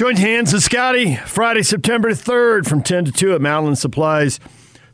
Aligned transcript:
Joint 0.00 0.18
hands 0.18 0.54
with 0.54 0.62
Scotty 0.62 1.16
Friday, 1.26 1.62
September 1.62 2.12
3rd 2.12 2.66
from 2.66 2.82
10 2.82 3.04
to 3.04 3.12
2 3.12 3.34
at 3.34 3.42
Mountainland 3.42 3.76
Supplies. 3.76 4.40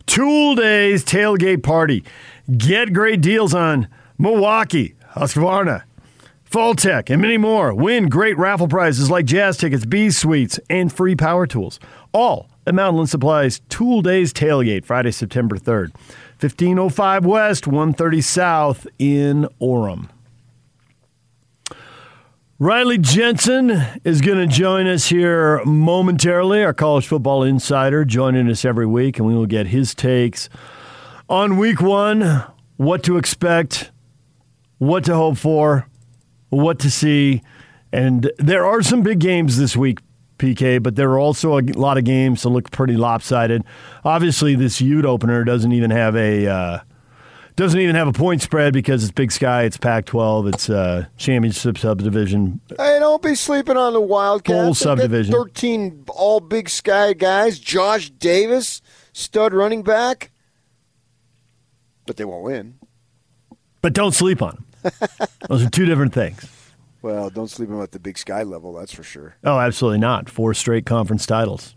Tool 0.06 0.56
Days 0.56 1.04
tailgate 1.04 1.62
party. 1.62 2.02
Get 2.50 2.92
great 2.92 3.20
deals 3.20 3.54
on 3.54 3.86
Milwaukee, 4.18 4.96
Husqvarna, 5.12 5.84
Tech, 6.76 7.08
and 7.08 7.22
many 7.22 7.38
more. 7.38 7.72
Win 7.72 8.08
great 8.08 8.36
raffle 8.36 8.66
prizes 8.66 9.08
like 9.08 9.26
jazz 9.26 9.56
tickets, 9.56 9.86
B 9.86 10.10
suites, 10.10 10.58
and 10.68 10.92
free 10.92 11.14
power 11.14 11.46
tools. 11.46 11.78
All 12.10 12.50
at 12.66 12.74
Mountainland 12.74 13.08
Supplies 13.08 13.60
Tool 13.68 14.02
Days 14.02 14.32
tailgate 14.32 14.84
Friday, 14.84 15.12
September 15.12 15.56
3rd. 15.56 15.94
1505 16.40 17.24
West, 17.24 17.68
130 17.68 18.20
South 18.20 18.88
in 18.98 19.46
Orem. 19.60 20.08
Riley 22.58 22.96
Jensen 22.96 23.70
is 24.02 24.22
going 24.22 24.38
to 24.38 24.46
join 24.46 24.86
us 24.86 25.08
here 25.08 25.62
momentarily, 25.66 26.64
our 26.64 26.72
college 26.72 27.06
football 27.06 27.42
insider, 27.42 28.02
joining 28.06 28.48
us 28.48 28.64
every 28.64 28.86
week, 28.86 29.18
and 29.18 29.26
we 29.26 29.34
will 29.34 29.44
get 29.44 29.66
his 29.66 29.94
takes 29.94 30.48
on 31.28 31.58
week 31.58 31.82
one, 31.82 32.44
what 32.78 33.02
to 33.02 33.18
expect, 33.18 33.90
what 34.78 35.04
to 35.04 35.14
hope 35.14 35.36
for, 35.36 35.86
what 36.48 36.78
to 36.78 36.90
see. 36.90 37.42
And 37.92 38.32
there 38.38 38.64
are 38.64 38.80
some 38.80 39.02
big 39.02 39.18
games 39.18 39.58
this 39.58 39.76
week, 39.76 39.98
PK, 40.38 40.82
but 40.82 40.96
there 40.96 41.10
are 41.10 41.18
also 41.18 41.58
a 41.58 41.60
lot 41.60 41.98
of 41.98 42.04
games 42.04 42.42
that 42.44 42.48
look 42.48 42.70
pretty 42.70 42.96
lopsided. 42.96 43.64
Obviously, 44.02 44.54
this 44.54 44.80
Ute 44.80 45.04
opener 45.04 45.44
doesn't 45.44 45.72
even 45.72 45.90
have 45.90 46.16
a. 46.16 46.46
Uh, 46.46 46.78
doesn't 47.56 47.80
even 47.80 47.96
have 47.96 48.06
a 48.06 48.12
point 48.12 48.42
spread 48.42 48.72
because 48.72 49.02
it's 49.02 49.12
Big 49.12 49.32
Sky, 49.32 49.64
it's 49.64 49.78
Pac-12, 49.78 50.52
it's 50.52 50.70
uh, 50.70 51.06
championship 51.16 51.78
subdivision. 51.78 52.60
Hey, 52.78 52.98
don't 52.98 53.22
be 53.22 53.34
sleeping 53.34 53.76
on 53.76 53.94
the 53.94 54.00
Wildcats. 54.00 54.64
Full 54.64 54.74
subdivision. 54.74 55.32
Thirteen 55.32 56.04
all 56.08 56.40
Big 56.40 56.68
Sky 56.68 57.14
guys. 57.14 57.58
Josh 57.58 58.10
Davis, 58.10 58.82
stud 59.12 59.54
running 59.54 59.82
back, 59.82 60.30
but 62.04 62.16
they 62.16 62.24
won't 62.24 62.44
win. 62.44 62.78
But 63.80 63.94
don't 63.94 64.12
sleep 64.12 64.42
on 64.42 64.64
them. 64.82 64.92
Those 65.48 65.64
are 65.64 65.70
two 65.70 65.86
different 65.86 66.12
things. 66.12 66.46
Well, 67.02 67.30
don't 67.30 67.48
sleep 67.48 67.68
on 67.68 67.76
them 67.76 67.82
at 67.82 67.92
the 67.92 67.98
Big 67.98 68.18
Sky 68.18 68.42
level. 68.42 68.72
That's 68.74 68.92
for 68.92 69.02
sure. 69.02 69.36
Oh, 69.44 69.58
absolutely 69.58 70.00
not. 70.00 70.28
Four 70.28 70.54
straight 70.54 70.86
conference 70.86 71.24
titles. 71.24 71.74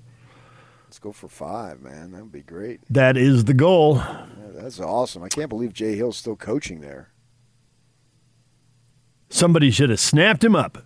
Let's 0.89 0.97
go 0.97 1.11
for 1.11 1.27
five, 1.27 1.83
man. 1.83 2.13
That 2.13 2.23
would 2.23 2.31
be 2.31 2.41
great. 2.41 2.81
That 2.89 3.15
is 3.15 3.45
the 3.45 3.53
goal. 3.53 4.01
That's 4.55 4.79
awesome. 4.79 5.21
I 5.21 5.27
can't 5.27 5.47
believe 5.47 5.71
Jay 5.71 5.95
Hill's 5.95 6.17
still 6.17 6.35
coaching 6.35 6.81
there. 6.81 7.11
Somebody 9.29 9.69
should 9.69 9.91
have 9.91 9.99
snapped 9.99 10.43
him 10.43 10.55
up. 10.55 10.79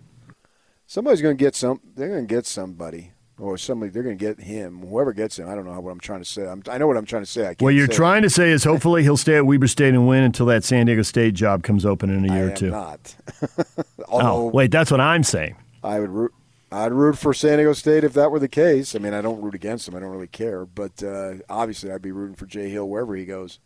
Somebody's 0.86 1.22
going 1.22 1.38
to 1.38 1.42
get 1.42 1.54
some. 1.54 1.80
They're 1.96 2.10
going 2.10 2.28
to 2.28 2.34
get 2.34 2.44
somebody, 2.44 3.12
or 3.38 3.56
somebody. 3.56 3.90
They're 3.92 4.02
going 4.02 4.18
to 4.18 4.22
get 4.22 4.40
him. 4.40 4.86
Whoever 4.86 5.14
gets 5.14 5.38
him, 5.38 5.48
I 5.48 5.54
don't 5.54 5.64
know 5.64 5.80
what 5.80 5.92
I'm 5.92 6.00
trying 6.00 6.20
to 6.20 6.26
say. 6.26 6.46
I'm, 6.46 6.62
i 6.68 6.76
know 6.76 6.86
what 6.86 6.98
I'm 6.98 7.06
trying 7.06 7.22
to 7.22 7.30
say. 7.30 7.54
what 7.60 7.70
you're 7.70 7.86
trying 7.86 8.20
to 8.24 8.30
say 8.30 8.50
is 8.50 8.62
hopefully 8.62 9.04
he'll 9.04 9.16
stay 9.16 9.36
at 9.36 9.46
Weber 9.46 9.68
State 9.68 9.94
and 9.94 10.06
win 10.06 10.22
until 10.22 10.44
that 10.44 10.64
San 10.64 10.84
Diego 10.84 11.00
State 11.00 11.32
job 11.32 11.62
comes 11.62 11.86
open 11.86 12.10
in 12.10 12.28
a 12.28 12.34
year 12.34 12.52
or 12.52 12.54
two. 12.54 12.68
Not. 12.68 13.16
oh, 14.10 14.50
wait, 14.50 14.70
that's 14.70 14.90
what 14.90 15.00
I'm 15.00 15.22
saying. 15.22 15.56
I 15.82 16.00
would. 16.00 16.30
I'd 16.74 16.92
root 16.92 17.16
for 17.16 17.32
San 17.32 17.58
Diego 17.58 17.72
State 17.72 18.02
if 18.02 18.14
that 18.14 18.32
were 18.32 18.40
the 18.40 18.48
case. 18.48 18.96
I 18.96 18.98
mean, 18.98 19.14
I 19.14 19.20
don't 19.20 19.40
root 19.40 19.54
against 19.54 19.86
them. 19.86 19.94
I 19.94 20.00
don't 20.00 20.10
really 20.10 20.26
care. 20.26 20.66
But 20.66 21.04
uh, 21.04 21.34
obviously, 21.48 21.92
I'd 21.92 22.02
be 22.02 22.10
rooting 22.10 22.34
for 22.34 22.46
Jay 22.46 22.68
Hill 22.68 22.88
wherever 22.88 23.14
he 23.14 23.24
goes. 23.24 23.60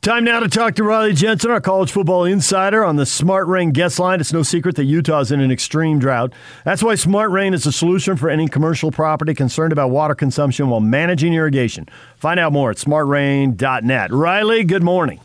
Time 0.00 0.24
now 0.24 0.40
to 0.40 0.48
talk 0.48 0.74
to 0.74 0.82
Riley 0.82 1.12
Jensen, 1.12 1.52
our 1.52 1.60
college 1.60 1.92
football 1.92 2.24
insider, 2.24 2.84
on 2.84 2.96
the 2.96 3.06
Smart 3.06 3.46
Rain 3.46 3.70
guest 3.70 4.00
line. 4.00 4.18
It's 4.18 4.32
no 4.32 4.42
secret 4.42 4.74
that 4.74 4.86
Utah's 4.86 5.30
in 5.30 5.38
an 5.38 5.52
extreme 5.52 6.00
drought. 6.00 6.32
That's 6.64 6.82
why 6.82 6.96
Smart 6.96 7.30
Rain 7.30 7.54
is 7.54 7.64
a 7.64 7.70
solution 7.70 8.16
for 8.16 8.28
any 8.28 8.48
commercial 8.48 8.90
property 8.90 9.32
concerned 9.32 9.70
about 9.70 9.90
water 9.90 10.16
consumption 10.16 10.68
while 10.68 10.80
managing 10.80 11.32
irrigation. 11.32 11.88
Find 12.16 12.40
out 12.40 12.52
more 12.52 12.72
at 12.72 12.78
smartrain.net. 12.78 14.10
Riley, 14.10 14.64
good 14.64 14.82
morning. 14.82 15.20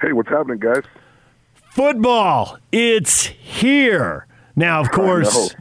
Hey, 0.00 0.12
what's 0.12 0.28
happening, 0.28 0.60
guys? 0.60 0.84
Football, 1.72 2.58
it's 2.70 3.26
here. 3.26 4.27
Now, 4.58 4.80
of 4.80 4.90
course, 4.92 5.54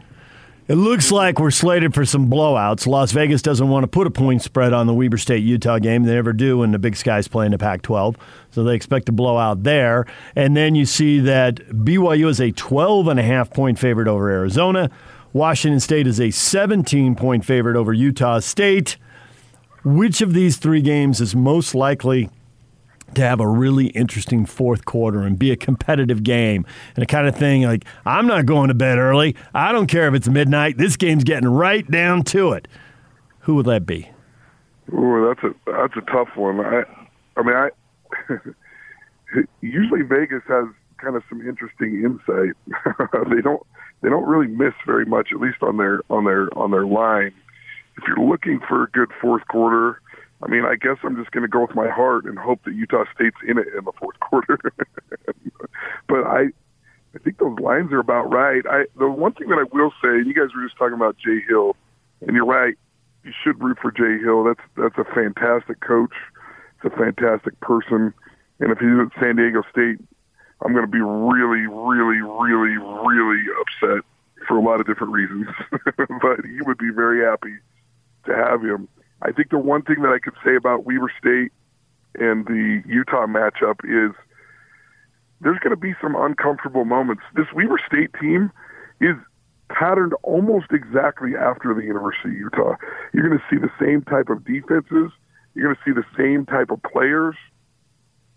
it 0.68 0.76
looks 0.76 1.12
like 1.12 1.40
we're 1.40 1.52
slated 1.52 1.94
for 1.94 2.04
some 2.04 2.30
blowouts. 2.30 2.88
Las 2.88 3.12
Vegas 3.12 3.44
doesn't 3.44 3.70
want 3.70 3.84
to 3.84 3.88
put 3.88 4.08
a 4.08 4.12
point 4.12 4.42
spread 4.42 4.74
on 4.74 4.88
the 4.88 4.94
Weber 4.94 5.18
State 5.18 5.44
Utah 5.44 5.78
game. 5.78 6.04
They 6.04 6.16
never 6.16 6.34
do 6.34 6.58
when 6.58 6.72
the 6.72 6.80
Big 6.80 6.96
Sky's 6.96 7.28
playing 7.28 7.52
the 7.52 7.60
Pac 7.60 7.84
12. 7.84 8.18
So 8.50 8.64
they 8.64 8.74
expect 8.74 9.08
a 9.08 9.12
blowout 9.12 9.62
there. 9.62 10.08
And 10.36 10.58
then 10.58 10.74
you 10.74 10.88
see 10.88 11.20
that 11.20 11.58
BYU 11.58 12.28
is 12.28 12.42
a 12.42 12.52
12 12.52 13.08
and 13.08 13.20
a 13.20 13.24
half 13.24 13.52
point 13.52 13.78
favorite 13.78 14.08
over 14.08 14.32
Arizona. 14.32 14.90
Washington 15.32 15.80
State 15.80 16.08
is 16.08 16.20
a 16.20 16.32
17 16.32 17.16
point 17.16 17.46
favorite 17.46 17.78
over 17.78 17.94
Utah 17.94 18.40
State. 18.40 18.98
Which 19.86 20.22
of 20.22 20.34
these 20.34 20.58
three 20.58 20.82
games 20.82 21.22
is 21.22 21.36
most 21.36 21.76
likely 21.76 22.32
to 23.16 23.22
have 23.22 23.40
a 23.40 23.48
really 23.48 23.88
interesting 23.88 24.46
fourth 24.46 24.86
quarter 24.86 25.22
and 25.22 25.40
be 25.40 25.52
a 25.52 25.56
competitive 25.56 26.24
game 26.24 26.66
and 26.96 27.02
the 27.02 27.06
kind 27.06 27.28
of 27.28 27.36
thing 27.36 27.64
like 27.64 27.86
I'm 28.06 28.28
not 28.28 28.46
going 28.46 28.68
to 28.68 28.74
bed 28.74 28.98
early. 28.98 29.36
I 29.54 29.72
don't 29.72 29.88
care 29.88 30.08
if 30.08 30.14
it's 30.14 30.28
midnight. 30.28 30.78
This 30.78 30.98
game's 30.98 31.24
getting 31.24 31.48
right 31.50 31.90
down 31.90 32.24
to 32.24 32.54
it. 32.54 32.68
Who 33.42 33.56
would 33.56 33.66
that 33.68 33.86
be? 33.86 34.10
Ooh, 34.94 35.28
that's 35.28 35.44
a 35.44 35.72
that's 35.72 35.94
a 35.96 36.12
tough 36.12 36.36
one. 36.36 36.60
I 36.60 36.84
I 37.36 37.44
mean 37.44 37.56
I 37.56 37.70
usually 39.62 40.02
Vegas 40.02 40.44
has 40.48 40.66
kind 40.98 41.16
of 41.16 41.24
some 41.30 41.48
interesting 41.48 42.04
insight. 42.04 42.56
they 43.30 43.42
don't 43.42 43.66
they 44.02 44.10
don't 44.10 44.28
really 44.28 44.48
miss 44.48 44.74
very 44.86 45.06
much, 45.06 45.30
at 45.32 45.40
least 45.40 45.58
on 45.62 45.78
their 45.78 46.02
on 46.10 46.26
their 46.26 46.56
on 46.58 46.72
their 46.72 46.86
line. 46.86 47.34
If 47.98 48.04
you're 48.08 48.20
looking 48.20 48.60
for 48.68 48.84
a 48.84 48.90
good 48.92 49.10
fourth 49.20 49.48
quarter, 49.48 50.02
I 50.44 50.48
mean, 50.48 50.66
I 50.66 50.76
guess 50.76 50.98
I'm 51.04 51.16
just 51.16 51.32
going 51.32 51.42
to 51.42 51.48
go 51.48 51.62
with 51.62 51.76
my 51.76 51.90
heart 51.90 52.26
and 52.26 52.38
hope 52.38 52.64
that 52.66 52.76
Utah 52.76 53.06
State's 53.16 53.38
in 53.48 53.58
it 53.58 53.68
in 53.78 53.86
the 53.86 53.92
fourth 54.00 54.20
quarter. 54.22 54.60
but 56.08 56.24
I, 56.26 56.50
I 57.16 57.20
think 57.24 57.40
those 57.40 57.58
lines 57.60 57.92
are 57.92 58.00
about 58.00 58.32
right. 58.32 58.64
I 58.70 58.86
the 58.98 59.10
one 59.10 59.34
thing 59.34 59.50
that 59.50 59.58
I 59.58 59.66
will 59.76 59.92
say, 60.02 60.10
and 60.10 60.28
you 60.28 60.34
guys 60.34 60.54
were 60.56 60.64
just 60.64 60.78
talking 60.78 60.94
about 60.94 61.18
Jay 61.18 61.42
Hill, 61.48 61.76
and 62.22 62.36
you're 62.36 62.46
right. 62.46 62.76
You 63.24 63.34
should 63.44 63.62
root 63.62 63.80
for 63.82 63.92
Jay 63.92 64.24
Hill. 64.24 64.44
That's 64.44 64.62
that's 64.78 64.98
a 64.98 65.14
fantastic 65.14 65.80
coach. 65.80 66.14
It's 66.78 66.94
a 66.94 66.98
fantastic 66.98 67.60
person. 67.60 68.14
And 68.60 68.72
if 68.72 68.78
he's 68.78 68.90
at 69.00 69.20
San 69.20 69.36
Diego 69.36 69.64
State, 69.72 69.98
I'm 70.64 70.74
going 70.74 70.86
to 70.86 70.92
be 70.92 71.02
really, 71.02 71.68
really, 71.68 72.22
really, 72.22 72.78
really 72.78 73.44
upset 73.62 74.04
for 74.48 74.58
a 74.58 74.62
lot 74.62 74.80
of 74.80 74.88
different 74.88 75.14
reasons. 75.14 75.48
but 75.98 76.46
he 76.46 76.62
would 76.62 76.78
be 76.78 76.92
very 76.92 77.26
happy 77.26 77.56
to 78.26 78.36
have 78.36 78.62
him. 78.62 78.88
I 79.22 79.32
think 79.32 79.50
the 79.50 79.58
one 79.58 79.82
thing 79.82 80.02
that 80.02 80.10
I 80.10 80.20
could 80.20 80.36
say 80.46 80.56
about 80.56 80.86
Weber 80.86 81.12
State 81.20 81.52
and 82.20 82.46
the 82.46 82.84
Utah 82.88 83.26
matchup 83.26 83.80
is 83.84 84.16
there's 85.42 85.60
going 85.60 85.72
to 85.72 85.80
be 85.80 85.94
some 86.02 86.16
uncomfortable 86.16 86.86
moments. 86.86 87.24
This 87.36 87.48
Weber 87.54 87.80
State 87.86 88.12
team 88.20 88.52
is 89.02 89.16
patterned 89.70 90.14
almost 90.24 90.68
exactly 90.72 91.32
after 91.36 91.74
the 91.74 91.82
University 91.82 92.30
of 92.30 92.36
Utah. 92.36 92.76
You're 93.14 93.28
going 93.28 93.40
to 93.40 93.46
see 93.50 93.60
the 93.60 93.72
same 93.80 94.02
type 94.04 94.30
of 94.30 94.46
defenses. 94.46 95.12
You're 95.54 95.66
going 95.66 95.76
to 95.76 95.82
see 95.86 95.94
the 95.94 96.06
same 96.18 96.46
type 96.46 96.72
of 96.72 96.82
players. 96.84 97.36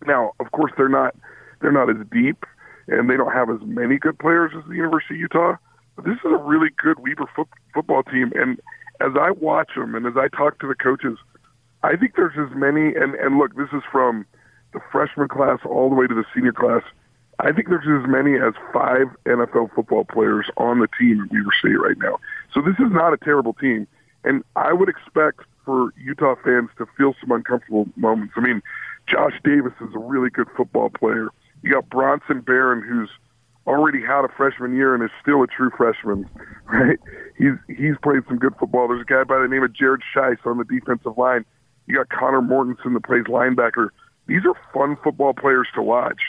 Now, 0.07 0.33
of 0.41 0.51
course, 0.53 0.73
they're 0.77 0.89
not 0.89 1.15
they're 1.61 1.73
not 1.73 1.91
as 1.91 1.97
deep, 2.11 2.45
and 2.89 3.11
they 3.11 3.17
don't 3.17 3.33
have 3.33 3.51
as 3.51 3.61
many 3.63 3.99
good 3.99 4.19
players 4.19 4.53
as 4.57 4.65
the 4.67 4.75
University 4.77 5.15
of 5.15 5.21
Utah. 5.21 5.57
But 5.97 6.07
this 6.07 6.17
is 6.25 6.33
a 6.33 6.43
really 6.43 6.71
good 6.83 6.99
Weber 7.01 7.29
fo- 7.37 7.49
football 7.75 8.03
team, 8.03 8.33
and 8.35 8.59
as 9.01 9.13
I 9.19 9.31
watch 9.31 9.71
them 9.77 9.95
and 9.95 10.07
as 10.07 10.15
I 10.17 10.29
talk 10.29 10.59
to 10.61 10.69
the 10.69 10.75
coaches, 10.75 11.19
I 11.83 11.97
think 11.97 12.15
there's 12.17 12.37
as 12.39 12.55
many. 12.57 12.95
And 12.95 13.15
and 13.15 13.39
look, 13.39 13.57
this 13.57 13.69
is 13.73 13.83
from 13.91 14.27
the 14.73 14.81
freshman 14.93 15.29
class 15.29 15.59
all 15.65 15.89
the 15.89 15.97
way 15.97 16.07
to 16.07 16.15
the 16.15 16.25
senior 16.35 16.53
class. 16.53 16.83
I 17.41 17.53
think 17.53 17.69
there's 17.69 17.89
as 17.89 18.09
many 18.09 18.35
as 18.35 18.53
five 18.73 19.09
NFL 19.25 19.75
football 19.75 20.05
players 20.05 20.47
on 20.59 20.81
the 20.81 20.89
team 20.99 21.23
at 21.23 21.33
Weber 21.33 21.51
State 21.59 21.81
right 21.81 21.97
now. 21.99 22.19
So 22.53 22.61
this 22.61 22.75
is 22.75 22.93
not 22.93 23.15
a 23.15 23.17
terrible 23.17 23.55
team, 23.55 23.87
and 24.25 24.45
I 24.57 24.75
would 24.75 24.91
expect 24.91 25.41
for 25.65 25.93
Utah 25.97 26.35
fans 26.45 26.69
to 26.77 26.87
feel 26.99 27.15
some 27.21 27.31
uncomfortable 27.31 27.89
moments. 27.97 28.35
I 28.37 28.41
mean, 28.41 28.63
Josh 29.07 29.41
Davis 29.43 29.73
is 29.81 29.95
a 29.95 29.99
really 29.99 30.29
good 30.29 30.49
football 30.55 30.91
player. 30.91 31.29
You 31.63 31.73
got 31.73 31.89
Bronson 31.89 32.41
Barron, 32.41 32.83
who's 32.83 33.11
already 33.71 34.01
had 34.01 34.25
a 34.25 34.29
freshman 34.37 34.75
year 34.75 34.95
and 34.95 35.03
is 35.03 35.11
still 35.23 35.43
a 35.43 35.47
true 35.47 35.71
freshman, 35.77 36.29
right? 36.67 36.99
He's 37.39 37.55
he's 37.69 37.95
played 38.03 38.23
some 38.29 38.39
good 38.39 38.55
football. 38.59 38.89
There's 38.89 39.03
a 39.03 39.05
guy 39.05 39.25
by 39.25 39.41
the 39.41 39.49
name 39.49 39.63
of 39.63 39.73
Jared 39.73 40.03
Schiess 40.15 40.45
on 40.45 40.59
the 40.59 40.65
defensive 40.65 41.17
line. 41.17 41.45
You 41.87 41.97
got 41.97 42.09
Connor 42.09 42.43
Mortensen 42.43 42.95
that 42.95 43.05
plays 43.05 43.25
linebacker. 43.25 43.89
These 44.27 44.43
are 44.45 44.55
fun 44.73 44.97
football 45.03 45.33
players 45.33 45.69
to 45.75 45.83
watch. 45.83 46.21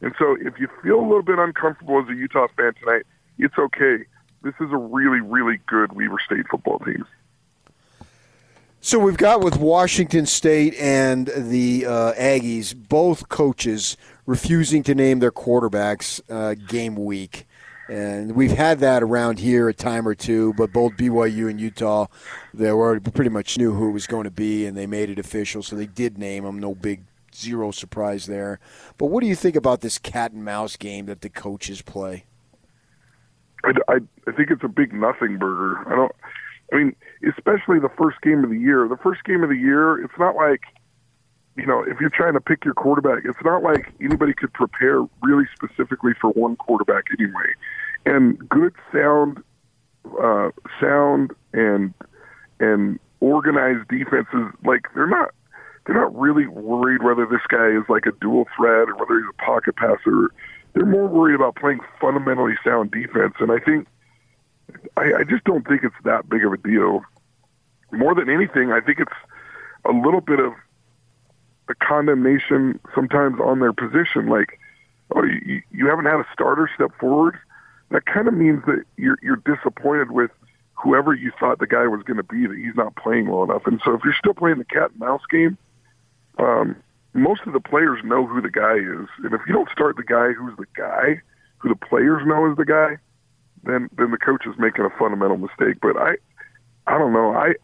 And 0.00 0.14
so 0.18 0.36
if 0.40 0.58
you 0.60 0.68
feel 0.82 1.00
a 1.00 1.06
little 1.06 1.22
bit 1.22 1.38
uncomfortable 1.38 2.00
as 2.00 2.08
a 2.08 2.14
Utah 2.14 2.46
fan 2.56 2.72
tonight, 2.74 3.02
it's 3.38 3.58
okay. 3.58 4.04
This 4.42 4.54
is 4.60 4.70
a 4.70 4.76
really, 4.76 5.20
really 5.20 5.58
good 5.66 5.92
Weber 5.92 6.18
State 6.24 6.46
football 6.48 6.78
team. 6.80 7.04
So 8.80 9.00
we've 9.00 9.16
got 9.16 9.40
with 9.40 9.56
Washington 9.56 10.24
State 10.24 10.74
and 10.78 11.26
the 11.26 11.84
uh, 11.84 12.12
Aggies, 12.14 12.76
both 12.76 13.28
coaches 13.28 13.96
refusing 14.28 14.82
to 14.82 14.94
name 14.94 15.20
their 15.20 15.32
quarterbacks 15.32 16.20
uh, 16.28 16.54
game 16.68 16.94
week. 16.94 17.46
And 17.88 18.36
we've 18.36 18.52
had 18.52 18.80
that 18.80 19.02
around 19.02 19.38
here 19.38 19.70
a 19.70 19.74
time 19.74 20.06
or 20.06 20.14
two, 20.14 20.52
but 20.52 20.70
both 20.70 20.92
BYU 20.98 21.48
and 21.48 21.58
Utah, 21.58 22.08
they 22.52 22.70
were 22.70 23.00
pretty 23.00 23.30
much 23.30 23.56
knew 23.56 23.72
who 23.72 23.88
it 23.88 23.92
was 23.92 24.06
going 24.06 24.24
to 24.24 24.30
be, 24.30 24.66
and 24.66 24.76
they 24.76 24.86
made 24.86 25.08
it 25.08 25.18
official, 25.18 25.62
so 25.62 25.74
they 25.74 25.86
did 25.86 26.18
name 26.18 26.44
them. 26.44 26.58
No 26.58 26.74
big 26.74 27.04
zero 27.34 27.70
surprise 27.70 28.26
there. 28.26 28.60
But 28.98 29.06
what 29.06 29.22
do 29.22 29.26
you 29.26 29.34
think 29.34 29.56
about 29.56 29.80
this 29.80 29.96
cat 29.96 30.32
and 30.32 30.44
mouse 30.44 30.76
game 30.76 31.06
that 31.06 31.22
the 31.22 31.30
coaches 31.30 31.80
play? 31.80 32.26
I, 33.64 33.72
I, 33.88 33.94
I 34.26 34.32
think 34.32 34.50
it's 34.50 34.62
a 34.62 34.68
big 34.68 34.92
nothing 34.92 35.38
burger. 35.38 35.90
I 35.90 35.96
don't. 35.96 36.12
I 36.70 36.76
mean, 36.76 36.96
especially 37.26 37.78
the 37.78 37.90
first 37.96 38.20
game 38.20 38.44
of 38.44 38.50
the 38.50 38.58
year. 38.58 38.86
The 38.88 38.98
first 38.98 39.24
game 39.24 39.42
of 39.42 39.48
the 39.48 39.56
year, 39.56 40.04
it's 40.04 40.18
not 40.18 40.36
like 40.36 40.60
you 41.58 41.66
know, 41.66 41.82
if 41.82 42.00
you're 42.00 42.10
trying 42.10 42.34
to 42.34 42.40
pick 42.40 42.64
your 42.64 42.74
quarterback, 42.74 43.24
it's 43.24 43.38
not 43.44 43.62
like 43.62 43.92
anybody 44.00 44.32
could 44.32 44.52
prepare 44.52 45.02
really 45.22 45.44
specifically 45.54 46.12
for 46.20 46.30
one 46.30 46.56
quarterback 46.56 47.04
anyway. 47.18 47.52
And 48.06 48.38
good 48.48 48.74
sound, 48.92 49.42
uh, 50.22 50.50
sound 50.80 51.32
and 51.52 51.92
and 52.60 52.98
organized 53.20 53.88
defenses, 53.88 54.52
like 54.64 54.86
they're 54.94 55.08
not 55.08 55.34
they're 55.84 55.96
not 55.96 56.14
really 56.16 56.46
worried 56.46 57.02
whether 57.02 57.26
this 57.26 57.40
guy 57.48 57.68
is 57.68 57.84
like 57.88 58.06
a 58.06 58.12
dual 58.20 58.46
threat 58.56 58.88
or 58.88 58.96
whether 58.96 59.18
he's 59.18 59.28
a 59.28 59.42
pocket 59.42 59.74
passer. 59.76 60.30
They're 60.74 60.86
more 60.86 61.08
worried 61.08 61.34
about 61.34 61.56
playing 61.56 61.80
fundamentally 62.00 62.54
sound 62.62 62.92
defense, 62.92 63.34
and 63.40 63.50
I 63.50 63.58
think 63.58 63.88
I, 64.96 65.20
I 65.20 65.24
just 65.28 65.44
don't 65.44 65.66
think 65.66 65.82
it's 65.82 65.96
that 66.04 66.28
big 66.28 66.44
of 66.44 66.52
a 66.52 66.56
deal. 66.56 67.02
More 67.90 68.14
than 68.14 68.30
anything, 68.30 68.70
I 68.70 68.80
think 68.80 69.00
it's 69.00 69.18
a 69.84 69.92
little 69.92 70.20
bit 70.20 70.38
of 70.38 70.52
a 71.68 71.74
condemnation 71.74 72.80
sometimes 72.94 73.40
on 73.40 73.60
their 73.60 73.72
position, 73.72 74.28
like, 74.28 74.58
oh, 75.14 75.22
you, 75.24 75.62
you 75.70 75.88
haven't 75.88 76.06
had 76.06 76.20
a 76.20 76.26
starter 76.32 76.70
step 76.74 76.90
forward. 76.98 77.38
That 77.90 78.06
kind 78.06 78.28
of 78.28 78.34
means 78.34 78.62
that 78.66 78.84
you're 78.96 79.18
you're 79.22 79.36
disappointed 79.36 80.10
with 80.10 80.30
whoever 80.74 81.14
you 81.14 81.32
thought 81.40 81.58
the 81.58 81.66
guy 81.66 81.86
was 81.86 82.02
going 82.02 82.18
to 82.18 82.22
be 82.22 82.46
that 82.46 82.56
he's 82.56 82.76
not 82.76 82.94
playing 82.96 83.28
well 83.28 83.42
enough. 83.44 83.62
And 83.66 83.80
so 83.84 83.94
if 83.94 84.02
you're 84.04 84.14
still 84.18 84.34
playing 84.34 84.58
the 84.58 84.64
cat 84.64 84.90
and 84.90 85.00
mouse 85.00 85.22
game, 85.30 85.56
um, 86.38 86.76
most 87.14 87.42
of 87.46 87.52
the 87.52 87.60
players 87.60 88.00
know 88.04 88.26
who 88.26 88.40
the 88.40 88.50
guy 88.50 88.74
is. 88.74 89.08
And 89.24 89.32
if 89.32 89.40
you 89.46 89.54
don't 89.54 89.70
start 89.70 89.96
the 89.96 90.04
guy 90.04 90.32
who's 90.32 90.56
the 90.56 90.66
guy, 90.76 91.20
who 91.58 91.68
the 91.68 91.76
players 91.76 92.22
know 92.26 92.50
is 92.50 92.56
the 92.56 92.64
guy, 92.64 92.98
then 93.64 93.88
then 93.96 94.10
the 94.10 94.18
coach 94.18 94.46
is 94.46 94.54
making 94.58 94.84
a 94.84 94.90
fundamental 94.98 95.36
mistake. 95.36 95.78
But 95.80 95.96
I 95.96 96.16
I 96.86 96.98
don't 96.98 97.12
know. 97.12 97.32
I 97.32 97.54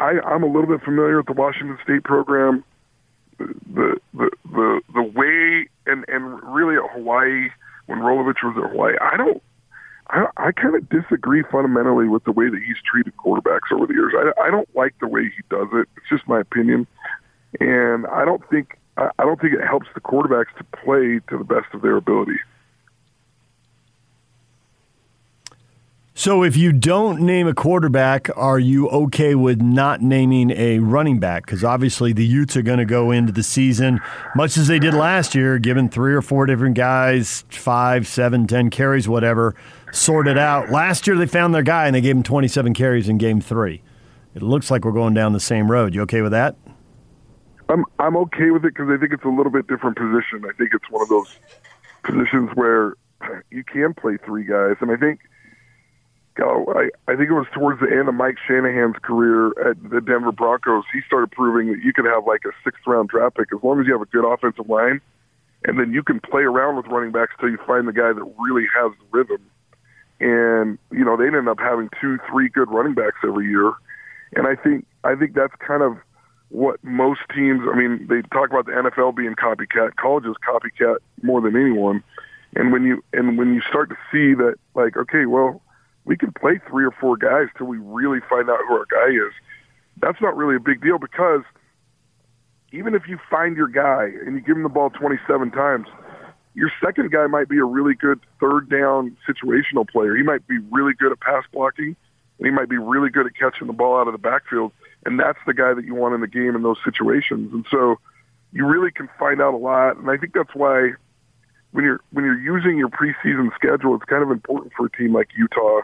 I 0.00 0.20
I'm 0.20 0.42
a 0.42 0.46
little 0.46 0.66
bit 0.66 0.82
familiar 0.82 1.18
with 1.18 1.26
the 1.26 1.32
Washington 1.32 1.78
State 1.82 2.04
program 2.04 2.64
the 3.38 4.00
the 4.14 4.30
the 4.50 4.80
the 4.94 5.02
way 5.02 5.68
and 5.86 6.04
and 6.08 6.42
really 6.42 6.76
at 6.76 6.90
Hawaii 6.92 7.48
when 7.86 8.00
Rolovich 8.00 8.42
was 8.42 8.56
at 8.62 8.70
Hawaii, 8.70 8.96
I 9.00 9.16
don't. 9.16 9.42
I, 10.10 10.26
I 10.38 10.52
kind 10.52 10.74
of 10.74 10.88
disagree 10.88 11.42
fundamentally 11.50 12.08
with 12.08 12.24
the 12.24 12.32
way 12.32 12.48
that 12.48 12.62
he's 12.66 12.78
treated 12.90 13.14
quarterbacks 13.18 13.70
over 13.70 13.86
the 13.86 13.92
years. 13.92 14.14
I, 14.16 14.42
I 14.42 14.50
don't 14.50 14.68
like 14.74 14.94
the 15.00 15.06
way 15.06 15.24
he 15.24 15.42
does 15.50 15.68
it. 15.74 15.86
It's 15.96 16.08
just 16.08 16.26
my 16.26 16.40
opinion, 16.40 16.86
and 17.60 18.06
I 18.06 18.24
don't 18.24 18.42
think 18.48 18.78
I, 18.96 19.10
I 19.18 19.24
don't 19.24 19.40
think 19.40 19.54
it 19.54 19.64
helps 19.64 19.86
the 19.94 20.00
quarterbacks 20.00 20.56
to 20.56 20.64
play 20.64 21.20
to 21.28 21.38
the 21.38 21.44
best 21.44 21.66
of 21.74 21.82
their 21.82 21.96
ability. 21.96 22.38
So 26.18 26.42
if 26.42 26.56
you 26.56 26.72
don't 26.72 27.20
name 27.20 27.46
a 27.46 27.54
quarterback, 27.54 28.28
are 28.36 28.58
you 28.58 28.88
okay 28.88 29.36
with 29.36 29.62
not 29.62 30.02
naming 30.02 30.50
a 30.50 30.80
running 30.80 31.20
back? 31.20 31.46
Because 31.46 31.62
obviously 31.62 32.12
the 32.12 32.26
Utes 32.26 32.56
are 32.56 32.62
going 32.62 32.80
to 32.80 32.84
go 32.84 33.12
into 33.12 33.30
the 33.30 33.44
season, 33.44 34.00
much 34.34 34.56
as 34.56 34.66
they 34.66 34.80
did 34.80 34.94
last 34.94 35.36
year, 35.36 35.60
given 35.60 35.88
three 35.88 36.12
or 36.12 36.20
four 36.20 36.44
different 36.44 36.74
guys, 36.74 37.44
five, 37.50 38.08
seven, 38.08 38.48
ten 38.48 38.68
carries, 38.68 39.06
whatever, 39.06 39.54
sorted 39.92 40.36
out. 40.36 40.70
Last 40.70 41.06
year 41.06 41.14
they 41.14 41.24
found 41.24 41.54
their 41.54 41.62
guy 41.62 41.86
and 41.86 41.94
they 41.94 42.00
gave 42.00 42.16
him 42.16 42.24
27 42.24 42.74
carries 42.74 43.08
in 43.08 43.16
game 43.18 43.40
three. 43.40 43.80
It 44.34 44.42
looks 44.42 44.72
like 44.72 44.84
we're 44.84 44.90
going 44.90 45.14
down 45.14 45.34
the 45.34 45.38
same 45.38 45.70
road. 45.70 45.94
You 45.94 46.02
okay 46.02 46.22
with 46.22 46.32
that? 46.32 46.56
I'm 47.68 47.84
I'm 48.00 48.16
okay 48.16 48.50
with 48.50 48.64
it 48.64 48.74
because 48.74 48.88
I 48.90 48.96
think 48.96 49.12
it's 49.12 49.24
a 49.24 49.28
little 49.28 49.52
bit 49.52 49.68
different 49.68 49.96
position. 49.96 50.44
I 50.44 50.52
think 50.54 50.74
it's 50.74 50.90
one 50.90 51.00
of 51.00 51.08
those 51.08 51.38
positions 52.02 52.50
where 52.54 52.96
you 53.52 53.62
can 53.62 53.94
play 53.94 54.16
three 54.16 54.42
guys, 54.42 54.74
and 54.80 54.90
I 54.90 54.96
think– 54.96 55.20
go. 56.38 56.72
I, 56.74 56.90
I 57.10 57.16
think 57.16 57.28
it 57.30 57.34
was 57.34 57.46
towards 57.52 57.80
the 57.80 57.90
end 57.90 58.08
of 58.08 58.14
Mike 58.14 58.36
Shanahan's 58.46 58.96
career 59.02 59.48
at 59.68 59.76
the 59.90 60.00
Denver 60.00 60.32
Broncos. 60.32 60.84
He 60.92 61.00
started 61.06 61.30
proving 61.32 61.72
that 61.72 61.82
you 61.82 61.92
could 61.92 62.04
have 62.04 62.26
like 62.26 62.42
a 62.46 62.52
sixth 62.64 62.86
round 62.86 63.08
draft 63.08 63.36
pick 63.36 63.48
as 63.52 63.62
long 63.62 63.80
as 63.80 63.86
you 63.86 63.92
have 63.92 64.02
a 64.02 64.06
good 64.06 64.24
offensive 64.24 64.68
line, 64.68 65.00
and 65.64 65.78
then 65.78 65.92
you 65.92 66.02
can 66.02 66.20
play 66.20 66.42
around 66.42 66.76
with 66.76 66.86
running 66.86 67.12
backs 67.12 67.34
till 67.40 67.50
you 67.50 67.58
find 67.66 67.88
the 67.88 67.92
guy 67.92 68.12
that 68.12 68.24
really 68.38 68.66
has 68.74 68.92
the 68.98 69.06
rhythm. 69.10 69.42
And 70.20 70.78
you 70.90 71.04
know 71.04 71.16
they 71.16 71.26
ended 71.26 71.48
up 71.48 71.58
having 71.58 71.88
two, 72.00 72.18
three 72.30 72.48
good 72.48 72.70
running 72.70 72.94
backs 72.94 73.18
every 73.24 73.48
year, 73.48 73.72
and 74.34 74.46
I 74.46 74.54
think 74.54 74.86
I 75.04 75.14
think 75.14 75.34
that's 75.34 75.54
kind 75.58 75.82
of 75.82 75.98
what 76.50 76.82
most 76.82 77.20
teams. 77.34 77.60
I 77.70 77.76
mean, 77.76 78.06
they 78.08 78.22
talk 78.32 78.50
about 78.50 78.66
the 78.66 78.72
NFL 78.72 79.16
being 79.16 79.34
copycat. 79.34 79.96
College 79.96 80.24
is 80.24 80.36
copycat 80.46 80.98
more 81.22 81.40
than 81.40 81.56
anyone. 81.56 82.02
And 82.56 82.72
when 82.72 82.84
you 82.84 83.04
and 83.12 83.36
when 83.36 83.54
you 83.54 83.60
start 83.68 83.90
to 83.90 83.96
see 84.10 84.34
that, 84.34 84.56
like, 84.74 84.96
okay, 84.96 85.26
well, 85.26 85.60
we 86.08 86.16
can 86.16 86.32
play 86.32 86.58
three 86.66 86.86
or 86.86 86.90
four 86.90 87.18
guys 87.18 87.48
till 87.58 87.66
we 87.66 87.76
really 87.76 88.20
find 88.30 88.48
out 88.48 88.58
who 88.66 88.74
our 88.74 88.86
guy 88.90 89.12
is. 89.12 89.32
That's 90.00 90.18
not 90.22 90.34
really 90.36 90.56
a 90.56 90.60
big 90.60 90.80
deal 90.80 90.98
because 90.98 91.42
even 92.72 92.94
if 92.94 93.06
you 93.06 93.18
find 93.30 93.56
your 93.58 93.68
guy 93.68 94.10
and 94.24 94.34
you 94.34 94.40
give 94.40 94.56
him 94.56 94.62
the 94.62 94.70
ball 94.70 94.88
27 94.88 95.50
times, 95.50 95.86
your 96.54 96.72
second 96.82 97.12
guy 97.12 97.26
might 97.26 97.50
be 97.50 97.58
a 97.58 97.64
really 97.64 97.94
good 97.94 98.20
third 98.40 98.70
down 98.70 99.18
situational 99.28 99.86
player. 99.86 100.16
He 100.16 100.22
might 100.22 100.46
be 100.48 100.56
really 100.70 100.94
good 100.94 101.12
at 101.12 101.20
pass 101.20 101.44
blocking, 101.52 101.94
and 102.38 102.46
he 102.46 102.50
might 102.50 102.70
be 102.70 102.78
really 102.78 103.10
good 103.10 103.26
at 103.26 103.36
catching 103.36 103.66
the 103.66 103.74
ball 103.74 104.00
out 104.00 104.08
of 104.08 104.12
the 104.12 104.18
backfield. 104.18 104.72
And 105.04 105.20
that's 105.20 105.38
the 105.46 105.52
guy 105.52 105.74
that 105.74 105.84
you 105.84 105.94
want 105.94 106.14
in 106.14 106.22
the 106.22 106.26
game 106.26 106.56
in 106.56 106.62
those 106.62 106.78
situations. 106.82 107.52
And 107.52 107.66
so 107.70 107.98
you 108.52 108.64
really 108.64 108.90
can 108.90 109.10
find 109.18 109.42
out 109.42 109.52
a 109.52 109.58
lot. 109.58 109.98
And 109.98 110.10
I 110.10 110.16
think 110.16 110.32
that's 110.32 110.54
why 110.54 110.92
when 111.72 111.84
you're 111.84 112.00
when 112.12 112.24
you're 112.24 112.40
using 112.40 112.78
your 112.78 112.88
preseason 112.88 113.54
schedule, 113.54 113.94
it's 113.94 114.04
kind 114.04 114.22
of 114.22 114.30
important 114.30 114.72
for 114.74 114.86
a 114.86 114.90
team 114.90 115.12
like 115.12 115.28
Utah 115.36 115.82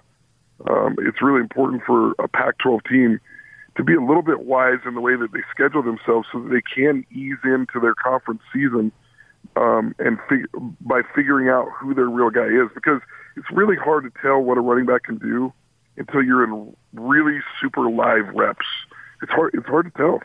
um, 0.69 0.97
it's 1.01 1.21
really 1.23 1.41
important 1.41 1.83
for 1.87 2.13
a 2.19 2.29
Pac-12 2.29 2.81
team 2.89 3.21
to 3.77 3.85
be 3.85 3.95
a 3.95 4.01
little 4.01 4.23
bit 4.23 4.41
wise 4.41 4.79
in 4.87 4.95
the 4.95 5.01
way 5.01 5.17
that 5.17 5.33
they 5.33 5.41
schedule 5.51 5.83
themselves 5.83 6.29
so 6.33 6.41
that 6.41 6.51
they 6.51 6.63
can 6.63 7.05
ease 7.11 7.39
into 7.45 7.81
their 7.81 7.95
conference 7.95 8.41
season 8.53 8.93
um, 9.57 9.95
and 9.99 10.19
fig- 10.29 10.49
by 10.81 11.03
figuring 11.15 11.49
out 11.49 11.69
who 11.79 11.95
their 11.95 12.09
real 12.09 12.31
guy 12.31 12.47
is 12.47 12.71
because 12.75 13.01
it's 13.37 13.51
really 13.53 13.77
hard 13.77 14.05
to 14.05 14.13
tell 14.23 14.41
what 14.41 14.59
a 14.59 14.61
running 14.61 14.87
back 14.87 15.05
can 15.05 15.19
do 15.19 15.53
until 15.97 16.23
you're 16.23 16.45
in 16.45 16.75
really 16.93 17.41
super 17.61 17.91
live 17.91 18.29
reps. 18.35 18.67
It's 19.23 19.33
hard. 19.33 19.53
It's 19.55 19.67
hard 19.67 19.87
to 19.87 19.93
tell. 19.97 20.21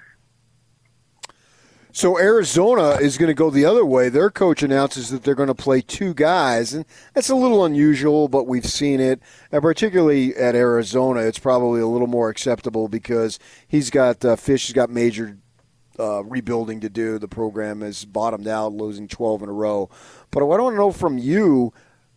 So 1.92 2.20
Arizona 2.20 2.92
is 3.02 3.18
going 3.18 3.30
to 3.30 3.34
go 3.34 3.50
the 3.50 3.66
other 3.66 3.84
way. 3.84 4.10
Their 4.10 4.30
coach 4.30 4.62
announces 4.62 5.10
that 5.10 5.24
they're 5.24 5.34
going 5.34 5.48
to 5.48 5.56
play 5.56 5.82
two 5.82 6.14
guys, 6.14 6.72
and 6.72 6.86
that's 7.16 7.30
a 7.30 7.36
little 7.36 7.66
unusual, 7.66 8.28
but 8.28 8.46
we've 8.46 8.66
seen 8.66 9.00
it. 9.00 9.20
And 9.52 9.64
particularly 9.64 10.36
at 10.36 10.54
Arizona, 10.54 11.22
it's 11.22 11.40
probably 11.40 11.82
a 11.82 11.88
little 11.88 12.08
more 12.08 12.30
acceptable 12.30 12.90
because 12.90 13.40
he's 13.68 13.90
got 13.90 14.24
uh, 14.24 14.36
Fisch 14.36 14.68
has 14.68 14.74
got 14.74 14.92
major 14.92 15.40
uh, 16.00 16.24
rebuilding 16.26 16.80
to 16.82 16.90
do. 16.90 17.18
The 17.18 17.28
program 17.28 17.82
has 17.82 18.06
bottomed 18.06 18.48
out, 18.48 18.72
losing 18.72 19.08
12 19.08 19.42
in 19.42 19.50
a 19.50 19.54
row. 19.54 19.90
But 20.30 20.46
what 20.46 20.60
I 20.60 20.64
want 20.64 20.76
to 20.76 20.78
know 20.78 20.92
from 20.92 21.18
you 21.18 21.74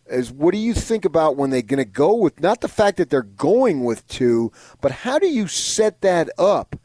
is 0.07 0.31
what 0.31 0.53
do 0.53 0.59
you 0.59 0.75
think 0.75 1.07
about 1.07 1.39
when 1.39 1.49
they're 1.49 1.63
going 1.63 1.79
to 1.79 1.87
go 1.87 2.15
with 2.15 2.43
not 2.43 2.61
the 2.61 2.69
fact 2.69 2.99
that 2.99 3.09
they're 3.09 3.23
going 3.23 3.85
with 3.85 4.07
two, 4.07 4.53
but 4.83 4.93
how 4.93 5.19
do 5.19 5.29
you 5.29 5.49
set 5.49 6.03
that 6.03 6.29
up? 6.39 6.77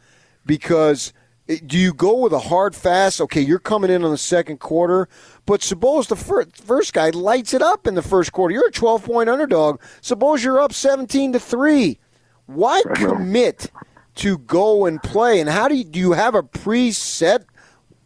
Because– 0.46 1.12
do 1.48 1.78
you 1.78 1.94
go 1.94 2.18
with 2.18 2.34
a 2.34 2.40
hard 2.40 2.76
fast? 2.76 3.22
Okay, 3.22 3.40
you're 3.42 3.60
coming 3.60 3.90
in 3.90 4.04
on 4.04 4.12
the 4.12 4.18
second 4.18 4.60
quarter, 4.60 5.08
but 5.46 5.64
suppose 5.64 6.08
the 6.08 6.16
first, 6.16 6.58
first 6.58 6.94
guy 6.94 7.10
lights 7.10 7.54
it 7.54 7.62
up 7.62 7.88
in 7.88 7.96
the 7.96 8.02
first 8.02 8.34
quarter. 8.34 8.54
You're 8.54 8.68
a 8.68 8.72
12 8.72 9.06
point 9.06 9.30
underdog. 9.30 9.80
Suppose 10.02 10.44
you're 10.44 10.60
up 10.60 10.74
17 10.74 11.34
to 11.34 11.40
three. 11.40 12.00
Why 12.48 12.82
commit 12.96 13.72
to 14.16 14.38
go 14.40 14.86
and 14.86 15.02
play? 15.02 15.40
And 15.40 15.50
how 15.50 15.68
do 15.68 15.76
you 15.76 15.86
do? 15.86 16.00
You 16.00 16.12
have 16.14 16.36
a 16.36 16.44
preset, 16.44 17.46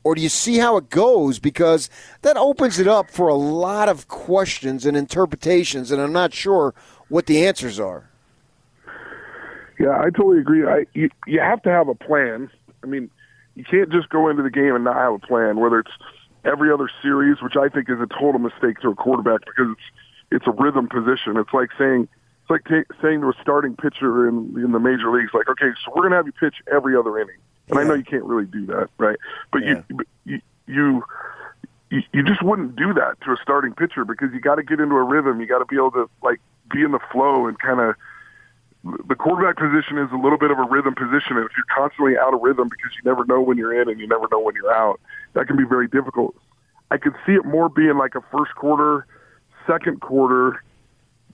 or 0.03 0.13
do 0.13 0.21
you 0.21 0.29
see 0.29 0.57
how 0.57 0.77
it 0.77 0.89
goes? 0.89 1.39
Because 1.39 1.89
that 2.21 2.37
opens 2.37 2.77
it 2.77 2.87
up 2.87 3.09
for 3.09 3.27
a 3.27 3.35
lot 3.35 3.89
of 3.89 4.07
questions 4.07 4.85
and 4.85 4.95
interpretations, 4.95 5.91
and 5.91 5.99
I'm 5.99 6.13
not 6.13 6.33
sure 6.33 6.75
what 7.09 7.25
the 7.25 7.45
answers 7.45 7.79
are. 7.79 8.07
Yeah, 9.79 9.97
I 9.99 10.11
totally 10.15 10.39
agree. 10.39 10.63
I 10.63 10.85
you, 10.93 11.09
you 11.25 11.39
have 11.39 11.63
to 11.63 11.69
have 11.69 11.87
a 11.87 11.95
plan. 11.95 12.51
I 12.83 12.87
mean 12.87 13.09
you 13.55 13.63
can't 13.63 13.91
just 13.91 14.09
go 14.09 14.29
into 14.29 14.43
the 14.43 14.49
game 14.49 14.75
and 14.75 14.83
not 14.83 14.95
have 14.95 15.13
a 15.13 15.19
plan. 15.19 15.59
Whether 15.59 15.79
it's 15.79 15.91
every 16.45 16.71
other 16.71 16.89
series, 17.01 17.41
which 17.41 17.55
I 17.55 17.69
think 17.69 17.89
is 17.89 17.99
a 17.99 18.07
total 18.07 18.39
mistake 18.39 18.79
to 18.81 18.89
a 18.89 18.95
quarterback 18.95 19.41
because 19.45 19.71
it's 19.71 19.81
it's 20.31 20.47
a 20.47 20.51
rhythm 20.51 20.87
position. 20.87 21.37
It's 21.37 21.53
like 21.53 21.69
saying 21.77 22.07
it's 22.41 22.49
like 22.49 22.65
t- 22.65 22.95
saying 23.01 23.21
to 23.21 23.29
a 23.29 23.33
starting 23.41 23.75
pitcher 23.75 24.27
in 24.27 24.53
in 24.55 24.71
the 24.71 24.79
major 24.79 25.11
leagues, 25.11 25.31
like, 25.33 25.49
okay, 25.49 25.71
so 25.83 25.91
we're 25.95 26.03
gonna 26.03 26.15
have 26.15 26.25
you 26.25 26.33
pitch 26.33 26.55
every 26.71 26.95
other 26.95 27.17
inning, 27.17 27.37
and 27.67 27.75
yeah. 27.75 27.81
I 27.81 27.83
know 27.85 27.93
you 27.93 28.03
can't 28.03 28.23
really 28.23 28.45
do 28.45 28.65
that, 28.67 28.89
right? 28.97 29.17
But 29.51 29.63
yeah. 29.63 29.81
you, 29.89 29.99
you 30.25 30.41
you 30.67 31.03
you, 31.89 32.01
you 32.13 32.23
just 32.23 32.41
wouldn't 32.41 32.77
do 32.77 32.93
that 32.93 33.19
to 33.25 33.31
a 33.33 33.37
starting 33.41 33.73
pitcher 33.73 34.05
because 34.05 34.29
you 34.33 34.39
got 34.39 34.55
to 34.55 34.63
get 34.63 34.79
into 34.79 34.95
a 34.95 35.03
rhythm. 35.03 35.41
You 35.41 35.45
got 35.45 35.59
to 35.59 35.65
be 35.65 35.75
able 35.75 35.91
to 35.91 36.09
like 36.23 36.39
be 36.71 36.83
in 36.83 36.91
the 36.91 36.99
flow 37.11 37.47
and 37.47 37.59
kind 37.59 37.81
of 37.81 37.95
the 38.83 39.15
quarterback 39.15 39.57
position 39.57 39.97
is 39.99 40.11
a 40.11 40.15
little 40.15 40.39
bit 40.39 40.49
of 40.49 40.57
a 40.57 40.63
rhythm 40.63 40.95
position, 40.95 41.37
and 41.37 41.45
if 41.45 41.51
you're 41.55 41.69
constantly 41.75 42.17
out 42.17 42.33
of 42.33 42.41
rhythm 42.41 42.67
because 42.67 42.91
you 42.95 43.01
never 43.05 43.25
know 43.25 43.39
when 43.39 43.57
you're 43.57 43.79
in 43.79 43.89
and 43.89 43.99
you 43.99 44.07
never 44.07 44.27
know 44.31 44.39
when 44.39 44.55
you're 44.55 44.73
out, 44.73 44.99
that 45.33 45.47
can 45.47 45.55
be 45.55 45.65
very 45.65 45.87
difficult. 45.87 46.35
I 46.89 46.97
could 46.97 47.13
see 47.25 47.33
it 47.33 47.45
more 47.45 47.69
being 47.69 47.97
like 47.97 48.15
a 48.15 48.21
first 48.31 48.55
quarter, 48.55 49.05
second 49.67 50.01
quarter. 50.01 50.63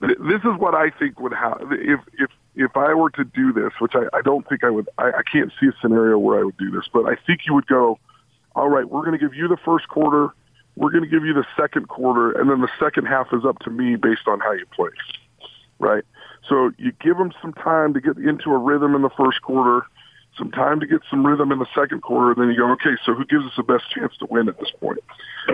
This 0.00 0.40
is 0.44 0.58
what 0.58 0.74
I 0.74 0.90
think 0.90 1.18
would 1.20 1.32
happen 1.32 1.72
if 1.72 2.00
if 2.18 2.30
if 2.54 2.76
I 2.76 2.92
were 2.92 3.10
to 3.10 3.24
do 3.24 3.52
this, 3.52 3.72
which 3.80 3.92
I, 3.94 4.16
I 4.16 4.20
don't 4.20 4.46
think 4.48 4.62
I 4.62 4.70
would. 4.70 4.88
I, 4.98 5.08
I 5.08 5.22
can't 5.30 5.50
see 5.58 5.68
a 5.68 5.72
scenario 5.80 6.18
where 6.18 6.38
I 6.38 6.44
would 6.44 6.56
do 6.58 6.70
this, 6.70 6.84
but 6.92 7.06
I 7.06 7.16
think 7.26 7.46
you 7.46 7.54
would 7.54 7.66
go. 7.66 7.98
All 8.54 8.68
right, 8.68 8.88
we're 8.88 9.04
going 9.04 9.18
to 9.18 9.24
give 9.24 9.34
you 9.34 9.48
the 9.48 9.56
first 9.56 9.88
quarter. 9.88 10.30
We're 10.76 10.90
going 10.90 11.04
to 11.04 11.10
give 11.10 11.24
you 11.24 11.32
the 11.32 11.46
second 11.56 11.88
quarter, 11.88 12.32
and 12.32 12.50
then 12.50 12.60
the 12.60 12.70
second 12.78 13.06
half 13.06 13.28
is 13.32 13.44
up 13.44 13.58
to 13.60 13.70
me 13.70 13.96
based 13.96 14.28
on 14.28 14.40
how 14.40 14.52
you 14.52 14.66
play. 14.66 14.90
Right. 15.78 16.04
So 16.48 16.72
you 16.78 16.92
give 17.00 17.18
them 17.18 17.32
some 17.42 17.52
time 17.52 17.94
to 17.94 18.00
get 18.00 18.16
into 18.16 18.50
a 18.50 18.58
rhythm 18.58 18.94
in 18.94 19.02
the 19.02 19.10
first 19.10 19.42
quarter, 19.42 19.86
some 20.36 20.50
time 20.50 20.80
to 20.80 20.86
get 20.86 21.00
some 21.10 21.26
rhythm 21.26 21.52
in 21.52 21.58
the 21.58 21.66
second 21.74 22.02
quarter, 22.02 22.32
and 22.32 22.40
then 22.40 22.48
you 22.48 22.56
go, 22.56 22.70
okay, 22.72 22.96
so 23.04 23.14
who 23.14 23.24
gives 23.24 23.44
us 23.44 23.52
the 23.56 23.62
best 23.62 23.84
chance 23.90 24.16
to 24.18 24.26
win 24.26 24.48
at 24.48 24.58
this 24.58 24.70
point? 24.80 24.98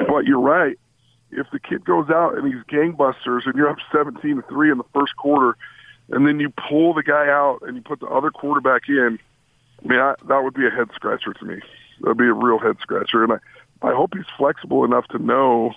But 0.09 0.27
you're 0.27 0.41
right. 0.41 0.79
If 1.31 1.47
the 1.53 1.59
kid 1.59 1.85
goes 1.85 2.11
out 2.11 2.39
and 2.39 2.47
he's 2.47 2.63
gangbusters 2.65 3.47
and 3.47 3.55
you're 3.57 3.69
up 3.69 3.79
17 3.93 4.37
to 4.37 4.43
3 4.43 4.71
in 4.71 4.79
the 4.79 4.85
first 4.95 5.17
quarter, 5.17 5.57
and 6.11 6.27
then 6.27 6.39
you 6.39 6.53
pull 6.69 6.95
the 6.95 7.03
guy 7.03 7.29
out 7.29 7.61
and 7.63 7.77
you 7.77 7.83
put 7.83 8.01
the 8.01 8.07
other 8.07 8.31
quarterback 8.31 8.83
in, 8.89 9.19
I 9.85 9.89
mean, 9.89 9.99
I, 9.99 10.15
that 10.29 10.45
would 10.45 10.55
be 10.55 10.67
a 10.67 10.71
head 10.71 10.89
scratcher 10.95 11.33
to 11.33 11.45
me. 11.45 11.61
That 12.01 12.09
would 12.09 12.19
be 12.19 12.27
a 12.27 12.33
real 12.33 12.59
head 12.59 12.77
scratcher. 12.81 13.25
And 13.25 13.33
I, 13.33 13.37
I 13.83 13.95
hope 13.95 14.13
he's 14.15 14.25
flexible 14.37 14.85
enough 14.85 15.07
to 15.09 15.19
know 15.19 15.73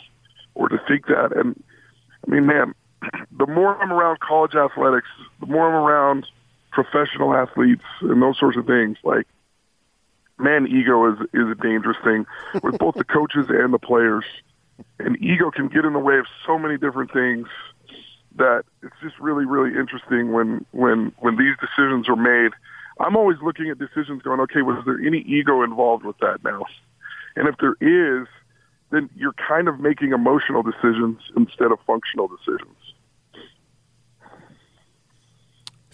or 0.53 0.69
to 0.69 0.77
think 0.87 1.07
that. 1.07 1.35
And 1.35 1.61
I 2.27 2.31
mean, 2.31 2.45
man, 2.45 2.73
the 3.37 3.47
more 3.47 3.81
I'm 3.81 3.91
around 3.91 4.19
college 4.19 4.55
athletics, 4.55 5.07
the 5.39 5.45
more 5.45 5.67
I'm 5.67 5.75
around 5.75 6.25
professional 6.71 7.33
athletes 7.33 7.83
and 8.01 8.21
those 8.21 8.37
sorts 8.37 8.57
of 8.57 8.65
things, 8.65 8.97
like 9.03 9.27
man, 10.39 10.67
ego 10.67 11.11
is 11.11 11.19
is 11.33 11.47
a 11.49 11.55
dangerous 11.55 11.97
thing 12.03 12.25
with 12.61 12.77
both 12.77 12.95
the 12.95 13.03
coaches 13.17 13.47
and 13.49 13.73
the 13.73 13.79
players. 13.79 14.25
And 14.99 15.17
ego 15.21 15.49
can 15.49 15.67
get 15.69 15.85
in 15.85 15.93
the 15.93 15.99
way 15.99 16.19
of 16.19 16.25
so 16.45 16.59
many 16.59 16.77
different 16.77 17.11
things 17.11 17.47
that 18.35 18.63
it's 18.83 18.95
just 19.01 19.17
really, 19.19 19.45
really 19.45 19.77
interesting 19.77 20.31
when 20.31 20.65
when 20.71 21.11
when 21.19 21.37
these 21.37 21.55
decisions 21.59 22.07
are 22.09 22.15
made. 22.15 22.51
I'm 22.99 23.15
always 23.15 23.37
looking 23.43 23.69
at 23.69 23.77
decisions 23.77 24.23
going, 24.23 24.39
okay, 24.41 24.61
was 24.63 24.83
there 24.85 24.99
any 24.99 25.19
ego 25.19 25.61
involved 25.61 26.03
with 26.03 26.17
that 26.19 26.43
now? 26.43 26.65
And 27.35 27.47
if 27.47 27.55
there 27.57 27.75
is, 27.79 28.27
then 28.91 29.09
you're 29.15 29.33
kind 29.33 29.67
of 29.67 29.79
making 29.79 30.13
emotional 30.13 30.63
decisions 30.63 31.19
instead 31.35 31.71
of 31.71 31.79
functional 31.85 32.27
decisions. 32.27 32.76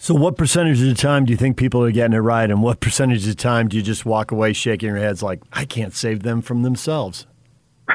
So, 0.04 0.12
what 0.12 0.36
percentage 0.36 0.82
of 0.82 0.88
the 0.88 0.94
time 0.94 1.24
do 1.24 1.30
you 1.30 1.36
think 1.38 1.56
people 1.56 1.82
are 1.82 1.90
getting 1.90 2.12
it 2.12 2.18
right, 2.18 2.50
and 2.50 2.62
what 2.62 2.78
percentage 2.78 3.22
of 3.22 3.28
the 3.28 3.34
time 3.34 3.68
do 3.68 3.78
you 3.78 3.82
just 3.82 4.04
walk 4.04 4.32
away 4.32 4.52
shaking 4.52 4.90
your 4.90 4.98
heads 4.98 5.22
like, 5.22 5.40
I 5.50 5.64
can't 5.64 5.94
save 5.94 6.22
them 6.22 6.42
from 6.42 6.60
themselves? 6.60 7.26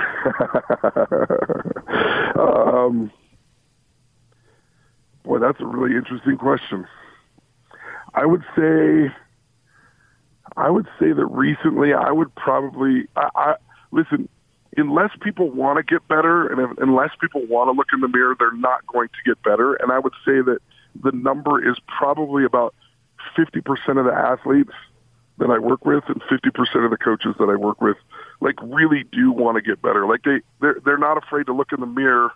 um, 2.36 3.12
boy, 5.24 5.38
that's 5.38 5.60
a 5.60 5.66
really 5.68 5.96
interesting 5.96 6.36
question. 6.40 6.88
I 8.16 8.26
would 8.26 8.42
say, 8.58 9.14
I 10.58 10.72
would 10.72 10.88
say 11.00 11.12
that 11.12 11.28
recently, 11.28 11.94
I 11.94 12.10
would 12.10 12.34
probably, 12.34 13.08
I, 13.16 13.30
I 13.36 13.56
listen. 13.92 14.28
Unless 14.78 15.12
people 15.22 15.52
want 15.52 15.78
to 15.78 15.84
get 15.84 16.08
better, 16.08 16.48
and 16.48 16.60
if, 16.60 16.78
unless 16.80 17.12
people 17.22 17.46
want 17.46 17.68
to 17.68 17.72
look 17.74 17.88
in 17.94 18.02
the 18.02 18.08
mirror, 18.08 18.36
they're 18.40 18.52
not 18.54 18.86
going 18.88 19.10
to 19.10 19.18
get 19.26 19.44
better. 19.44 19.76
And 19.76 19.92
I 19.92 20.00
would 20.00 20.14
say 20.26 20.42
that 20.42 20.60
the 21.02 21.12
number 21.12 21.68
is 21.68 21.78
probably 21.88 22.44
about 22.44 22.74
50% 23.38 23.64
of 24.00 24.06
the 24.06 24.14
athletes 24.14 24.74
that 25.38 25.50
I 25.50 25.58
work 25.58 25.86
with 25.86 26.04
and 26.08 26.22
50% 26.22 26.86
of 26.86 26.92
the 26.92 26.98
coaches 26.98 27.36
that 27.40 27.50
I 27.50 27.56
work 27.56 27.82
with 27.82 27.98
like 28.42 28.56
really 28.62 29.06
do 29.12 29.32
want 29.32 29.56
to 29.56 29.62
get 29.62 29.82
better. 29.82 30.06
Like 30.06 30.24
they 30.24 30.42
they're, 30.62 30.78
they're 30.84 30.98
not 30.98 31.18
afraid 31.18 31.46
to 31.48 31.54
look 31.54 31.72
in 31.72 31.80
the 31.80 31.86
mirror 31.86 32.32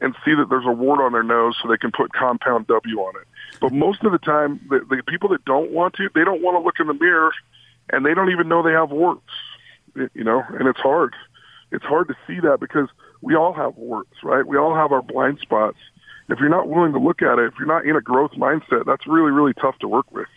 and 0.00 0.14
see 0.24 0.34
that 0.34 0.48
there's 0.48 0.66
a 0.66 0.72
wart 0.72 1.00
on 1.00 1.12
their 1.12 1.22
nose 1.22 1.56
so 1.62 1.68
they 1.68 1.76
can 1.76 1.92
put 1.92 2.12
compound 2.12 2.66
W 2.66 3.00
on 3.00 3.14
it. 3.20 3.26
But 3.60 3.72
most 3.72 4.02
of 4.02 4.12
the 4.12 4.18
time 4.18 4.60
the, 4.68 4.80
the 4.80 5.02
people 5.06 5.28
that 5.30 5.44
don't 5.44 5.70
want 5.70 5.94
to, 5.94 6.08
they 6.14 6.24
don't 6.24 6.42
want 6.42 6.56
to 6.56 6.60
look 6.60 6.80
in 6.80 6.86
the 6.86 6.94
mirror 6.94 7.32
and 7.90 8.04
they 8.04 8.14
don't 8.14 8.30
even 8.30 8.48
know 8.48 8.62
they 8.62 8.72
have 8.72 8.90
warts. 8.90 9.22
You 10.14 10.24
know, 10.24 10.42
and 10.48 10.68
it's 10.68 10.78
hard. 10.78 11.14
It's 11.72 11.84
hard 11.84 12.08
to 12.08 12.14
see 12.26 12.40
that 12.40 12.58
because 12.60 12.88
we 13.20 13.34
all 13.34 13.52
have 13.52 13.76
warts, 13.76 14.22
right? 14.22 14.46
We 14.46 14.56
all 14.56 14.74
have 14.74 14.92
our 14.92 15.02
blind 15.02 15.38
spots 15.40 15.78
if 16.32 16.38
you're 16.38 16.48
not 16.48 16.68
willing 16.68 16.92
to 16.92 16.98
look 16.98 17.22
at 17.22 17.38
it, 17.38 17.46
if 17.46 17.54
you're 17.58 17.68
not 17.68 17.86
in 17.86 17.96
a 17.96 18.00
growth 18.00 18.32
mindset, 18.32 18.86
that's 18.86 19.06
really, 19.06 19.30
really 19.30 19.54
tough 19.54 19.78
to 19.80 19.88
work 19.88 20.10
with. 20.10 20.28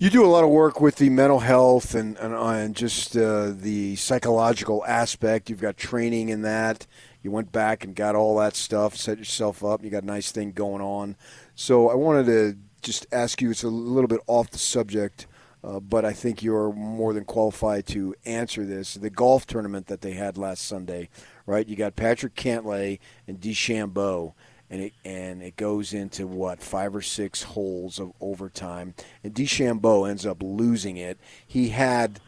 You 0.00 0.10
do 0.10 0.24
a 0.24 0.28
lot 0.28 0.44
of 0.44 0.50
work 0.50 0.80
with 0.80 0.96
the 0.96 1.10
mental 1.10 1.40
health 1.40 1.92
and 1.96 2.16
and, 2.18 2.32
and 2.32 2.76
just 2.76 3.16
uh, 3.16 3.50
the 3.50 3.96
psychological 3.96 4.84
aspect. 4.86 5.50
You've 5.50 5.60
got 5.60 5.76
training 5.76 6.28
in 6.28 6.42
that. 6.42 6.86
You 7.20 7.32
went 7.32 7.50
back 7.50 7.82
and 7.82 7.96
got 7.96 8.14
all 8.14 8.38
that 8.38 8.54
stuff, 8.54 8.94
set 8.94 9.18
yourself 9.18 9.64
up. 9.64 9.82
You 9.82 9.90
got 9.90 10.04
a 10.04 10.06
nice 10.06 10.30
thing 10.30 10.52
going 10.52 10.82
on. 10.82 11.16
So 11.56 11.90
I 11.90 11.96
wanted 11.96 12.26
to 12.26 12.58
just 12.80 13.06
ask 13.10 13.42
you. 13.42 13.50
It's 13.50 13.64
a 13.64 13.68
little 13.68 14.06
bit 14.06 14.20
off 14.28 14.50
the 14.50 14.58
subject, 14.58 15.26
uh, 15.64 15.80
but 15.80 16.04
I 16.04 16.12
think 16.12 16.44
you're 16.44 16.72
more 16.72 17.12
than 17.12 17.24
qualified 17.24 17.86
to 17.88 18.14
answer 18.24 18.64
this. 18.64 18.94
The 18.94 19.10
golf 19.10 19.48
tournament 19.48 19.88
that 19.88 20.02
they 20.02 20.12
had 20.12 20.38
last 20.38 20.64
Sunday 20.64 21.08
right? 21.48 21.66
You 21.66 21.76
got 21.76 21.96
Patrick 21.96 22.34
Cantlay 22.34 22.98
and 23.26 23.40
DeChambeau, 23.40 24.34
and 24.68 24.82
it 24.82 24.92
and 25.02 25.42
it 25.42 25.56
goes 25.56 25.94
into 25.94 26.26
what 26.26 26.62
five 26.62 26.94
or 26.94 27.00
six 27.00 27.42
holes 27.42 27.98
of 27.98 28.12
overtime, 28.20 28.94
and 29.24 29.34
DeChambeau 29.34 30.08
ends 30.08 30.26
up 30.26 30.42
losing 30.42 30.98
it. 30.98 31.18
He 31.46 31.70
had 31.70 32.20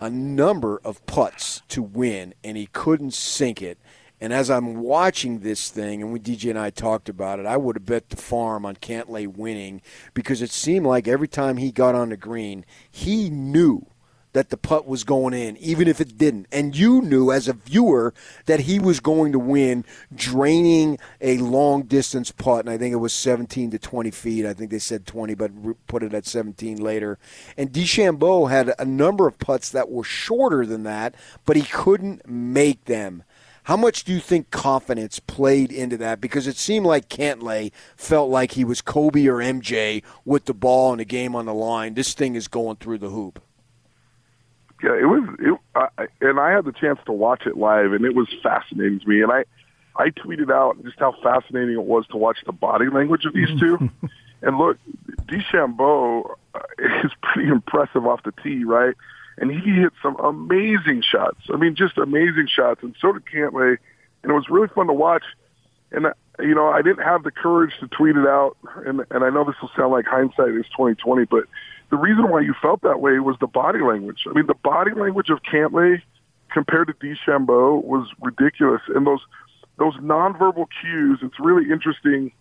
a 0.00 0.10
number 0.10 0.80
of 0.84 1.04
putts 1.06 1.62
to 1.68 1.82
win, 1.82 2.34
and 2.44 2.56
he 2.58 2.66
couldn't 2.66 3.14
sink 3.14 3.62
it. 3.62 3.78
And 4.20 4.32
as 4.32 4.50
I'm 4.50 4.76
watching 4.76 5.40
this 5.40 5.70
thing, 5.70 6.02
and 6.02 6.12
when 6.12 6.20
DJ 6.20 6.50
and 6.50 6.58
I 6.58 6.70
talked 6.70 7.08
about 7.08 7.40
it, 7.40 7.46
I 7.46 7.56
would 7.56 7.76
have 7.76 7.86
bet 7.86 8.10
the 8.10 8.16
farm 8.16 8.66
on 8.66 8.76
Cantlay 8.76 9.26
winning 9.26 9.80
because 10.12 10.42
it 10.42 10.50
seemed 10.50 10.86
like 10.86 11.08
every 11.08 11.26
time 11.26 11.56
he 11.56 11.72
got 11.72 11.94
on 11.94 12.10
the 12.10 12.16
green, 12.16 12.64
he 12.90 13.30
knew 13.30 13.86
that 14.32 14.50
the 14.50 14.56
putt 14.56 14.86
was 14.86 15.04
going 15.04 15.34
in, 15.34 15.56
even 15.58 15.86
if 15.86 16.00
it 16.00 16.16
didn't. 16.16 16.46
And 16.50 16.76
you 16.76 17.02
knew 17.02 17.30
as 17.30 17.48
a 17.48 17.52
viewer 17.52 18.14
that 18.46 18.60
he 18.60 18.78
was 18.78 19.00
going 19.00 19.32
to 19.32 19.38
win, 19.38 19.84
draining 20.14 20.98
a 21.20 21.38
long 21.38 21.82
distance 21.82 22.30
putt. 22.30 22.60
And 22.60 22.70
I 22.70 22.78
think 22.78 22.92
it 22.92 22.96
was 22.96 23.12
17 23.12 23.70
to 23.70 23.78
20 23.78 24.10
feet. 24.10 24.46
I 24.46 24.54
think 24.54 24.70
they 24.70 24.78
said 24.78 25.06
20, 25.06 25.34
but 25.34 25.86
put 25.86 26.02
it 26.02 26.14
at 26.14 26.26
17 26.26 26.78
later. 26.78 27.18
And 27.56 27.72
DeChambeau 27.72 28.50
had 28.50 28.74
a 28.78 28.84
number 28.84 29.26
of 29.26 29.38
putts 29.38 29.70
that 29.70 29.90
were 29.90 30.04
shorter 30.04 30.64
than 30.64 30.82
that, 30.84 31.14
but 31.44 31.56
he 31.56 31.62
couldn't 31.62 32.28
make 32.28 32.86
them. 32.86 33.24
How 33.66 33.76
much 33.76 34.02
do 34.02 34.12
you 34.12 34.18
think 34.18 34.50
confidence 34.50 35.20
played 35.20 35.70
into 35.70 35.96
that? 35.98 36.20
Because 36.20 36.48
it 36.48 36.56
seemed 36.56 36.84
like 36.84 37.08
Cantlay 37.08 37.70
felt 37.96 38.28
like 38.28 38.52
he 38.52 38.64
was 38.64 38.80
Kobe 38.80 39.24
or 39.26 39.36
MJ 39.36 40.02
with 40.24 40.46
the 40.46 40.54
ball 40.54 40.90
and 40.90 40.98
the 40.98 41.04
game 41.04 41.36
on 41.36 41.46
the 41.46 41.54
line. 41.54 41.94
This 41.94 42.12
thing 42.12 42.34
is 42.34 42.48
going 42.48 42.78
through 42.78 42.98
the 42.98 43.10
hoop 43.10 43.40
yeah, 44.82 44.98
it 44.98 45.04
was. 45.04 45.36
It, 45.38 45.58
I, 45.74 46.06
and 46.20 46.40
I 46.40 46.50
had 46.50 46.64
the 46.64 46.72
chance 46.72 46.98
to 47.06 47.12
watch 47.12 47.46
it 47.46 47.56
live, 47.56 47.92
and 47.92 48.04
it 48.04 48.14
was 48.14 48.28
fascinating 48.42 49.00
to 49.00 49.08
me. 49.08 49.22
And 49.22 49.30
I, 49.30 49.44
I 49.96 50.10
tweeted 50.10 50.50
out 50.50 50.82
just 50.82 50.98
how 50.98 51.14
fascinating 51.22 51.74
it 51.74 51.84
was 51.84 52.04
to 52.08 52.16
watch 52.16 52.38
the 52.44 52.52
body 52.52 52.86
language 52.90 53.24
of 53.24 53.32
these 53.32 53.48
two. 53.60 53.90
and 54.42 54.58
look, 54.58 54.78
DeChambeau 55.26 56.34
uh, 56.54 56.60
is 57.04 57.12
pretty 57.22 57.48
impressive 57.48 58.06
off 58.06 58.24
the 58.24 58.32
tee, 58.42 58.64
right? 58.64 58.94
And 59.38 59.50
he 59.50 59.70
hit 59.70 59.92
some 60.02 60.16
amazing 60.16 61.02
shots. 61.02 61.38
I 61.52 61.56
mean, 61.56 61.76
just 61.76 61.96
amazing 61.96 62.48
shots. 62.48 62.82
And 62.82 62.94
so 63.00 63.12
did 63.12 63.24
Cantlay. 63.26 63.76
And 64.22 64.30
it 64.30 64.34
was 64.34 64.48
really 64.48 64.68
fun 64.68 64.88
to 64.88 64.92
watch. 64.92 65.24
And 65.92 66.06
uh, 66.06 66.14
you 66.40 66.54
know, 66.54 66.68
I 66.68 66.82
didn't 66.82 67.04
have 67.04 67.22
the 67.22 67.30
courage 67.30 67.72
to 67.80 67.88
tweet 67.88 68.16
it 68.16 68.26
out. 68.26 68.56
And 68.84 69.04
and 69.10 69.22
I 69.22 69.30
know 69.30 69.44
this 69.44 69.56
will 69.62 69.70
sound 69.76 69.92
like 69.92 70.06
hindsight 70.06 70.54
is 70.56 70.66
twenty 70.74 70.96
twenty, 70.96 71.24
but 71.24 71.44
the 71.92 71.98
reason 71.98 72.30
why 72.30 72.40
you 72.40 72.54
felt 72.60 72.80
that 72.80 73.00
way 73.00 73.18
was 73.18 73.36
the 73.38 73.46
body 73.46 73.80
language. 73.80 74.24
I 74.26 74.32
mean, 74.32 74.46
the 74.46 74.54
body 74.54 74.92
language 74.96 75.28
of 75.28 75.40
Cantlay 75.42 76.00
compared 76.50 76.88
to 76.88 76.94
DeChambeau 76.94 77.84
was 77.84 78.08
ridiculous, 78.20 78.80
and 78.88 79.06
those 79.06 79.20
those 79.78 79.94
nonverbal 79.98 80.66
cues. 80.80 81.18
It's 81.22 81.38
really 81.38 81.70
interesting, 81.70 82.32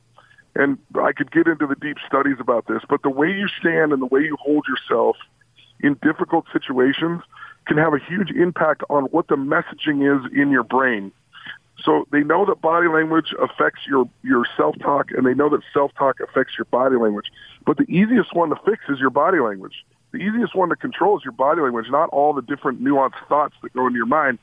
and 0.56 0.78
I 0.96 1.12
could 1.12 1.32
get 1.32 1.48
into 1.48 1.68
the 1.68 1.76
deep 1.76 1.98
studies 2.08 2.38
about 2.40 2.68
this. 2.68 2.82
But 2.88 3.04
the 3.04 3.10
way 3.10 3.28
you 3.28 3.50
stand 3.60 3.92
and 3.92 4.02
the 4.02 4.06
way 4.06 4.22
you 4.22 4.38
hold 4.40 4.66
yourself 4.70 5.18
in 5.82 5.98
difficult 6.02 6.46
situations 6.54 7.22
can 7.68 7.78
have 7.78 7.94
a 7.94 8.00
huge 8.00 8.32
impact 8.32 8.84
on 8.90 9.04
what 9.06 9.28
the 9.28 9.36
messaging 9.36 10.00
is 10.08 10.32
in 10.34 10.50
your 10.52 10.64
brain. 10.64 11.12
So 11.84 12.08
they 12.12 12.22
know 12.22 12.46
that 12.46 12.62
body 12.62 12.88
language 12.88 13.34
affects 13.42 13.82
your, 13.88 14.10
your 14.24 14.46
self-talk, 14.56 15.12
and 15.12 15.26
they 15.26 15.34
know 15.34 15.50
that 15.50 15.62
self-talk 15.74 16.20
affects 16.20 16.54
your 16.58 16.66
body 16.66 16.96
language. 16.96 17.28
But 17.66 17.78
the 17.78 17.90
easiest 17.90 18.36
one 18.36 18.50
to 18.50 18.56
fix 18.66 18.84
is 18.90 19.00
your 19.00 19.10
body 19.10 19.40
language. 19.40 19.84
the 20.12 20.20
easiest 20.20 20.56
one 20.56 20.70
to 20.70 20.76
control 20.76 21.18
is 21.18 21.24
your 21.24 21.32
body 21.32 21.62
language, 21.62 21.88
not 21.90 22.10
all 22.10 22.34
the 22.34 22.42
different 22.42 22.84
nuanced 22.84 23.26
thoughts 23.28 23.56
that 23.64 23.74
go 23.74 23.88
into 23.88 23.98
your 23.98 24.06
mind. 24.06 24.40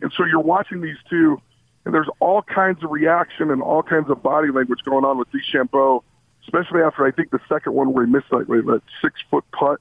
And 0.00 0.12
so 0.16 0.24
you're 0.24 0.40
watching 0.40 0.80
these 0.80 0.98
two, 1.08 1.40
and 1.84 1.94
there's 1.94 2.08
all 2.20 2.42
kinds 2.42 2.84
of 2.84 2.90
reaction 2.90 3.50
and 3.50 3.62
all 3.62 3.82
kinds 3.82 4.10
of 4.10 4.22
body 4.22 4.50
language 4.50 4.80
going 4.84 5.04
on 5.04 5.18
with 5.18 5.28
DeChambeau, 5.32 6.02
especially 6.42 6.82
after 6.82 7.06
I 7.06 7.10
think 7.10 7.30
the 7.30 7.40
second 7.48 7.72
one 7.72 7.92
where 7.92 8.06
he 8.06 8.12
missed 8.12 8.30
like 8.30 8.46
that 8.46 8.82
six 9.02 9.20
foot 9.30 9.44
putt, 9.52 9.80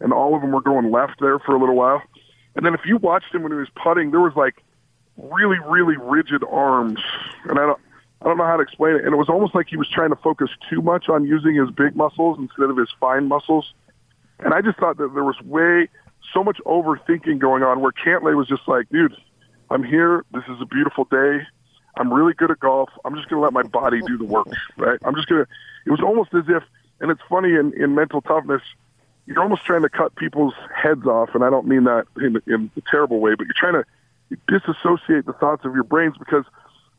and 0.00 0.12
all 0.12 0.34
of 0.34 0.42
them 0.42 0.52
were 0.52 0.60
going 0.60 0.90
left 0.90 1.20
there 1.20 1.38
for 1.38 1.54
a 1.54 1.58
little 1.58 1.76
while. 1.76 2.02
And 2.54 2.64
then 2.64 2.74
if 2.74 2.80
you 2.84 2.96
watched 2.96 3.34
him 3.34 3.42
when 3.42 3.52
he 3.52 3.58
was 3.58 3.68
putting, 3.74 4.10
there 4.10 4.20
was 4.20 4.34
like 4.36 4.62
really, 5.22 5.58
really 5.66 5.96
rigid 5.96 6.42
arms, 6.48 7.00
and 7.44 7.58
I 7.58 7.66
don't. 7.66 7.80
I 8.22 8.26
don't 8.26 8.36
know 8.36 8.44
how 8.44 8.58
to 8.58 8.62
explain 8.62 8.96
it. 8.96 9.04
And 9.06 9.14
it 9.14 9.16
was 9.16 9.30
almost 9.30 9.54
like 9.54 9.68
he 9.68 9.78
was 9.78 9.88
trying 9.88 10.10
to 10.10 10.16
focus 10.16 10.50
too 10.68 10.82
much 10.82 11.08
on 11.08 11.24
using 11.24 11.54
his 11.54 11.70
big 11.70 11.96
muscles 11.96 12.38
instead 12.38 12.68
of 12.68 12.76
his 12.76 12.90
fine 13.00 13.28
muscles. 13.28 13.72
And 14.40 14.52
I 14.52 14.60
just 14.60 14.78
thought 14.78 14.98
that 14.98 15.14
there 15.14 15.24
was 15.24 15.40
way 15.40 15.88
so 16.34 16.44
much 16.44 16.58
overthinking 16.66 17.38
going 17.38 17.62
on 17.62 17.80
where 17.80 17.92
Cantlay 17.92 18.36
was 18.36 18.46
just 18.46 18.68
like, 18.68 18.90
dude, 18.90 19.16
I'm 19.70 19.82
here. 19.82 20.24
This 20.32 20.44
is 20.48 20.60
a 20.60 20.66
beautiful 20.66 21.04
day. 21.04 21.40
I'm 21.96 22.12
really 22.12 22.34
good 22.34 22.50
at 22.50 22.60
golf. 22.60 22.90
I'm 23.04 23.14
just 23.16 23.28
going 23.28 23.40
to 23.40 23.44
let 23.44 23.52
my 23.52 23.62
body 23.62 24.00
do 24.06 24.18
the 24.18 24.24
work, 24.24 24.48
right? 24.76 24.98
I'm 25.04 25.14
just 25.14 25.28
going 25.28 25.44
to, 25.44 25.50
it 25.86 25.90
was 25.90 26.00
almost 26.00 26.34
as 26.34 26.44
if, 26.48 26.62
and 27.00 27.10
it's 27.10 27.22
funny 27.28 27.54
in, 27.54 27.72
in 27.82 27.94
mental 27.94 28.20
toughness, 28.20 28.62
you're 29.26 29.42
almost 29.42 29.64
trying 29.64 29.82
to 29.82 29.88
cut 29.88 30.14
people's 30.16 30.54
heads 30.74 31.06
off. 31.06 31.30
And 31.34 31.42
I 31.42 31.50
don't 31.50 31.66
mean 31.66 31.84
that 31.84 32.06
in, 32.16 32.40
in 32.46 32.70
a 32.76 32.82
terrible 32.90 33.20
way, 33.20 33.34
but 33.34 33.46
you're 33.46 33.54
trying 33.56 33.82
to 33.82 33.84
disassociate 34.48 35.26
the 35.26 35.32
thoughts 35.32 35.64
of 35.64 35.74
your 35.74 35.84
brains 35.84 36.16
because 36.18 36.44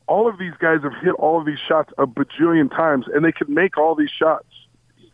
all 0.08 0.28
of 0.28 0.38
these 0.38 0.54
guys 0.60 0.80
have 0.84 0.94
hit 1.02 1.14
all 1.16 1.40
of 1.40 1.46
these 1.46 1.60
shots 1.60 1.94
a 1.98 2.06
bajillion 2.06 2.70
times 2.70 3.06
and 3.14 3.24
they 3.24 3.32
can 3.32 3.54
make 3.54 3.78
all 3.78 3.96
these 3.96 4.10
shots. 4.10 4.48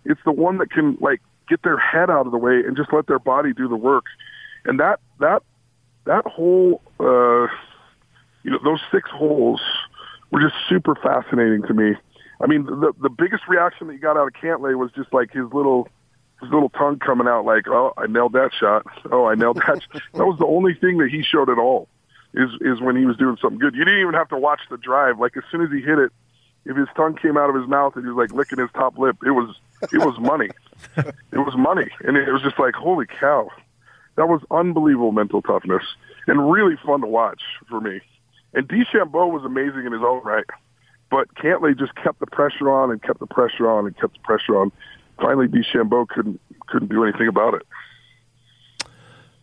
It's 0.05 0.21
the 0.25 0.31
one 0.31 0.57
that 0.57 0.71
can 0.71 0.97
like 0.99 1.21
get 1.47 1.61
their 1.63 1.77
head 1.77 2.09
out 2.09 2.25
of 2.25 2.31
the 2.31 2.37
way 2.37 2.63
and 2.65 2.75
just 2.75 2.91
let 2.91 3.07
their 3.07 3.19
body 3.19 3.53
do 3.53 3.67
the 3.67 3.75
work. 3.75 4.05
And 4.65 4.79
that 4.79 4.99
that 5.19 5.43
that 6.05 6.25
whole 6.25 6.81
uh 6.99 7.47
you 8.43 8.51
know 8.51 8.59
those 8.63 8.79
six 8.91 9.09
holes 9.09 9.61
were 10.31 10.41
just 10.41 10.55
super 10.67 10.95
fascinating 10.95 11.63
to 11.63 11.73
me. 11.73 11.95
I 12.41 12.47
mean, 12.47 12.65
the 12.65 12.93
the 13.01 13.09
biggest 13.09 13.43
reaction 13.47 13.87
that 13.87 13.93
you 13.93 13.99
got 13.99 14.17
out 14.17 14.27
of 14.27 14.33
Cantlay 14.33 14.77
was 14.77 14.91
just 14.95 15.13
like 15.13 15.31
his 15.31 15.45
little 15.53 15.89
his 16.41 16.49
little 16.51 16.69
tongue 16.69 16.99
coming 16.99 17.27
out 17.27 17.45
like, 17.45 17.67
"Oh, 17.67 17.93
I 17.97 18.07
nailed 18.07 18.33
that 18.33 18.51
shot. 18.57 18.85
Oh, 19.11 19.25
I 19.25 19.35
nailed 19.35 19.57
that." 19.57 19.81
that 20.13 20.25
was 20.25 20.37
the 20.39 20.45
only 20.45 20.73
thing 20.75 20.97
that 20.97 21.09
he 21.09 21.23
showed 21.23 21.49
at 21.49 21.57
all. 21.57 21.87
Is 22.37 22.51
is 22.61 22.79
when 22.79 22.95
he 22.95 23.05
was 23.05 23.17
doing 23.17 23.35
something 23.41 23.57
good. 23.57 23.73
You 23.73 23.83
didn't 23.83 24.01
even 24.01 24.13
have 24.13 24.29
to 24.29 24.37
watch 24.37 24.61
the 24.69 24.77
drive. 24.77 25.19
Like 25.19 25.35
as 25.35 25.43
soon 25.51 25.61
as 25.61 25.71
he 25.71 25.81
hit 25.81 25.97
it, 25.97 26.11
if 26.65 26.77
his 26.77 26.87
tongue 26.95 27.15
came 27.15 27.35
out 27.35 27.49
of 27.49 27.55
his 27.55 27.67
mouth 27.67 27.95
and 27.95 28.05
he 28.05 28.11
was 28.11 28.17
like 28.17 28.31
licking 28.31 28.59
his 28.59 28.69
top 28.73 28.97
lip, 28.97 29.17
it 29.25 29.31
was 29.31 29.55
it 29.81 30.05
was 30.05 30.19
money. 30.19 30.49
it 30.97 31.39
was 31.39 31.55
money, 31.57 31.89
and 32.01 32.15
it 32.15 32.31
was 32.31 32.43
just 32.43 32.59
like, 32.59 32.75
holy 32.75 33.07
cow, 33.07 33.49
that 34.15 34.27
was 34.27 34.41
unbelievable 34.51 35.11
mental 35.11 35.41
toughness 35.41 35.83
and 36.27 36.51
really 36.51 36.75
fun 36.85 37.01
to 37.01 37.07
watch 37.07 37.41
for 37.69 37.81
me. 37.81 38.01
And 38.53 38.67
DeChambeau 38.67 39.31
was 39.31 39.43
amazing 39.43 39.85
in 39.85 39.93
his 39.93 40.01
own 40.03 40.21
right, 40.23 40.45
but 41.09 41.33
Cantlay 41.35 41.77
just 41.77 41.95
kept 41.95 42.19
the 42.19 42.27
pressure 42.27 42.69
on 42.69 42.91
and 42.91 43.01
kept 43.01 43.19
the 43.19 43.27
pressure 43.27 43.69
on 43.69 43.87
and 43.87 43.97
kept 43.97 44.13
the 44.13 44.23
pressure 44.23 44.57
on. 44.59 44.71
Finally, 45.17 45.47
DeChambeau 45.47 46.07
couldn't 46.07 46.39
couldn't 46.67 46.89
do 46.89 47.03
anything 47.03 47.27
about 47.27 47.53
it. 47.53 47.63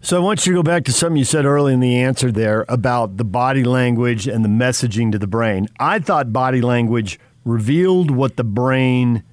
So 0.04 0.18
I 0.18 0.20
want 0.20 0.44
you 0.44 0.52
to 0.52 0.58
go 0.58 0.62
back 0.62 0.84
to 0.84 0.92
something 0.92 1.16
you 1.16 1.24
said 1.24 1.46
early 1.46 1.72
in 1.72 1.80
the 1.80 1.96
answer 1.96 2.30
there 2.30 2.66
about 2.68 3.16
the 3.16 3.24
body 3.24 3.64
language 3.64 4.28
and 4.28 4.44
the 4.44 4.50
messaging 4.50 5.10
to 5.12 5.18
the 5.18 5.26
brain. 5.26 5.66
I 5.80 5.98
thought 5.98 6.30
body 6.30 6.60
language 6.60 7.18
revealed 7.46 8.10
what 8.10 8.36
the 8.36 8.44
brain 8.44 9.24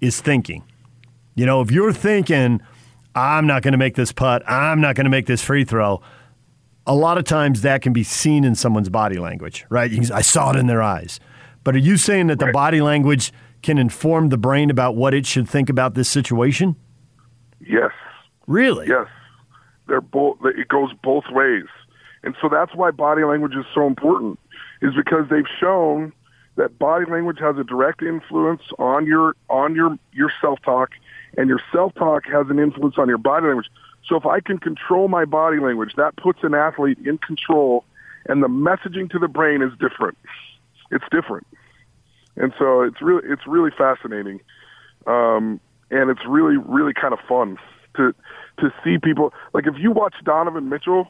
is 0.00 0.22
thinking. 0.22 0.64
You 1.34 1.44
know, 1.44 1.60
if 1.60 1.70
you're 1.70 1.92
thinking, 1.92 2.62
I'm 3.14 3.46
not 3.46 3.60
going 3.62 3.72
to 3.72 3.78
make 3.78 3.96
this 3.96 4.12
putt, 4.12 4.42
I'm 4.48 4.80
not 4.80 4.94
going 4.94 5.04
to 5.04 5.10
make 5.10 5.26
this 5.26 5.42
free 5.42 5.62
throw, 5.62 6.00
a 6.86 6.94
lot 6.94 7.18
of 7.18 7.24
times 7.24 7.60
that 7.60 7.82
can 7.82 7.92
be 7.92 8.02
seen 8.02 8.44
in 8.44 8.54
someone's 8.54 8.88
body 8.88 9.18
language, 9.18 9.66
right? 9.68 9.90
Can, 9.90 10.10
I 10.10 10.22
saw 10.22 10.52
it 10.52 10.56
in 10.56 10.68
their 10.68 10.80
eyes. 10.80 11.20
But 11.64 11.74
are 11.74 11.80
you 11.80 11.98
saying 11.98 12.28
that 12.28 12.38
the 12.38 12.50
body 12.50 12.80
language 12.80 13.30
can 13.60 13.76
inform 13.76 14.30
the 14.30 14.38
brain 14.38 14.70
about 14.70 14.96
what 14.96 15.12
it 15.12 15.26
should 15.26 15.46
think 15.46 15.68
about 15.68 15.92
this 15.92 16.08
situation? 16.08 16.76
Yes. 17.60 17.90
Really? 18.46 18.88
Yes. 18.88 19.06
They're 19.86 20.00
both. 20.00 20.38
It 20.44 20.68
goes 20.68 20.90
both 21.02 21.24
ways, 21.30 21.66
and 22.22 22.34
so 22.40 22.48
that's 22.48 22.74
why 22.74 22.90
body 22.90 23.24
language 23.24 23.54
is 23.54 23.66
so 23.74 23.86
important. 23.86 24.38
Is 24.80 24.94
because 24.94 25.28
they've 25.30 25.44
shown 25.60 26.12
that 26.56 26.78
body 26.78 27.04
language 27.10 27.38
has 27.40 27.56
a 27.58 27.64
direct 27.64 28.02
influence 28.02 28.62
on 28.78 29.06
your 29.06 29.34
on 29.48 29.74
your 29.74 29.98
your 30.12 30.32
self 30.40 30.60
talk, 30.62 30.90
and 31.36 31.48
your 31.48 31.60
self 31.72 31.94
talk 31.94 32.24
has 32.26 32.46
an 32.48 32.58
influence 32.58 32.96
on 32.98 33.08
your 33.08 33.18
body 33.18 33.46
language. 33.46 33.68
So 34.06 34.16
if 34.16 34.26
I 34.26 34.40
can 34.40 34.58
control 34.58 35.08
my 35.08 35.24
body 35.24 35.58
language, 35.58 35.94
that 35.96 36.16
puts 36.16 36.40
an 36.42 36.54
athlete 36.54 36.98
in 37.04 37.18
control, 37.18 37.84
and 38.26 38.42
the 38.42 38.48
messaging 38.48 39.10
to 39.10 39.18
the 39.18 39.28
brain 39.28 39.62
is 39.62 39.72
different. 39.78 40.18
It's 40.90 41.04
different, 41.10 41.46
and 42.36 42.52
so 42.58 42.82
it's 42.82 43.00
really 43.02 43.22
it's 43.28 43.46
really 43.46 43.70
fascinating, 43.76 44.40
um, 45.06 45.60
and 45.90 46.10
it's 46.10 46.24
really 46.26 46.56
really 46.56 46.92
kind 46.94 47.12
of 47.12 47.20
fun 47.28 47.58
to 47.96 48.14
to 48.58 48.72
see 48.82 48.98
people 48.98 49.32
like 49.52 49.66
if 49.66 49.74
you 49.78 49.90
watch 49.90 50.14
Donovan 50.24 50.68
Mitchell, 50.68 51.08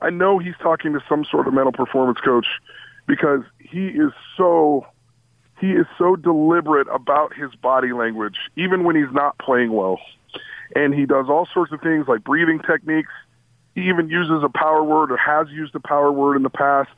I 0.00 0.10
know 0.10 0.38
he's 0.38 0.56
talking 0.60 0.92
to 0.92 1.00
some 1.08 1.24
sort 1.24 1.46
of 1.46 1.54
mental 1.54 1.72
performance 1.72 2.18
coach 2.18 2.46
because 3.06 3.42
he 3.58 3.88
is 3.88 4.12
so 4.36 4.86
he 5.60 5.72
is 5.72 5.86
so 5.96 6.16
deliberate 6.16 6.88
about 6.92 7.34
his 7.34 7.54
body 7.54 7.92
language, 7.92 8.34
even 8.56 8.82
when 8.82 8.96
he's 8.96 9.12
not 9.12 9.38
playing 9.38 9.72
well. 9.72 10.00
And 10.74 10.92
he 10.92 11.06
does 11.06 11.26
all 11.28 11.46
sorts 11.54 11.72
of 11.72 11.80
things 11.80 12.08
like 12.08 12.24
breathing 12.24 12.58
techniques. 12.58 13.12
He 13.76 13.88
even 13.88 14.08
uses 14.08 14.42
a 14.42 14.48
power 14.48 14.82
word 14.82 15.12
or 15.12 15.16
has 15.16 15.48
used 15.50 15.74
a 15.76 15.80
power 15.80 16.10
word 16.10 16.36
in 16.36 16.42
the 16.42 16.50
past. 16.50 16.90